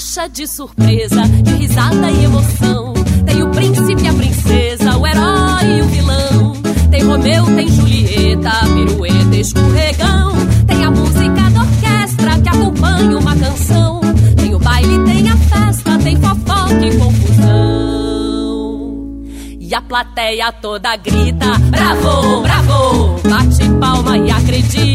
de 0.05 0.47
surpresa, 0.47 1.23
de 1.23 1.55
risada 1.55 2.11
e 2.11 2.25
emoção. 2.25 2.93
Tem 3.25 3.43
o 3.43 3.51
príncipe 3.51 4.03
e 4.03 4.07
a 4.07 4.13
princesa, 4.13 4.99
o 4.99 5.07
herói 5.07 5.79
e 5.79 5.81
o 5.81 5.85
vilão. 5.87 6.53
Tem 6.91 7.03
Romeu, 7.03 7.47
tem 7.47 7.69
Julieta, 7.69 8.51
pirueta, 8.75 9.37
escorregão. 9.37 10.35
Tem 10.67 10.85
a 10.85 10.91
música 10.91 11.51
da 11.51 11.63
orquestra 11.63 12.39
que 12.39 12.49
acompanha 12.51 13.17
uma 13.19 13.35
canção. 13.35 14.01
Tem 14.37 14.55
o 14.55 14.59
baile, 14.59 15.05
tem 15.07 15.27
a 15.31 15.37
festa, 15.39 15.99
tem 15.99 16.17
fofoca 16.21 16.87
e 16.87 16.99
confusão. 16.99 18.35
E 19.59 19.75
a 19.75 19.81
plateia 19.81 20.53
toda 20.53 20.95
grita: 20.97 21.59
Bravo, 21.71 22.43
bravo! 22.43 23.21
Bate 23.27 23.71
palma 23.81 24.19
e 24.19 24.31
acredita: 24.31 24.94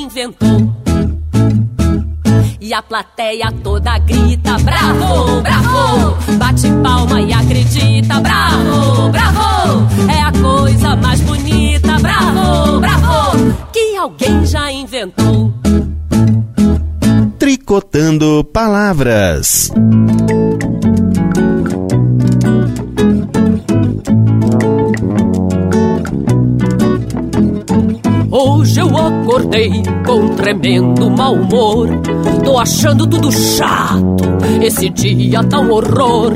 inventou. 0.00 0.72
E 2.60 2.74
a 2.74 2.82
plateia 2.82 3.52
toda 3.62 3.98
grita: 3.98 4.56
Bravo, 4.58 5.40
bravo! 5.42 6.16
Bate 6.38 6.68
palma 6.82 7.20
e 7.20 7.32
acredita: 7.32 8.20
Bravo, 8.20 9.08
bravo! 9.10 9.86
É 10.10 10.22
a 10.22 10.32
coisa 10.32 10.96
mais 10.96 11.20
bonita: 11.20 11.98
Bravo, 11.98 12.80
bravo! 12.80 13.54
Que 13.72 13.96
alguém 13.96 14.44
já 14.46 14.70
inventou. 14.72 15.52
Tricotando 17.38 18.44
palavras. 18.52 19.70
Hoje 28.30 28.80
eu 28.80 28.96
acordei 29.50 29.82
com 30.06 30.28
tremendo 30.36 31.10
mau 31.10 31.34
humor. 31.34 31.88
Tô 32.44 32.58
achando 32.58 33.06
tudo 33.06 33.30
chato, 33.32 34.24
esse 34.62 34.88
dia 34.90 35.42
tá 35.44 35.58
um 35.58 35.72
horror. 35.72 36.32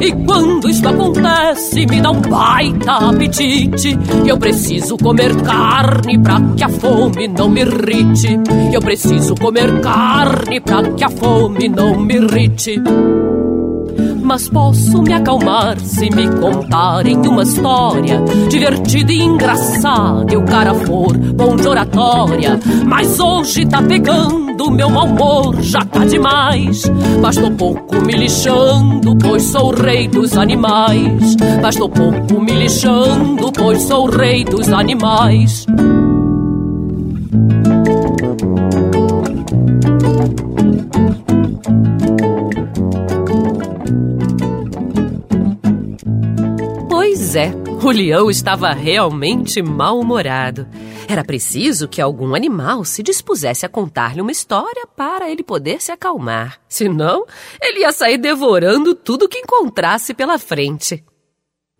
E 0.00 0.10
quando 0.24 0.68
isso 0.68 0.86
acontece, 0.88 1.86
me 1.86 2.00
dá 2.00 2.10
um 2.10 2.20
baita 2.20 2.92
apetite. 2.92 3.96
Eu 4.26 4.38
preciso 4.38 4.96
comer 4.96 5.34
carne 5.42 6.18
pra 6.18 6.40
que 6.56 6.64
a 6.64 6.68
fome 6.68 7.28
não 7.28 7.48
me 7.48 7.60
irrite. 7.60 8.40
Eu 8.72 8.80
preciso 8.80 9.34
comer 9.34 9.80
carne 9.80 10.60
pra 10.60 10.82
que 10.82 11.04
a 11.04 11.10
fome 11.10 11.68
não 11.68 12.00
me 12.00 12.14
irrite. 12.14 12.80
Mas 14.24 14.48
posso 14.48 15.02
me 15.02 15.12
acalmar 15.12 15.78
se 15.78 16.08
me 16.08 16.26
contarem 16.40 17.16
uma 17.28 17.42
história 17.42 18.22
divertida 18.48 19.12
e 19.12 19.20
engraçada 19.20 20.32
e 20.32 20.36
o 20.36 20.42
cara 20.44 20.74
for 20.74 21.14
bom 21.16 21.54
de 21.56 21.68
oratória. 21.68 22.58
Mas 22.86 23.20
hoje 23.20 23.66
tá 23.66 23.82
pegando, 23.82 24.70
meu 24.70 24.88
mau 24.88 25.04
humor 25.04 25.60
já 25.60 25.84
tá 25.84 26.06
demais. 26.06 26.90
Mas 27.20 27.36
tô 27.36 27.50
pouco 27.50 28.00
me 28.00 28.14
lixando, 28.14 29.14
pois 29.16 29.42
sou 29.42 29.72
o 29.72 29.74
rei 29.74 30.08
dos 30.08 30.36
animais. 30.38 31.36
Mas 31.60 31.76
tô 31.76 31.88
pouco 31.88 32.40
me 32.40 32.52
lixando, 32.52 33.52
pois 33.52 33.82
sou 33.82 34.08
o 34.08 34.10
rei 34.10 34.42
dos 34.42 34.72
animais. 34.72 35.66
Pois 47.34 47.46
é, 47.46 47.50
O 47.84 47.90
leão 47.90 48.30
estava 48.30 48.70
realmente 48.72 49.60
mal-humorado. 49.60 50.68
Era 51.08 51.24
preciso 51.24 51.88
que 51.88 52.00
algum 52.00 52.32
animal 52.32 52.84
se 52.84 53.02
dispusesse 53.02 53.66
a 53.66 53.68
contar-lhe 53.68 54.20
uma 54.20 54.30
história 54.30 54.86
para 54.96 55.28
ele 55.28 55.42
poder 55.42 55.82
se 55.82 55.90
acalmar. 55.90 56.60
Senão, 56.68 57.26
ele 57.60 57.80
ia 57.80 57.90
sair 57.90 58.18
devorando 58.18 58.94
tudo 58.94 59.28
que 59.28 59.40
encontrasse 59.40 60.14
pela 60.14 60.38
frente. 60.38 61.04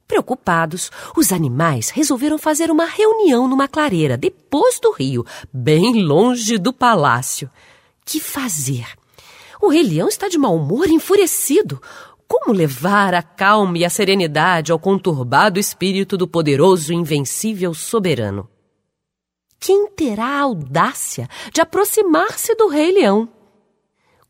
Preocupados, 0.08 0.90
os 1.16 1.30
animais 1.30 1.88
resolveram 1.90 2.36
fazer 2.36 2.68
uma 2.68 2.86
reunião 2.86 3.46
numa 3.46 3.68
clareira 3.68 4.16
depois 4.16 4.80
do 4.80 4.90
rio, 4.90 5.24
bem 5.52 6.02
longe 6.02 6.58
do 6.58 6.72
palácio. 6.72 7.48
Que 8.04 8.18
fazer? 8.18 8.88
O 9.62 9.68
rei 9.68 9.84
leão 9.84 10.08
está 10.08 10.26
de 10.28 10.36
mau 10.36 10.56
humor, 10.56 10.90
enfurecido. 10.90 11.80
Como 12.36 12.52
levar 12.52 13.14
a 13.14 13.22
calma 13.22 13.78
e 13.78 13.84
a 13.84 13.88
serenidade 13.88 14.72
ao 14.72 14.78
conturbado 14.78 15.60
espírito 15.60 16.16
do 16.16 16.26
poderoso 16.26 16.92
e 16.92 16.96
invencível 16.96 17.72
soberano? 17.72 18.48
Quem 19.60 19.88
terá 19.90 20.26
a 20.26 20.40
audácia 20.40 21.28
de 21.52 21.60
aproximar-se 21.60 22.56
do 22.56 22.66
rei 22.66 22.90
leão? 22.90 23.28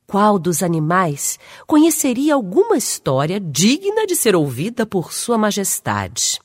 Qual 0.06 0.38
dos 0.38 0.62
animais 0.62 1.38
conheceria 1.66 2.34
alguma 2.34 2.76
história 2.76 3.40
digna 3.40 4.06
de 4.06 4.14
ser 4.14 4.36
ouvida 4.36 4.84
por 4.84 5.10
Sua 5.10 5.38
Majestade? 5.38 6.38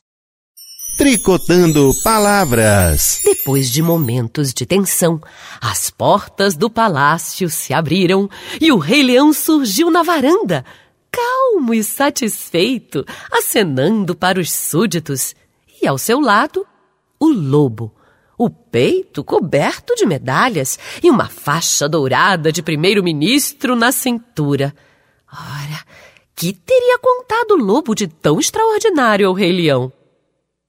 Tricotando 0.98 1.92
Palavras. 2.02 3.20
Depois 3.22 3.70
de 3.70 3.82
momentos 3.82 4.54
de 4.54 4.66
tensão, 4.66 5.20
as 5.60 5.90
portas 5.90 6.56
do 6.56 6.70
palácio 6.70 7.50
se 7.50 7.74
abriram 7.74 8.30
e 8.62 8.72
o 8.72 8.78
Rei 8.78 9.04
Leão 9.04 9.34
surgiu 9.34 9.92
na 9.92 10.04
varanda, 10.04 10.66
calmo 11.12 11.74
e 11.74 11.84
satisfeito, 11.84 13.06
acenando 13.32 14.16
para 14.16 14.40
os 14.40 14.52
súditos. 14.52 15.36
E 15.82 15.88
ao 15.88 15.98
seu 15.98 16.20
lado, 16.20 16.66
o 17.20 17.28
lobo, 17.28 17.94
o 18.38 18.50
peito 18.50 19.24
coberto 19.24 19.96
de 19.96 20.06
medalhas 20.06 20.80
e 21.04 21.10
uma 21.10 21.28
faixa 21.28 21.90
dourada 21.90 22.52
de 22.52 22.62
primeiro-ministro 22.62 23.76
na 23.76 23.92
cintura. 23.92 24.74
Ora, 25.32 25.84
que 26.36 26.54
teria 26.54 26.98
contado 27.00 27.52
o 27.52 27.58
lobo 27.58 27.94
de 27.94 28.08
tão 28.08 28.40
extraordinário 28.40 29.28
ao 29.28 29.34
Rei 29.34 29.52
Leão? 29.52 29.92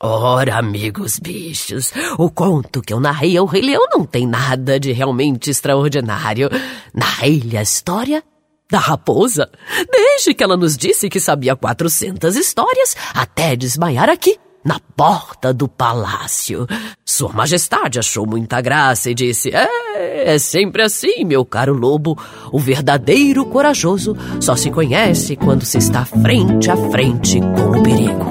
Ora, 0.03 0.57
amigos 0.57 1.19
bichos, 1.19 1.93
o 2.19 2.31
conto 2.31 2.81
que 2.81 2.93
eu 2.93 2.99
narrei 2.99 3.37
ao 3.37 3.45
Rei 3.45 3.61
Leão 3.61 3.87
não 3.93 4.05
tem 4.05 4.27
nada 4.27 4.81
de 4.81 4.93
realmente 4.93 5.51
extraordinário. 5.51 6.49
Narrei-lhe 6.95 7.57
a 7.57 7.63
história 7.63 8.25
da 8.71 8.79
raposa, 8.79 9.51
desde 9.91 10.35
que 10.35 10.43
ela 10.43 10.57
nos 10.57 10.77
disse 10.77 11.09
que 11.09 11.21
sabia 11.21 11.57
400 11.57 12.37
histórias, 12.37 12.97
até 13.15 13.57
desmaiar 13.57 14.09
aqui, 14.09 14.39
na 14.65 14.79
porta 14.97 15.53
do 15.53 15.67
palácio. 15.67 16.67
Sua 17.05 17.33
Majestade 17.33 17.99
achou 17.99 18.27
muita 18.27 18.61
graça 18.61 19.11
e 19.11 19.15
disse: 19.15 19.51
É, 19.55 20.35
é 20.35 20.39
sempre 20.39 20.83
assim, 20.83 21.25
meu 21.25 21.45
caro 21.45 21.75
lobo. 21.75 22.19
O 22.53 22.59
verdadeiro 22.59 23.45
corajoso 23.47 24.17
só 24.41 24.55
se 24.55 24.71
conhece 24.71 25.37
quando 25.37 25.65
se 25.65 25.79
está 25.79 26.05
frente 26.05 26.71
a 26.71 26.77
frente 26.91 27.41
com 27.41 27.79
o 27.79 27.83
perigo. 27.83 28.31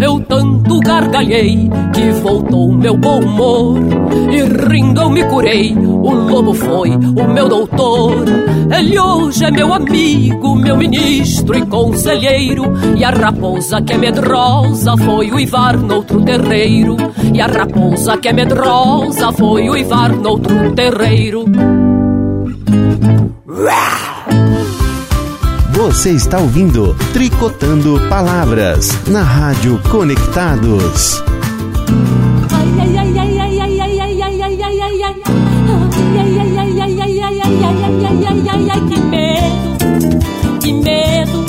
Eu 0.00 0.18
tanto 0.20 0.80
gargalhei 0.80 1.68
que 1.92 2.10
voltou 2.22 2.72
meu 2.72 2.96
bom 2.96 3.20
humor. 3.20 3.78
E 4.32 4.42
rindo 4.42 5.02
eu 5.02 5.10
me 5.10 5.24
curei, 5.24 5.74
o 5.74 6.10
lobo 6.12 6.54
foi 6.54 6.90
o 6.90 7.28
meu 7.28 7.48
doutor. 7.48 8.24
Ele 8.76 8.98
hoje 8.98 9.44
é 9.44 9.50
meu 9.50 9.74
amigo, 9.74 10.56
meu 10.56 10.76
ministro 10.76 11.56
e 11.58 11.66
conselheiro. 11.66 12.64
E 12.96 13.04
a 13.04 13.10
raposa 13.10 13.82
que 13.82 13.92
é 13.92 13.98
medrosa 13.98 14.96
foi 14.96 15.30
uivar 15.30 15.76
noutro 15.76 16.22
terreiro. 16.22 16.96
E 17.34 17.40
a 17.40 17.46
raposa 17.46 18.16
que 18.16 18.28
é 18.28 18.32
medrosa 18.32 19.32
foi 19.32 19.68
uivar 19.68 20.16
noutro 20.16 20.74
terreiro 20.74 21.44
Você 25.80 26.10
está 26.10 26.38
ouvindo 26.38 26.94
Tricotando 27.14 27.98
Palavras 28.10 28.90
na 29.06 29.22
Rádio 29.22 29.80
Conectados. 29.90 31.22
Ai, 32.52 32.68
ai, 32.80 32.98
ai, 32.98 33.18
ai, 33.18 33.38
ai, 33.38 33.80
ai, 33.80 33.80
ai, 33.80 34.20
ai, 34.20 34.42
ai, 34.42 34.82
ai, 34.82 34.82
ai, 34.82 35.00
ai, 35.00 35.40
ai, 36.50 36.80
ai, 36.80 37.00
ai, 37.00 37.16
ai, 38.26 38.48
ai, 38.50 38.70
ai, 38.70 38.80
que 38.90 39.00
medo, 39.00 39.56
que 40.60 40.72
medo, 40.74 41.44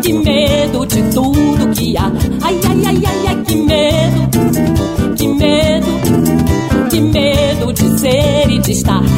que 0.00 0.12
medo 0.12 0.86
de 0.86 1.02
tudo 1.12 1.68
que 1.74 1.96
há. 1.96 2.06
Ai, 2.42 2.60
ai, 2.68 2.86
ai, 2.86 3.02
ai, 3.04 3.26
ai, 3.26 3.36
que 3.44 3.56
medo, 3.56 4.28
que 5.16 5.26
medo, 5.26 6.88
que 6.88 7.00
medo 7.00 7.72
de 7.72 7.98
ser 7.98 8.48
e 8.48 8.60
de 8.60 8.70
estar. 8.70 9.09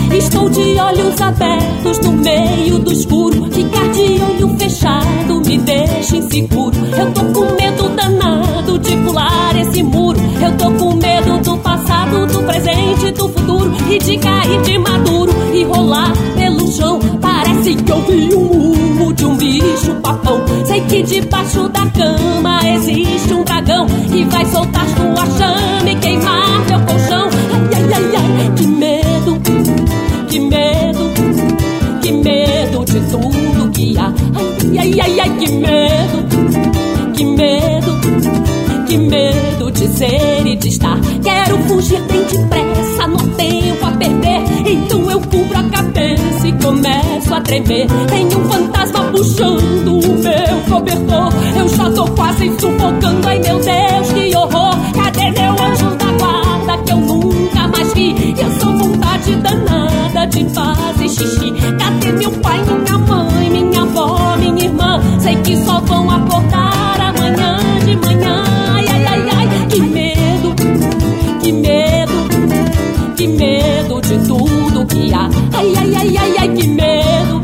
De 0.51 0.79
olhos 0.79 1.21
abertos 1.21 1.99
no 2.01 2.13
meio 2.13 2.79
do 2.81 2.93
escuro. 2.93 3.51
Ficar 3.51 3.89
de 3.91 4.21
olho 4.23 4.55
fechado 4.59 5.41
me 5.47 5.57
deixa 5.59 6.17
inseguro. 6.17 6.77
Eu 6.99 7.11
tô 7.13 7.21
com 7.27 7.55
medo 7.55 7.89
danado 7.91 8.79
de 8.79 8.97
pular 8.97 9.57
esse 9.57 9.83
muro. 9.83 10.19
Eu 10.43 10.57
tô 10.59 10.71
com 10.73 10.95
medo 10.97 11.39
do 11.43 11.57
passado, 11.59 12.27
do 12.27 12.43
presente, 12.43 13.13
do 13.13 13.29
futuro. 13.29 13.73
E 13.89 13.99
de 13.99 14.19
cair 14.19 14.61
de 14.63 14.79
maduro 14.79 15.33
e 15.55 15.65
rolar 15.65 16.13
pelo 16.35 16.71
chão. 16.71 16.99
Parece 17.21 17.75
que 17.77 17.93
eu 17.93 18.03
vi 18.03 18.35
um 18.35 19.01
urro 19.01 19.13
de 19.15 19.25
um 19.25 19.37
bicho 19.37 19.95
papão. 20.03 20.43
Sei 20.67 20.81
que 20.83 21.03
debaixo 21.03 21.69
da 21.69 21.87
cama 21.87 22.61
existe 22.69 23.33
um 23.33 23.45
dragão. 23.45 23.87
Que 23.87 24.25
vai 24.25 24.45
soltar 24.47 24.87
sua 24.89 25.27
chama 25.39 25.91
e 25.91 25.97
queimar 25.97 26.52
medo 39.13 39.71
de 39.71 39.87
ser 39.89 40.47
e 40.47 40.57
de 40.57 40.69
estar. 40.69 40.99
Quero 41.23 41.59
fugir 41.65 42.01
bem 42.03 42.25
depressa, 42.25 43.07
não 43.07 43.29
tempo 43.37 43.87
a 43.87 43.91
perder. 43.91 44.41
Então 44.67 45.11
eu 45.11 45.21
cubro 45.21 45.59
a 45.59 45.63
cabeça 45.65 46.49
e 46.49 46.53
começo 46.53 47.35
a 47.35 47.41
tremer. 47.43 47.87
Tem 48.09 48.27
um 48.27 48.45
fantasma 48.51 49.01
puxando 49.13 49.99
o 49.99 50.15
meu 50.15 50.55
cobertor. 50.69 51.29
Eu 51.59 51.69
já 51.69 51.91
tô 51.91 52.05
quase 52.13 52.51
sufocando, 52.59 53.29
ai 53.29 53.39
meu 53.41 53.59
Deus, 53.61 54.13
que 54.15 54.35
horror. 54.35 54.75
Cadê 54.95 55.31
meu 55.31 55.53
anjo 55.53 55.91
da 55.97 56.13
guarda 56.19 56.83
que 56.83 56.93
eu 56.93 56.97
nunca 56.97 57.69
mais 57.69 57.93
vi? 57.93 58.35
Eu 58.39 58.61
sou 58.61 58.79
vontade 58.79 59.35
danada 59.37 60.27
de 60.27 60.45
fazer 60.55 61.09
xixi. 61.09 61.53
Cadê 61.79 62.13
meu 62.13 62.31
pai, 62.41 62.59
minha 62.65 62.99
mãe, 62.99 63.51
minha 63.51 63.83
avó, 63.83 64.37
minha 64.39 64.65
irmã? 64.65 65.03
Sei 65.21 65.37
que 65.37 65.55
só 65.65 65.81
vão 65.81 66.11
acordar 66.11 66.62
Ai, 75.15 75.75
ai, 75.77 75.95
ai, 75.95 76.17
ai, 76.17 76.35
ai, 76.39 76.49
que 76.49 76.67
medo, 76.69 77.43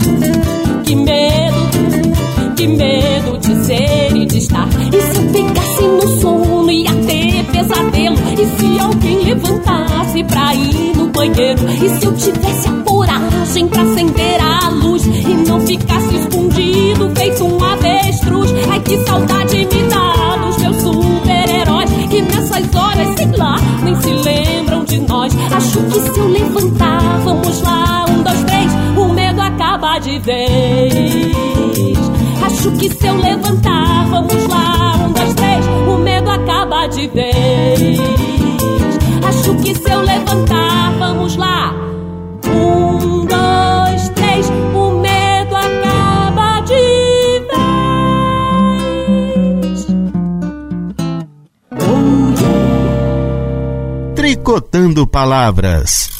que 0.84 0.96
medo, 0.96 2.54
que 2.56 2.66
medo 2.66 3.38
de 3.38 3.64
ser 3.64 4.16
e 4.16 4.24
de 4.24 4.38
estar. 4.38 4.66
E 4.90 5.00
se 5.00 5.16
eu 5.18 5.32
ficasse 5.32 5.82
no 5.82 6.20
sono, 6.20 6.70
ia 6.70 6.94
ter 7.06 7.44
pesadelo. 7.52 8.16
E 8.32 8.46
se 8.56 8.80
alguém 8.80 9.22
levantasse 9.24 10.24
pra 10.24 10.54
ir 10.54 10.96
no 10.96 11.08
banheiro? 11.08 11.60
E 11.70 11.88
se 11.90 12.06
eu 12.06 12.14
tivesse 12.14 12.68
a 12.68 12.72
coragem 12.84 13.68
pra 13.68 13.82
acender 13.82 14.40
a 14.40 14.70
luz 14.70 15.04
e 15.04 15.34
não 15.46 15.60
ficasse 15.60 16.16
escondido, 16.16 17.12
feito 17.14 17.44
um 17.44 17.62
avestruz? 17.62 18.50
Ai, 18.70 18.80
que 18.80 18.96
saudade 19.04 19.56
me 19.58 19.82
dá 19.90 20.36
dos 20.36 20.56
meus 20.56 20.76
super-heróis 20.76 21.90
que 22.08 22.22
nessas 22.22 22.74
horas, 22.74 23.14
sei 23.16 23.26
lá, 23.36 23.56
nem 23.84 23.94
se 24.00 24.10
lembram 24.10 24.84
de 24.84 25.00
nós. 25.00 25.36
Acho 25.52 25.82
que 25.82 26.00
se 26.00 26.18
eu 26.18 26.28
levantar, 26.28 26.97
de 30.08 30.18
vez. 30.20 31.98
Acho 32.42 32.70
que 32.72 32.88
se 32.88 33.06
eu 33.06 33.16
levantar, 33.16 34.06
vamos 34.08 34.46
lá, 34.48 34.96
um, 34.96 35.12
dois, 35.12 35.34
três, 35.34 35.66
o 35.66 35.98
medo 35.98 36.30
acaba 36.30 36.86
de 36.86 37.06
vez. 37.08 37.98
Acho 39.26 39.54
que 39.56 39.74
se 39.74 39.90
eu 39.90 40.00
levantar, 40.00 40.94
vamos 40.98 41.36
lá, 41.36 41.74
um, 42.46 43.26
dois, 43.26 44.08
três, 44.10 44.48
o 44.74 44.92
medo 44.98 45.54
acaba 45.56 46.60
de 46.60 47.42
vez. 49.60 49.86
Tricotando 54.14 55.06
Palavras. 55.06 56.17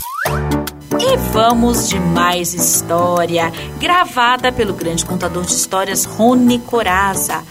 E 1.11 1.17
vamos 1.33 1.89
de 1.89 1.99
mais 1.99 2.53
história, 2.53 3.51
gravada 3.79 4.53
pelo 4.53 4.75
grande 4.75 5.07
contador 5.07 5.43
de 5.45 5.53
histórias 5.53 6.05
Rony 6.05 6.59
Coraza. 6.59 7.43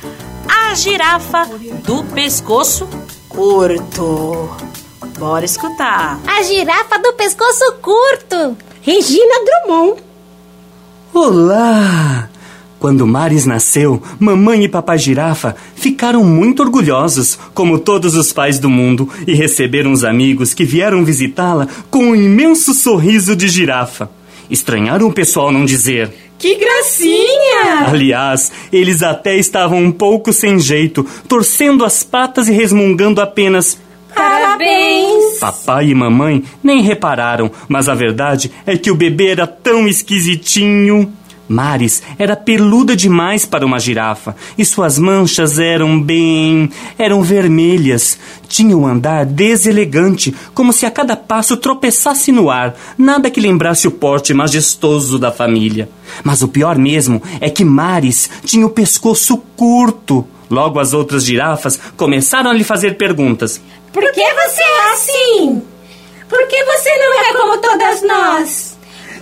a 0.48 0.76
girafa 0.76 1.46
do 1.84 2.04
pescoço 2.04 2.88
curto. 3.28 4.50
Bora 5.18 5.46
escutar. 5.46 6.20
A 6.28 6.44
girafa 6.44 7.00
do 7.00 7.14
pescoço 7.14 7.74
curto. 7.82 8.56
Regina 8.82 9.36
Drummond. 9.44 10.04
Olá! 11.14 12.30
Quando 12.80 13.08
Maris 13.08 13.45
nasceu, 13.45 14.02
mamãe 14.20 14.64
e 14.64 14.70
papai 14.70 14.99
girafa 14.99 15.56
ficaram 15.76 16.24
muito 16.24 16.62
orgulhosos, 16.62 17.38
como 17.54 17.80
todos 17.80 18.16
os 18.16 18.32
pais 18.32 18.60
do 18.60 18.70
mundo, 18.70 19.10
e 19.26 19.34
receberam 19.34 19.91
os 19.91 20.04
amigos 20.04 20.54
que 20.54 20.64
vieram 20.64 21.04
visitá-la 21.04 21.68
com 21.90 22.06
um 22.06 22.16
imenso 22.16 22.74
sorriso 22.74 23.36
de 23.36 23.48
girafa. 23.48 24.10
Estranharam 24.49 25.08
o 25.08 25.14
pessoal 25.14 25.52
não 25.52 25.66
dizer. 25.66 26.14
Que 26.38 26.56
gracinha! 26.56 27.88
Aliás, 27.88 28.52
eles 28.72 29.02
até 29.02 29.36
estavam 29.36 29.80
um 29.80 29.91
pouco 29.91 30.32
sem 30.32 30.60
jeito, 30.60 31.04
torcendo 31.28 31.84
as 31.84 32.04
patas 32.04 32.48
e 32.48 32.52
resmungando 32.52 33.20
apenas. 33.20 33.78
Parabéns! 34.14 35.40
Papai 35.40 35.90
e 35.90 35.95
mamãe 35.95 36.44
nem 36.64 36.82
repararam, 36.82 37.52
mas 37.68 37.90
a 37.90 37.95
verdade 37.95 38.52
é 38.68 38.78
que 38.78 38.91
o 38.91 38.95
bebê 38.95 39.30
era 39.30 39.48
tão 39.48 39.88
esquisitinho. 39.88 41.12
Maris 41.48 42.03
era 42.19 42.36
peluda 42.36 42.95
demais 42.95 43.45
para 43.45 43.65
uma 43.65 43.80
girafa 43.80 44.36
e 44.57 44.65
suas 44.65 44.99
manchas 44.99 45.60
eram 45.60 46.02
bem. 46.02 46.69
eram 46.98 47.24
vermelhas. 47.24 48.18
Tinha 48.48 48.78
um 48.78 48.86
andar 48.86 49.26
deselegante, 49.26 50.36
como 50.53 50.74
se 50.74 50.86
a 50.86 50.91
cada 50.91 51.15
passo 51.15 51.57
tropeçasse 51.57 52.32
no 52.32 52.49
ar, 52.49 52.76
nada 52.98 53.30
que 53.30 53.41
lembrasse 53.41 53.88
o 53.88 53.91
porte 53.91 54.34
majestoso 54.34 55.18
da 55.18 55.32
família. 55.32 55.90
Mas 56.24 56.41
o 56.41 56.48
pior 56.48 56.78
mesmo 56.78 57.22
é 57.40 57.49
que 57.49 57.64
Maris 57.65 58.30
tinha 58.45 58.65
o 58.65 58.69
pescoço 58.69 59.38
curto. 59.56 60.26
Logo 60.49 60.80
as 60.80 60.94
outras 60.94 61.26
girafas 61.26 61.80
começaram 61.98 62.49
a 62.49 62.53
lhe 62.53 62.64
fazer 62.64 62.98
perguntas. 62.98 63.61
Por 63.91 64.03
que 64.11 64.22
você 64.22 64.61
é 64.61 64.94
assim? 64.94 65.61
Por 66.30 66.48
que 66.48 66.64
você 66.64 66.90
não 66.98 67.19
é 67.19 67.34
como 67.34 67.57
todas 67.57 68.02
nós? 68.03 68.77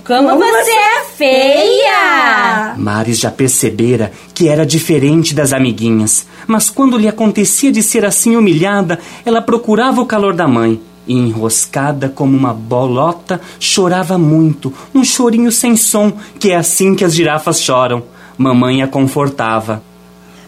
Como 0.06 0.28
você 0.38 0.70
é 0.70 1.04
feia! 1.16 2.74
Maris 2.76 3.18
já 3.18 3.28
percebera 3.28 4.12
que 4.32 4.46
era 4.48 4.64
diferente 4.64 5.34
das 5.34 5.52
amiguinhas, 5.52 6.28
mas 6.46 6.70
quando 6.70 6.96
lhe 6.96 7.08
acontecia 7.08 7.72
de 7.72 7.82
ser 7.82 8.04
assim 8.04 8.36
humilhada, 8.36 9.00
ela 9.24 9.42
procurava 9.42 10.00
o 10.00 10.06
calor 10.06 10.32
da 10.32 10.46
mãe. 10.46 10.80
E 11.08 11.12
enroscada 11.12 12.08
como 12.08 12.36
uma 12.36 12.54
bolota, 12.54 13.40
chorava 13.58 14.16
muito, 14.16 14.72
um 14.94 15.02
chorinho 15.02 15.50
sem 15.50 15.76
som, 15.76 16.12
que 16.38 16.52
é 16.52 16.56
assim 16.56 16.94
que 16.94 17.04
as 17.04 17.12
girafas 17.12 17.60
choram. 17.60 18.04
Mamãe 18.38 18.82
a 18.82 18.86
confortava. 18.86 19.82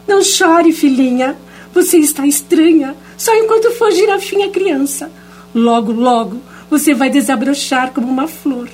Não 0.06 0.22
chore, 0.22 0.70
filhinha. 0.70 1.36
Você 1.74 1.96
está 1.98 2.24
estranha, 2.24 2.94
só 3.16 3.34
enquanto 3.34 3.72
for 3.72 3.90
girafinha 3.90 4.50
criança. 4.50 5.10
Logo, 5.52 5.90
logo, 5.90 6.36
você 6.70 6.94
vai 6.94 7.10
desabrochar 7.10 7.90
como 7.92 8.06
uma 8.06 8.28
flor. 8.28 8.68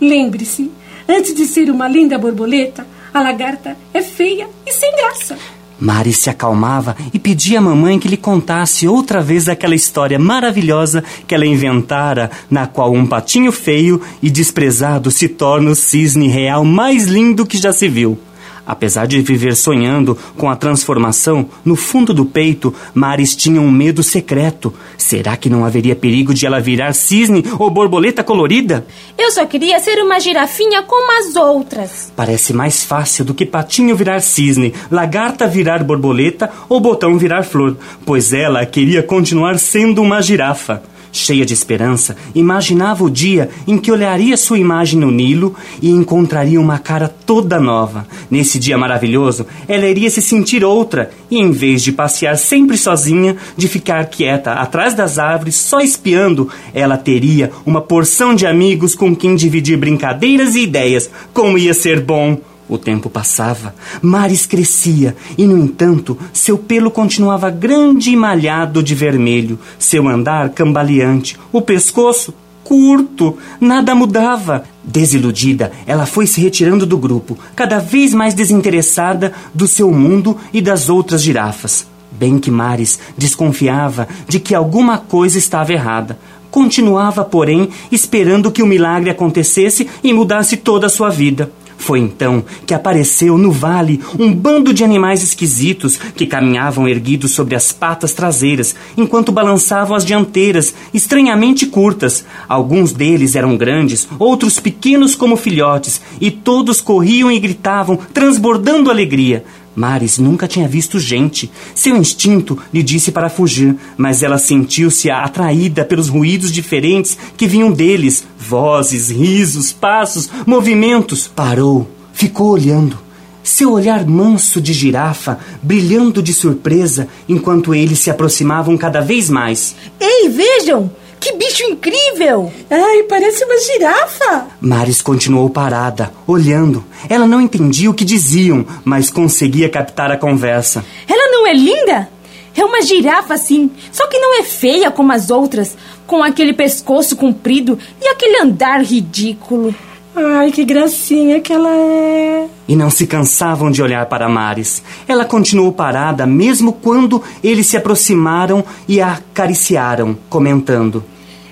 Lembre-se, 0.00 0.70
antes 1.08 1.34
de 1.34 1.46
ser 1.46 1.70
uma 1.70 1.88
linda 1.88 2.18
borboleta, 2.18 2.86
a 3.12 3.20
lagarta 3.20 3.76
é 3.94 4.02
feia 4.02 4.48
e 4.66 4.72
sem 4.72 4.94
graça. 4.96 5.38
Mari 5.78 6.12
se 6.12 6.30
acalmava 6.30 6.96
e 7.12 7.18
pedia 7.18 7.58
à 7.58 7.62
mamãe 7.62 7.98
que 7.98 8.08
lhe 8.08 8.16
contasse 8.16 8.88
outra 8.88 9.20
vez 9.20 9.48
aquela 9.48 9.74
história 9.74 10.18
maravilhosa 10.18 11.04
que 11.26 11.34
ela 11.34 11.46
inventara, 11.46 12.30
na 12.50 12.66
qual 12.66 12.92
um 12.92 13.06
patinho 13.06 13.52
feio 13.52 14.00
e 14.22 14.30
desprezado 14.30 15.10
se 15.10 15.28
torna 15.28 15.70
o 15.70 15.74
cisne 15.74 16.28
real 16.28 16.64
mais 16.64 17.04
lindo 17.04 17.46
que 17.46 17.58
já 17.58 17.72
se 17.72 17.88
viu. 17.88 18.18
Apesar 18.66 19.06
de 19.06 19.22
viver 19.22 19.54
sonhando 19.54 20.18
com 20.36 20.50
a 20.50 20.56
transformação, 20.56 21.48
no 21.64 21.76
fundo 21.76 22.12
do 22.12 22.24
peito, 22.24 22.74
Maris 22.92 23.36
tinha 23.36 23.60
um 23.60 23.70
medo 23.70 24.02
secreto. 24.02 24.74
Será 24.98 25.36
que 25.36 25.48
não 25.48 25.64
haveria 25.64 25.94
perigo 25.94 26.34
de 26.34 26.44
ela 26.44 26.58
virar 26.58 26.92
cisne 26.92 27.44
ou 27.58 27.70
borboleta 27.70 28.24
colorida? 28.24 28.84
Eu 29.16 29.30
só 29.30 29.46
queria 29.46 29.78
ser 29.78 30.02
uma 30.02 30.18
girafinha 30.18 30.82
como 30.82 31.12
as 31.20 31.36
outras. 31.36 32.12
Parece 32.16 32.52
mais 32.52 32.82
fácil 32.82 33.24
do 33.24 33.34
que 33.34 33.46
patinho 33.46 33.94
virar 33.94 34.20
cisne, 34.20 34.74
lagarta 34.90 35.46
virar 35.46 35.84
borboleta 35.84 36.50
ou 36.68 36.80
botão 36.80 37.16
virar 37.16 37.44
flor, 37.44 37.76
pois 38.04 38.32
ela 38.32 38.66
queria 38.66 39.02
continuar 39.02 39.58
sendo 39.58 40.02
uma 40.02 40.20
girafa. 40.20 40.82
Cheia 41.16 41.46
de 41.46 41.54
esperança, 41.54 42.14
imaginava 42.34 43.02
o 43.02 43.08
dia 43.08 43.48
em 43.66 43.78
que 43.78 43.90
olharia 43.90 44.36
sua 44.36 44.58
imagem 44.58 45.00
no 45.00 45.10
Nilo 45.10 45.54
e 45.80 45.88
encontraria 45.88 46.60
uma 46.60 46.78
cara 46.78 47.08
toda 47.08 47.58
nova. 47.58 48.06
Nesse 48.30 48.58
dia 48.58 48.76
maravilhoso, 48.76 49.46
ela 49.66 49.86
iria 49.86 50.10
se 50.10 50.20
sentir 50.20 50.62
outra 50.62 51.10
e, 51.30 51.38
em 51.38 51.50
vez 51.50 51.82
de 51.82 51.90
passear 51.90 52.36
sempre 52.36 52.76
sozinha, 52.76 53.34
de 53.56 53.66
ficar 53.66 54.04
quieta 54.04 54.52
atrás 54.52 54.92
das 54.92 55.18
árvores 55.18 55.54
só 55.54 55.80
espiando, 55.80 56.50
ela 56.74 56.98
teria 56.98 57.50
uma 57.64 57.80
porção 57.80 58.34
de 58.34 58.46
amigos 58.46 58.94
com 58.94 59.16
quem 59.16 59.34
dividir 59.34 59.78
brincadeiras 59.78 60.54
e 60.54 60.64
ideias. 60.64 61.08
Como 61.32 61.56
ia 61.56 61.72
ser 61.72 61.98
bom! 61.98 62.38
O 62.68 62.76
tempo 62.76 63.08
passava, 63.08 63.74
Maris 64.02 64.44
crescia 64.44 65.16
e, 65.38 65.44
no 65.44 65.56
entanto, 65.56 66.18
seu 66.32 66.58
pelo 66.58 66.90
continuava 66.90 67.48
grande 67.48 68.10
e 68.10 68.16
malhado 68.16 68.82
de 68.82 68.94
vermelho, 68.94 69.58
seu 69.78 70.08
andar 70.08 70.50
cambaleante, 70.50 71.38
o 71.52 71.62
pescoço 71.62 72.34
curto, 72.64 73.38
nada 73.60 73.94
mudava. 73.94 74.64
Desiludida, 74.82 75.70
ela 75.86 76.04
foi 76.04 76.26
se 76.26 76.40
retirando 76.40 76.84
do 76.84 76.98
grupo, 76.98 77.38
cada 77.54 77.78
vez 77.78 78.12
mais 78.12 78.34
desinteressada 78.34 79.32
do 79.54 79.68
seu 79.68 79.92
mundo 79.92 80.36
e 80.52 80.60
das 80.60 80.88
outras 80.88 81.22
girafas. 81.22 81.86
Bem 82.10 82.38
que 82.38 82.50
Maris 82.50 82.98
desconfiava 83.16 84.08
de 84.26 84.40
que 84.40 84.54
alguma 84.54 84.98
coisa 84.98 85.38
estava 85.38 85.72
errada. 85.72 86.18
Continuava, 86.50 87.24
porém, 87.24 87.68
esperando 87.92 88.50
que 88.50 88.62
o 88.62 88.66
milagre 88.66 89.10
acontecesse 89.10 89.88
e 90.02 90.12
mudasse 90.12 90.56
toda 90.56 90.86
a 90.86 90.90
sua 90.90 91.10
vida. 91.10 91.52
Foi 91.78 92.00
então 92.00 92.44
que 92.66 92.74
apareceu 92.74 93.36
no 93.38 93.52
vale 93.52 94.00
um 94.18 94.32
bando 94.32 94.72
de 94.72 94.82
animais 94.82 95.22
esquisitos 95.22 95.96
que 95.96 96.26
caminhavam 96.26 96.88
erguidos 96.88 97.32
sobre 97.32 97.54
as 97.54 97.72
patas 97.72 98.12
traseiras, 98.12 98.74
enquanto 98.96 99.32
balançavam 99.32 99.96
as 99.96 100.04
dianteiras, 100.04 100.74
estranhamente 100.92 101.66
curtas. 101.66 102.24
Alguns 102.48 102.92
deles 102.92 103.36
eram 103.36 103.56
grandes, 103.56 104.08
outros 104.18 104.58
pequenos 104.58 105.14
como 105.14 105.36
filhotes, 105.36 106.00
e 106.20 106.30
todos 106.30 106.80
corriam 106.80 107.30
e 107.30 107.38
gritavam, 107.38 107.98
transbordando 108.12 108.90
alegria. 108.90 109.44
Maris 109.76 110.16
nunca 110.16 110.48
tinha 110.48 110.66
visto 110.66 110.98
gente. 110.98 111.50
Seu 111.74 111.94
instinto 111.96 112.58
lhe 112.72 112.82
disse 112.82 113.12
para 113.12 113.28
fugir, 113.28 113.76
mas 113.96 114.22
ela 114.22 114.38
sentiu-se 114.38 115.10
atraída 115.10 115.84
pelos 115.84 116.08
ruídos 116.08 116.50
diferentes 116.50 117.16
que 117.36 117.46
vinham 117.46 117.70
deles 117.70 118.24
vozes, 118.38 119.10
risos, 119.10 119.72
passos, 119.72 120.30
movimentos. 120.46 121.28
Parou, 121.28 121.88
ficou 122.12 122.48
olhando. 122.52 122.98
Seu 123.42 123.72
olhar 123.72 124.04
manso 124.04 124.60
de 124.60 124.72
girafa 124.72 125.38
brilhando 125.62 126.20
de 126.20 126.32
surpresa 126.32 127.06
enquanto 127.28 127.74
eles 127.74 128.00
se 128.00 128.10
aproximavam 128.10 128.76
cada 128.76 129.00
vez 129.00 129.30
mais. 129.30 129.76
Ei, 130.00 130.28
vejam! 130.28 130.90
Que 131.18 131.32
bicho 131.32 131.64
incrível! 131.64 132.52
Ai, 132.70 133.02
parece 133.04 133.44
uma 133.44 133.58
girafa! 133.58 134.46
Maris 134.60 135.02
continuou 135.02 135.50
parada, 135.50 136.12
olhando. 136.26 136.84
Ela 137.08 137.26
não 137.26 137.40
entendia 137.40 137.90
o 137.90 137.94
que 137.94 138.04
diziam, 138.04 138.64
mas 138.84 139.10
conseguia 139.10 139.68
captar 139.68 140.10
a 140.10 140.16
conversa. 140.16 140.84
Ela 141.08 141.32
não 141.32 141.46
é 141.46 141.52
linda? 141.52 142.08
É 142.54 142.64
uma 142.64 142.80
girafa, 142.80 143.36
sim, 143.36 143.70
só 143.92 144.06
que 144.06 144.18
não 144.18 144.40
é 144.40 144.42
feia 144.42 144.90
como 144.90 145.12
as 145.12 145.30
outras, 145.30 145.76
com 146.06 146.22
aquele 146.22 146.54
pescoço 146.54 147.14
comprido 147.14 147.78
e 148.00 148.08
aquele 148.08 148.38
andar 148.38 148.82
ridículo. 148.82 149.74
Ai, 150.16 150.50
que 150.50 150.64
gracinha 150.64 151.40
que 151.40 151.52
ela 151.52 151.70
é. 151.70 152.48
E 152.66 152.74
não 152.74 152.88
se 152.88 153.06
cansavam 153.06 153.70
de 153.70 153.82
olhar 153.82 154.06
para 154.06 154.28
Maris. 154.28 154.82
Ela 155.06 155.26
continuou 155.26 155.72
parada, 155.72 156.26
mesmo 156.26 156.72
quando 156.72 157.22
eles 157.44 157.66
se 157.66 157.76
aproximaram 157.76 158.64
e 158.88 159.00
a 159.00 159.12
acariciaram, 159.12 160.16
comentando: 160.30 161.04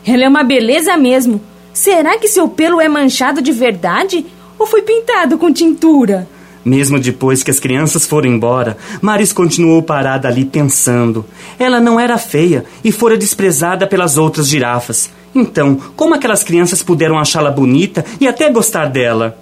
ela 0.07 0.25
é 0.25 0.29
uma 0.29 0.45
beleza 0.45 0.97
mesmo. 0.99 1.41
Será 1.73 2.19
que 2.19 2.29
seu 2.29 2.47
pelo 2.47 2.81
é 2.81 2.89
manchado 2.89 3.41
de 3.41 3.53
verdade? 3.53 4.27
Ou 4.59 4.67
foi 4.67 4.83
pintado 4.83 5.39
com 5.39 5.53
tintura? 5.53 6.29
Mesmo 6.65 6.99
depois 6.99 7.43
que 7.43 7.51
as 7.51 7.59
crianças 7.59 8.07
foram 8.07 8.31
embora, 8.31 8.77
Maris 9.01 9.33
continuou 9.33 9.83
parada 9.83 10.29
ali 10.29 10.45
pensando. 10.45 11.25
Ela 11.59 11.81
não 11.81 11.99
era 11.99 12.17
feia 12.17 12.65
e 12.83 12.93
fora 12.93 13.17
desprezada 13.17 13.87
pelas 13.87 14.17
outras 14.17 14.49
girafas. 14.49 15.11
Então, 15.35 15.79
como 15.97 16.15
aquelas 16.15 16.43
crianças 16.43 16.83
puderam 16.83 17.19
achá-la 17.19 17.51
bonita 17.51 18.05
e 18.21 18.29
até 18.29 18.51
gostar 18.51 18.87
dela? 18.87 19.39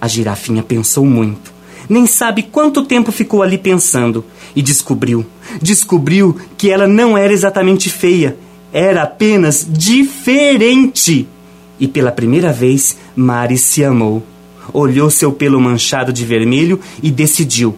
A 0.00 0.08
girafinha 0.08 0.62
pensou 0.62 1.04
muito. 1.04 1.52
Nem 1.88 2.06
sabe 2.06 2.42
quanto 2.42 2.84
tempo 2.84 3.10
ficou 3.10 3.42
ali 3.42 3.58
pensando 3.58 4.24
e 4.54 4.62
descobriu. 4.62 5.24
Descobriu 5.60 6.36
que 6.56 6.70
ela 6.70 6.86
não 6.86 7.16
era 7.16 7.32
exatamente 7.32 7.88
feia 7.88 8.36
era 8.72 9.02
apenas 9.02 9.66
diferente. 9.68 11.26
E 11.80 11.86
pela 11.86 12.12
primeira 12.12 12.52
vez, 12.52 12.96
Mari 13.14 13.56
se 13.56 13.84
amou. 13.84 14.22
Olhou 14.72 15.10
seu 15.10 15.32
pelo 15.32 15.60
manchado 15.60 16.12
de 16.12 16.24
vermelho 16.24 16.80
e 17.02 17.10
decidiu: 17.10 17.76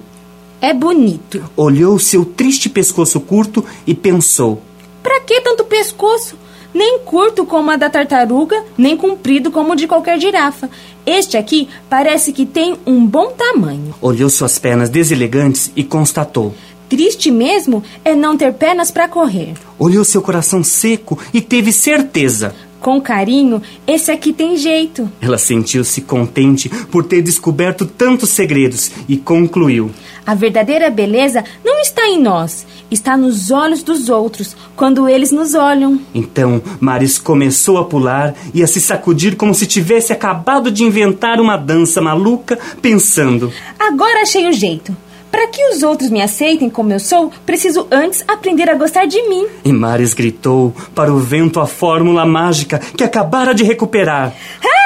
É 0.60 0.72
bonito. 0.72 1.42
Olhou 1.56 1.98
seu 1.98 2.24
triste 2.24 2.68
pescoço 2.68 3.20
curto 3.20 3.64
e 3.86 3.94
pensou: 3.94 4.62
Pra 5.02 5.20
que 5.20 5.40
tanto 5.42 5.64
pescoço? 5.64 6.36
Nem 6.72 7.00
curto 7.00 7.44
como 7.44 7.70
a 7.70 7.76
da 7.76 7.90
tartaruga, 7.90 8.64
nem 8.78 8.96
comprido 8.96 9.50
como 9.50 9.72
o 9.72 9.76
de 9.76 9.86
qualquer 9.86 10.20
girafa. 10.20 10.70
Este 11.04 11.36
aqui 11.36 11.68
parece 11.88 12.32
que 12.32 12.46
tem 12.46 12.76
um 12.86 13.04
bom 13.04 13.32
tamanho. 13.32 13.94
Olhou 14.00 14.30
suas 14.30 14.58
pernas 14.58 14.88
deselegantes 14.88 15.72
e 15.74 15.82
constatou: 15.82 16.54
Triste 16.88 17.30
mesmo 17.30 17.82
é 18.04 18.14
não 18.14 18.36
ter 18.36 18.52
pernas 18.52 18.90
para 18.90 19.08
correr. 19.08 19.54
Olhou 19.78 20.04
seu 20.04 20.20
coração 20.20 20.62
seco 20.62 21.18
e 21.32 21.40
teve 21.40 21.72
certeza. 21.72 22.54
Com 22.80 22.98
carinho, 22.98 23.60
esse 23.86 24.10
aqui 24.10 24.32
tem 24.32 24.56
jeito. 24.56 25.10
Ela 25.20 25.36
sentiu-se 25.36 26.00
contente 26.00 26.68
por 26.90 27.04
ter 27.04 27.20
descoberto 27.20 27.84
tantos 27.84 28.30
segredos 28.30 28.90
e 29.06 29.18
concluiu: 29.18 29.90
A 30.30 30.34
verdadeira 30.36 30.88
beleza 30.88 31.42
não 31.64 31.80
está 31.80 32.06
em 32.06 32.22
nós, 32.22 32.64
está 32.88 33.16
nos 33.16 33.50
olhos 33.50 33.82
dos 33.82 34.08
outros, 34.08 34.56
quando 34.76 35.08
eles 35.08 35.32
nos 35.32 35.56
olham. 35.56 35.98
Então, 36.14 36.62
Maris 36.78 37.18
começou 37.18 37.78
a 37.78 37.84
pular 37.84 38.36
e 38.54 38.62
a 38.62 38.66
se 38.68 38.80
sacudir 38.80 39.34
como 39.34 39.52
se 39.52 39.66
tivesse 39.66 40.12
acabado 40.12 40.70
de 40.70 40.84
inventar 40.84 41.40
uma 41.40 41.56
dança 41.56 42.00
maluca, 42.00 42.56
pensando: 42.80 43.52
Agora 43.76 44.22
achei 44.22 44.48
o 44.48 44.52
jeito. 44.52 44.96
Para 45.32 45.48
que 45.48 45.64
os 45.70 45.82
outros 45.82 46.10
me 46.10 46.22
aceitem 46.22 46.70
como 46.70 46.92
eu 46.92 47.00
sou, 47.00 47.32
preciso 47.44 47.88
antes 47.90 48.22
aprender 48.28 48.70
a 48.70 48.76
gostar 48.76 49.06
de 49.06 49.20
mim. 49.28 49.48
E 49.64 49.72
Maris 49.72 50.14
gritou 50.14 50.72
para 50.94 51.12
o 51.12 51.18
vento 51.18 51.58
a 51.58 51.66
fórmula 51.66 52.24
mágica 52.24 52.78
que 52.78 53.02
acabara 53.02 53.52
de 53.52 53.64
recuperar. 53.64 54.32
Ah! 54.64 54.79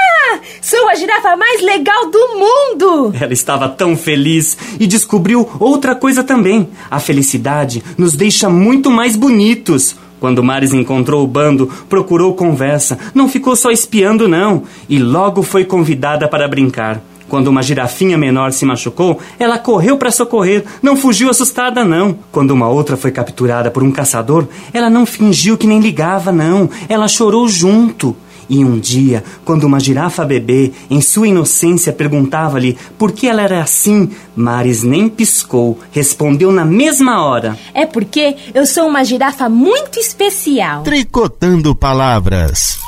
Sou 0.60 0.88
a 0.88 0.94
girafa 0.94 1.36
mais 1.36 1.62
legal 1.62 2.10
do 2.10 2.38
mundo! 2.38 3.14
Ela 3.20 3.32
estava 3.32 3.68
tão 3.68 3.96
feliz 3.96 4.56
e 4.78 4.86
descobriu 4.86 5.48
outra 5.58 5.94
coisa 5.94 6.22
também. 6.22 6.68
A 6.90 6.98
felicidade 6.98 7.82
nos 7.96 8.14
deixa 8.14 8.48
muito 8.48 8.90
mais 8.90 9.16
bonitos. 9.16 9.96
Quando 10.20 10.42
Maris 10.42 10.72
encontrou 10.72 11.22
o 11.22 11.26
bando, 11.26 11.66
procurou 11.88 12.34
conversa, 12.34 12.98
não 13.14 13.28
ficou 13.28 13.54
só 13.54 13.70
espiando, 13.70 14.26
não, 14.26 14.62
e 14.88 14.98
logo 14.98 15.42
foi 15.42 15.64
convidada 15.64 16.26
para 16.26 16.48
brincar. 16.48 17.02
Quando 17.28 17.48
uma 17.48 17.62
girafinha 17.62 18.16
menor 18.16 18.52
se 18.52 18.64
machucou, 18.64 19.18
ela 19.38 19.58
correu 19.58 19.96
para 19.96 20.10
socorrer, 20.10 20.64
não 20.82 20.96
fugiu 20.96 21.30
assustada, 21.30 21.84
não. 21.84 22.16
Quando 22.30 22.52
uma 22.52 22.68
outra 22.68 22.96
foi 22.96 23.10
capturada 23.10 23.70
por 23.70 23.82
um 23.82 23.90
caçador, 23.90 24.46
ela 24.72 24.88
não 24.88 25.04
fingiu 25.04 25.56
que 25.56 25.66
nem 25.66 25.80
ligava, 25.80 26.30
não. 26.30 26.68
Ela 26.88 27.08
chorou 27.08 27.48
junto. 27.48 28.16
E 28.48 28.64
um 28.64 28.78
dia, 28.78 29.24
quando 29.44 29.64
uma 29.64 29.80
girafa 29.80 30.24
bebê, 30.24 30.72
em 30.90 31.00
sua 31.00 31.28
inocência, 31.28 31.92
perguntava-lhe 31.92 32.76
por 32.98 33.12
que 33.12 33.26
ela 33.26 33.42
era 33.42 33.62
assim, 33.62 34.10
Maris 34.36 34.82
nem 34.82 35.08
piscou, 35.08 35.78
respondeu 35.92 36.52
na 36.52 36.64
mesma 36.64 37.24
hora: 37.24 37.58
É 37.72 37.86
porque 37.86 38.36
eu 38.54 38.66
sou 38.66 38.86
uma 38.86 39.04
girafa 39.04 39.48
muito 39.48 39.98
especial. 39.98 40.82
Tricotando 40.82 41.74
palavras. 41.74 42.78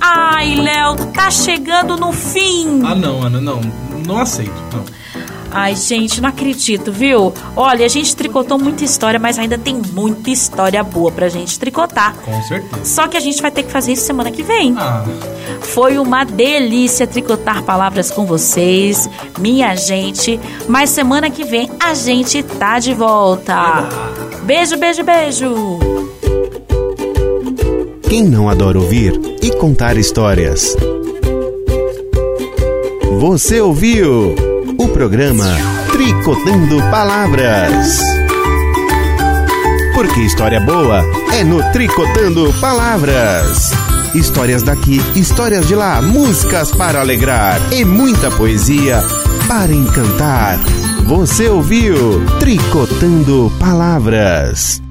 Ai, 0.00 0.54
Léo, 0.54 0.96
tá 1.12 1.30
chegando 1.30 1.96
no 1.96 2.12
fim. 2.12 2.82
Ah, 2.84 2.94
não, 2.94 3.22
Ana, 3.22 3.40
não. 3.40 3.60
Não 4.06 4.18
aceito, 4.18 4.52
não. 4.72 4.84
Ai, 5.50 5.74
gente, 5.74 6.20
não 6.20 6.28
acredito, 6.28 6.92
viu? 6.92 7.32
Olha, 7.56 7.86
a 7.86 7.88
gente 7.88 8.14
tricotou 8.14 8.58
muita 8.58 8.84
história, 8.84 9.18
mas 9.18 9.38
ainda 9.38 9.56
tem 9.56 9.80
muita 9.92 10.30
história 10.30 10.82
boa 10.82 11.10
pra 11.10 11.28
gente 11.28 11.58
tricotar. 11.58 12.14
Com 12.16 12.42
certeza. 12.42 12.84
Só 12.84 13.08
que 13.08 13.16
a 13.16 13.20
gente 13.20 13.40
vai 13.40 13.50
ter 13.50 13.62
que 13.62 13.72
fazer 13.72 13.92
isso 13.92 14.04
semana 14.04 14.30
que 14.30 14.42
vem. 14.42 14.74
Ah. 14.76 15.04
Foi 15.60 15.98
uma 15.98 16.24
delícia 16.24 17.06
tricotar 17.06 17.62
palavras 17.62 18.10
com 18.10 18.26
vocês, 18.26 19.08
minha 19.38 19.74
gente. 19.74 20.38
Mas 20.68 20.90
semana 20.90 21.30
que 21.30 21.44
vem 21.44 21.70
a 21.80 21.94
gente 21.94 22.42
tá 22.42 22.78
de 22.78 22.94
volta. 22.94 23.88
Beijo, 24.42 24.76
beijo, 24.76 25.02
beijo. 25.02 25.78
Quem 28.02 28.24
não 28.24 28.48
adora 28.48 28.78
ouvir 28.78 29.12
e 29.42 29.50
contar 29.50 29.96
histórias? 29.96 30.74
Você 33.18 33.60
ouviu 33.60 34.34
o 34.78 34.88
programa 34.88 35.44
Tricotando 35.90 36.78
Palavras. 36.88 38.00
Porque 39.92 40.20
história 40.20 40.60
boa 40.60 41.04
é 41.34 41.42
no 41.42 41.60
Tricotando 41.72 42.54
Palavras. 42.60 43.72
Histórias 44.14 44.62
daqui, 44.62 45.02
histórias 45.16 45.66
de 45.66 45.74
lá, 45.74 46.00
músicas 46.00 46.70
para 46.70 47.00
alegrar 47.00 47.60
e 47.72 47.84
muita 47.84 48.30
poesia 48.30 49.02
para 49.48 49.72
encantar. 49.72 50.58
Você 51.06 51.48
ouviu 51.48 52.24
Tricotando 52.38 53.52
Palavras. 53.58 54.87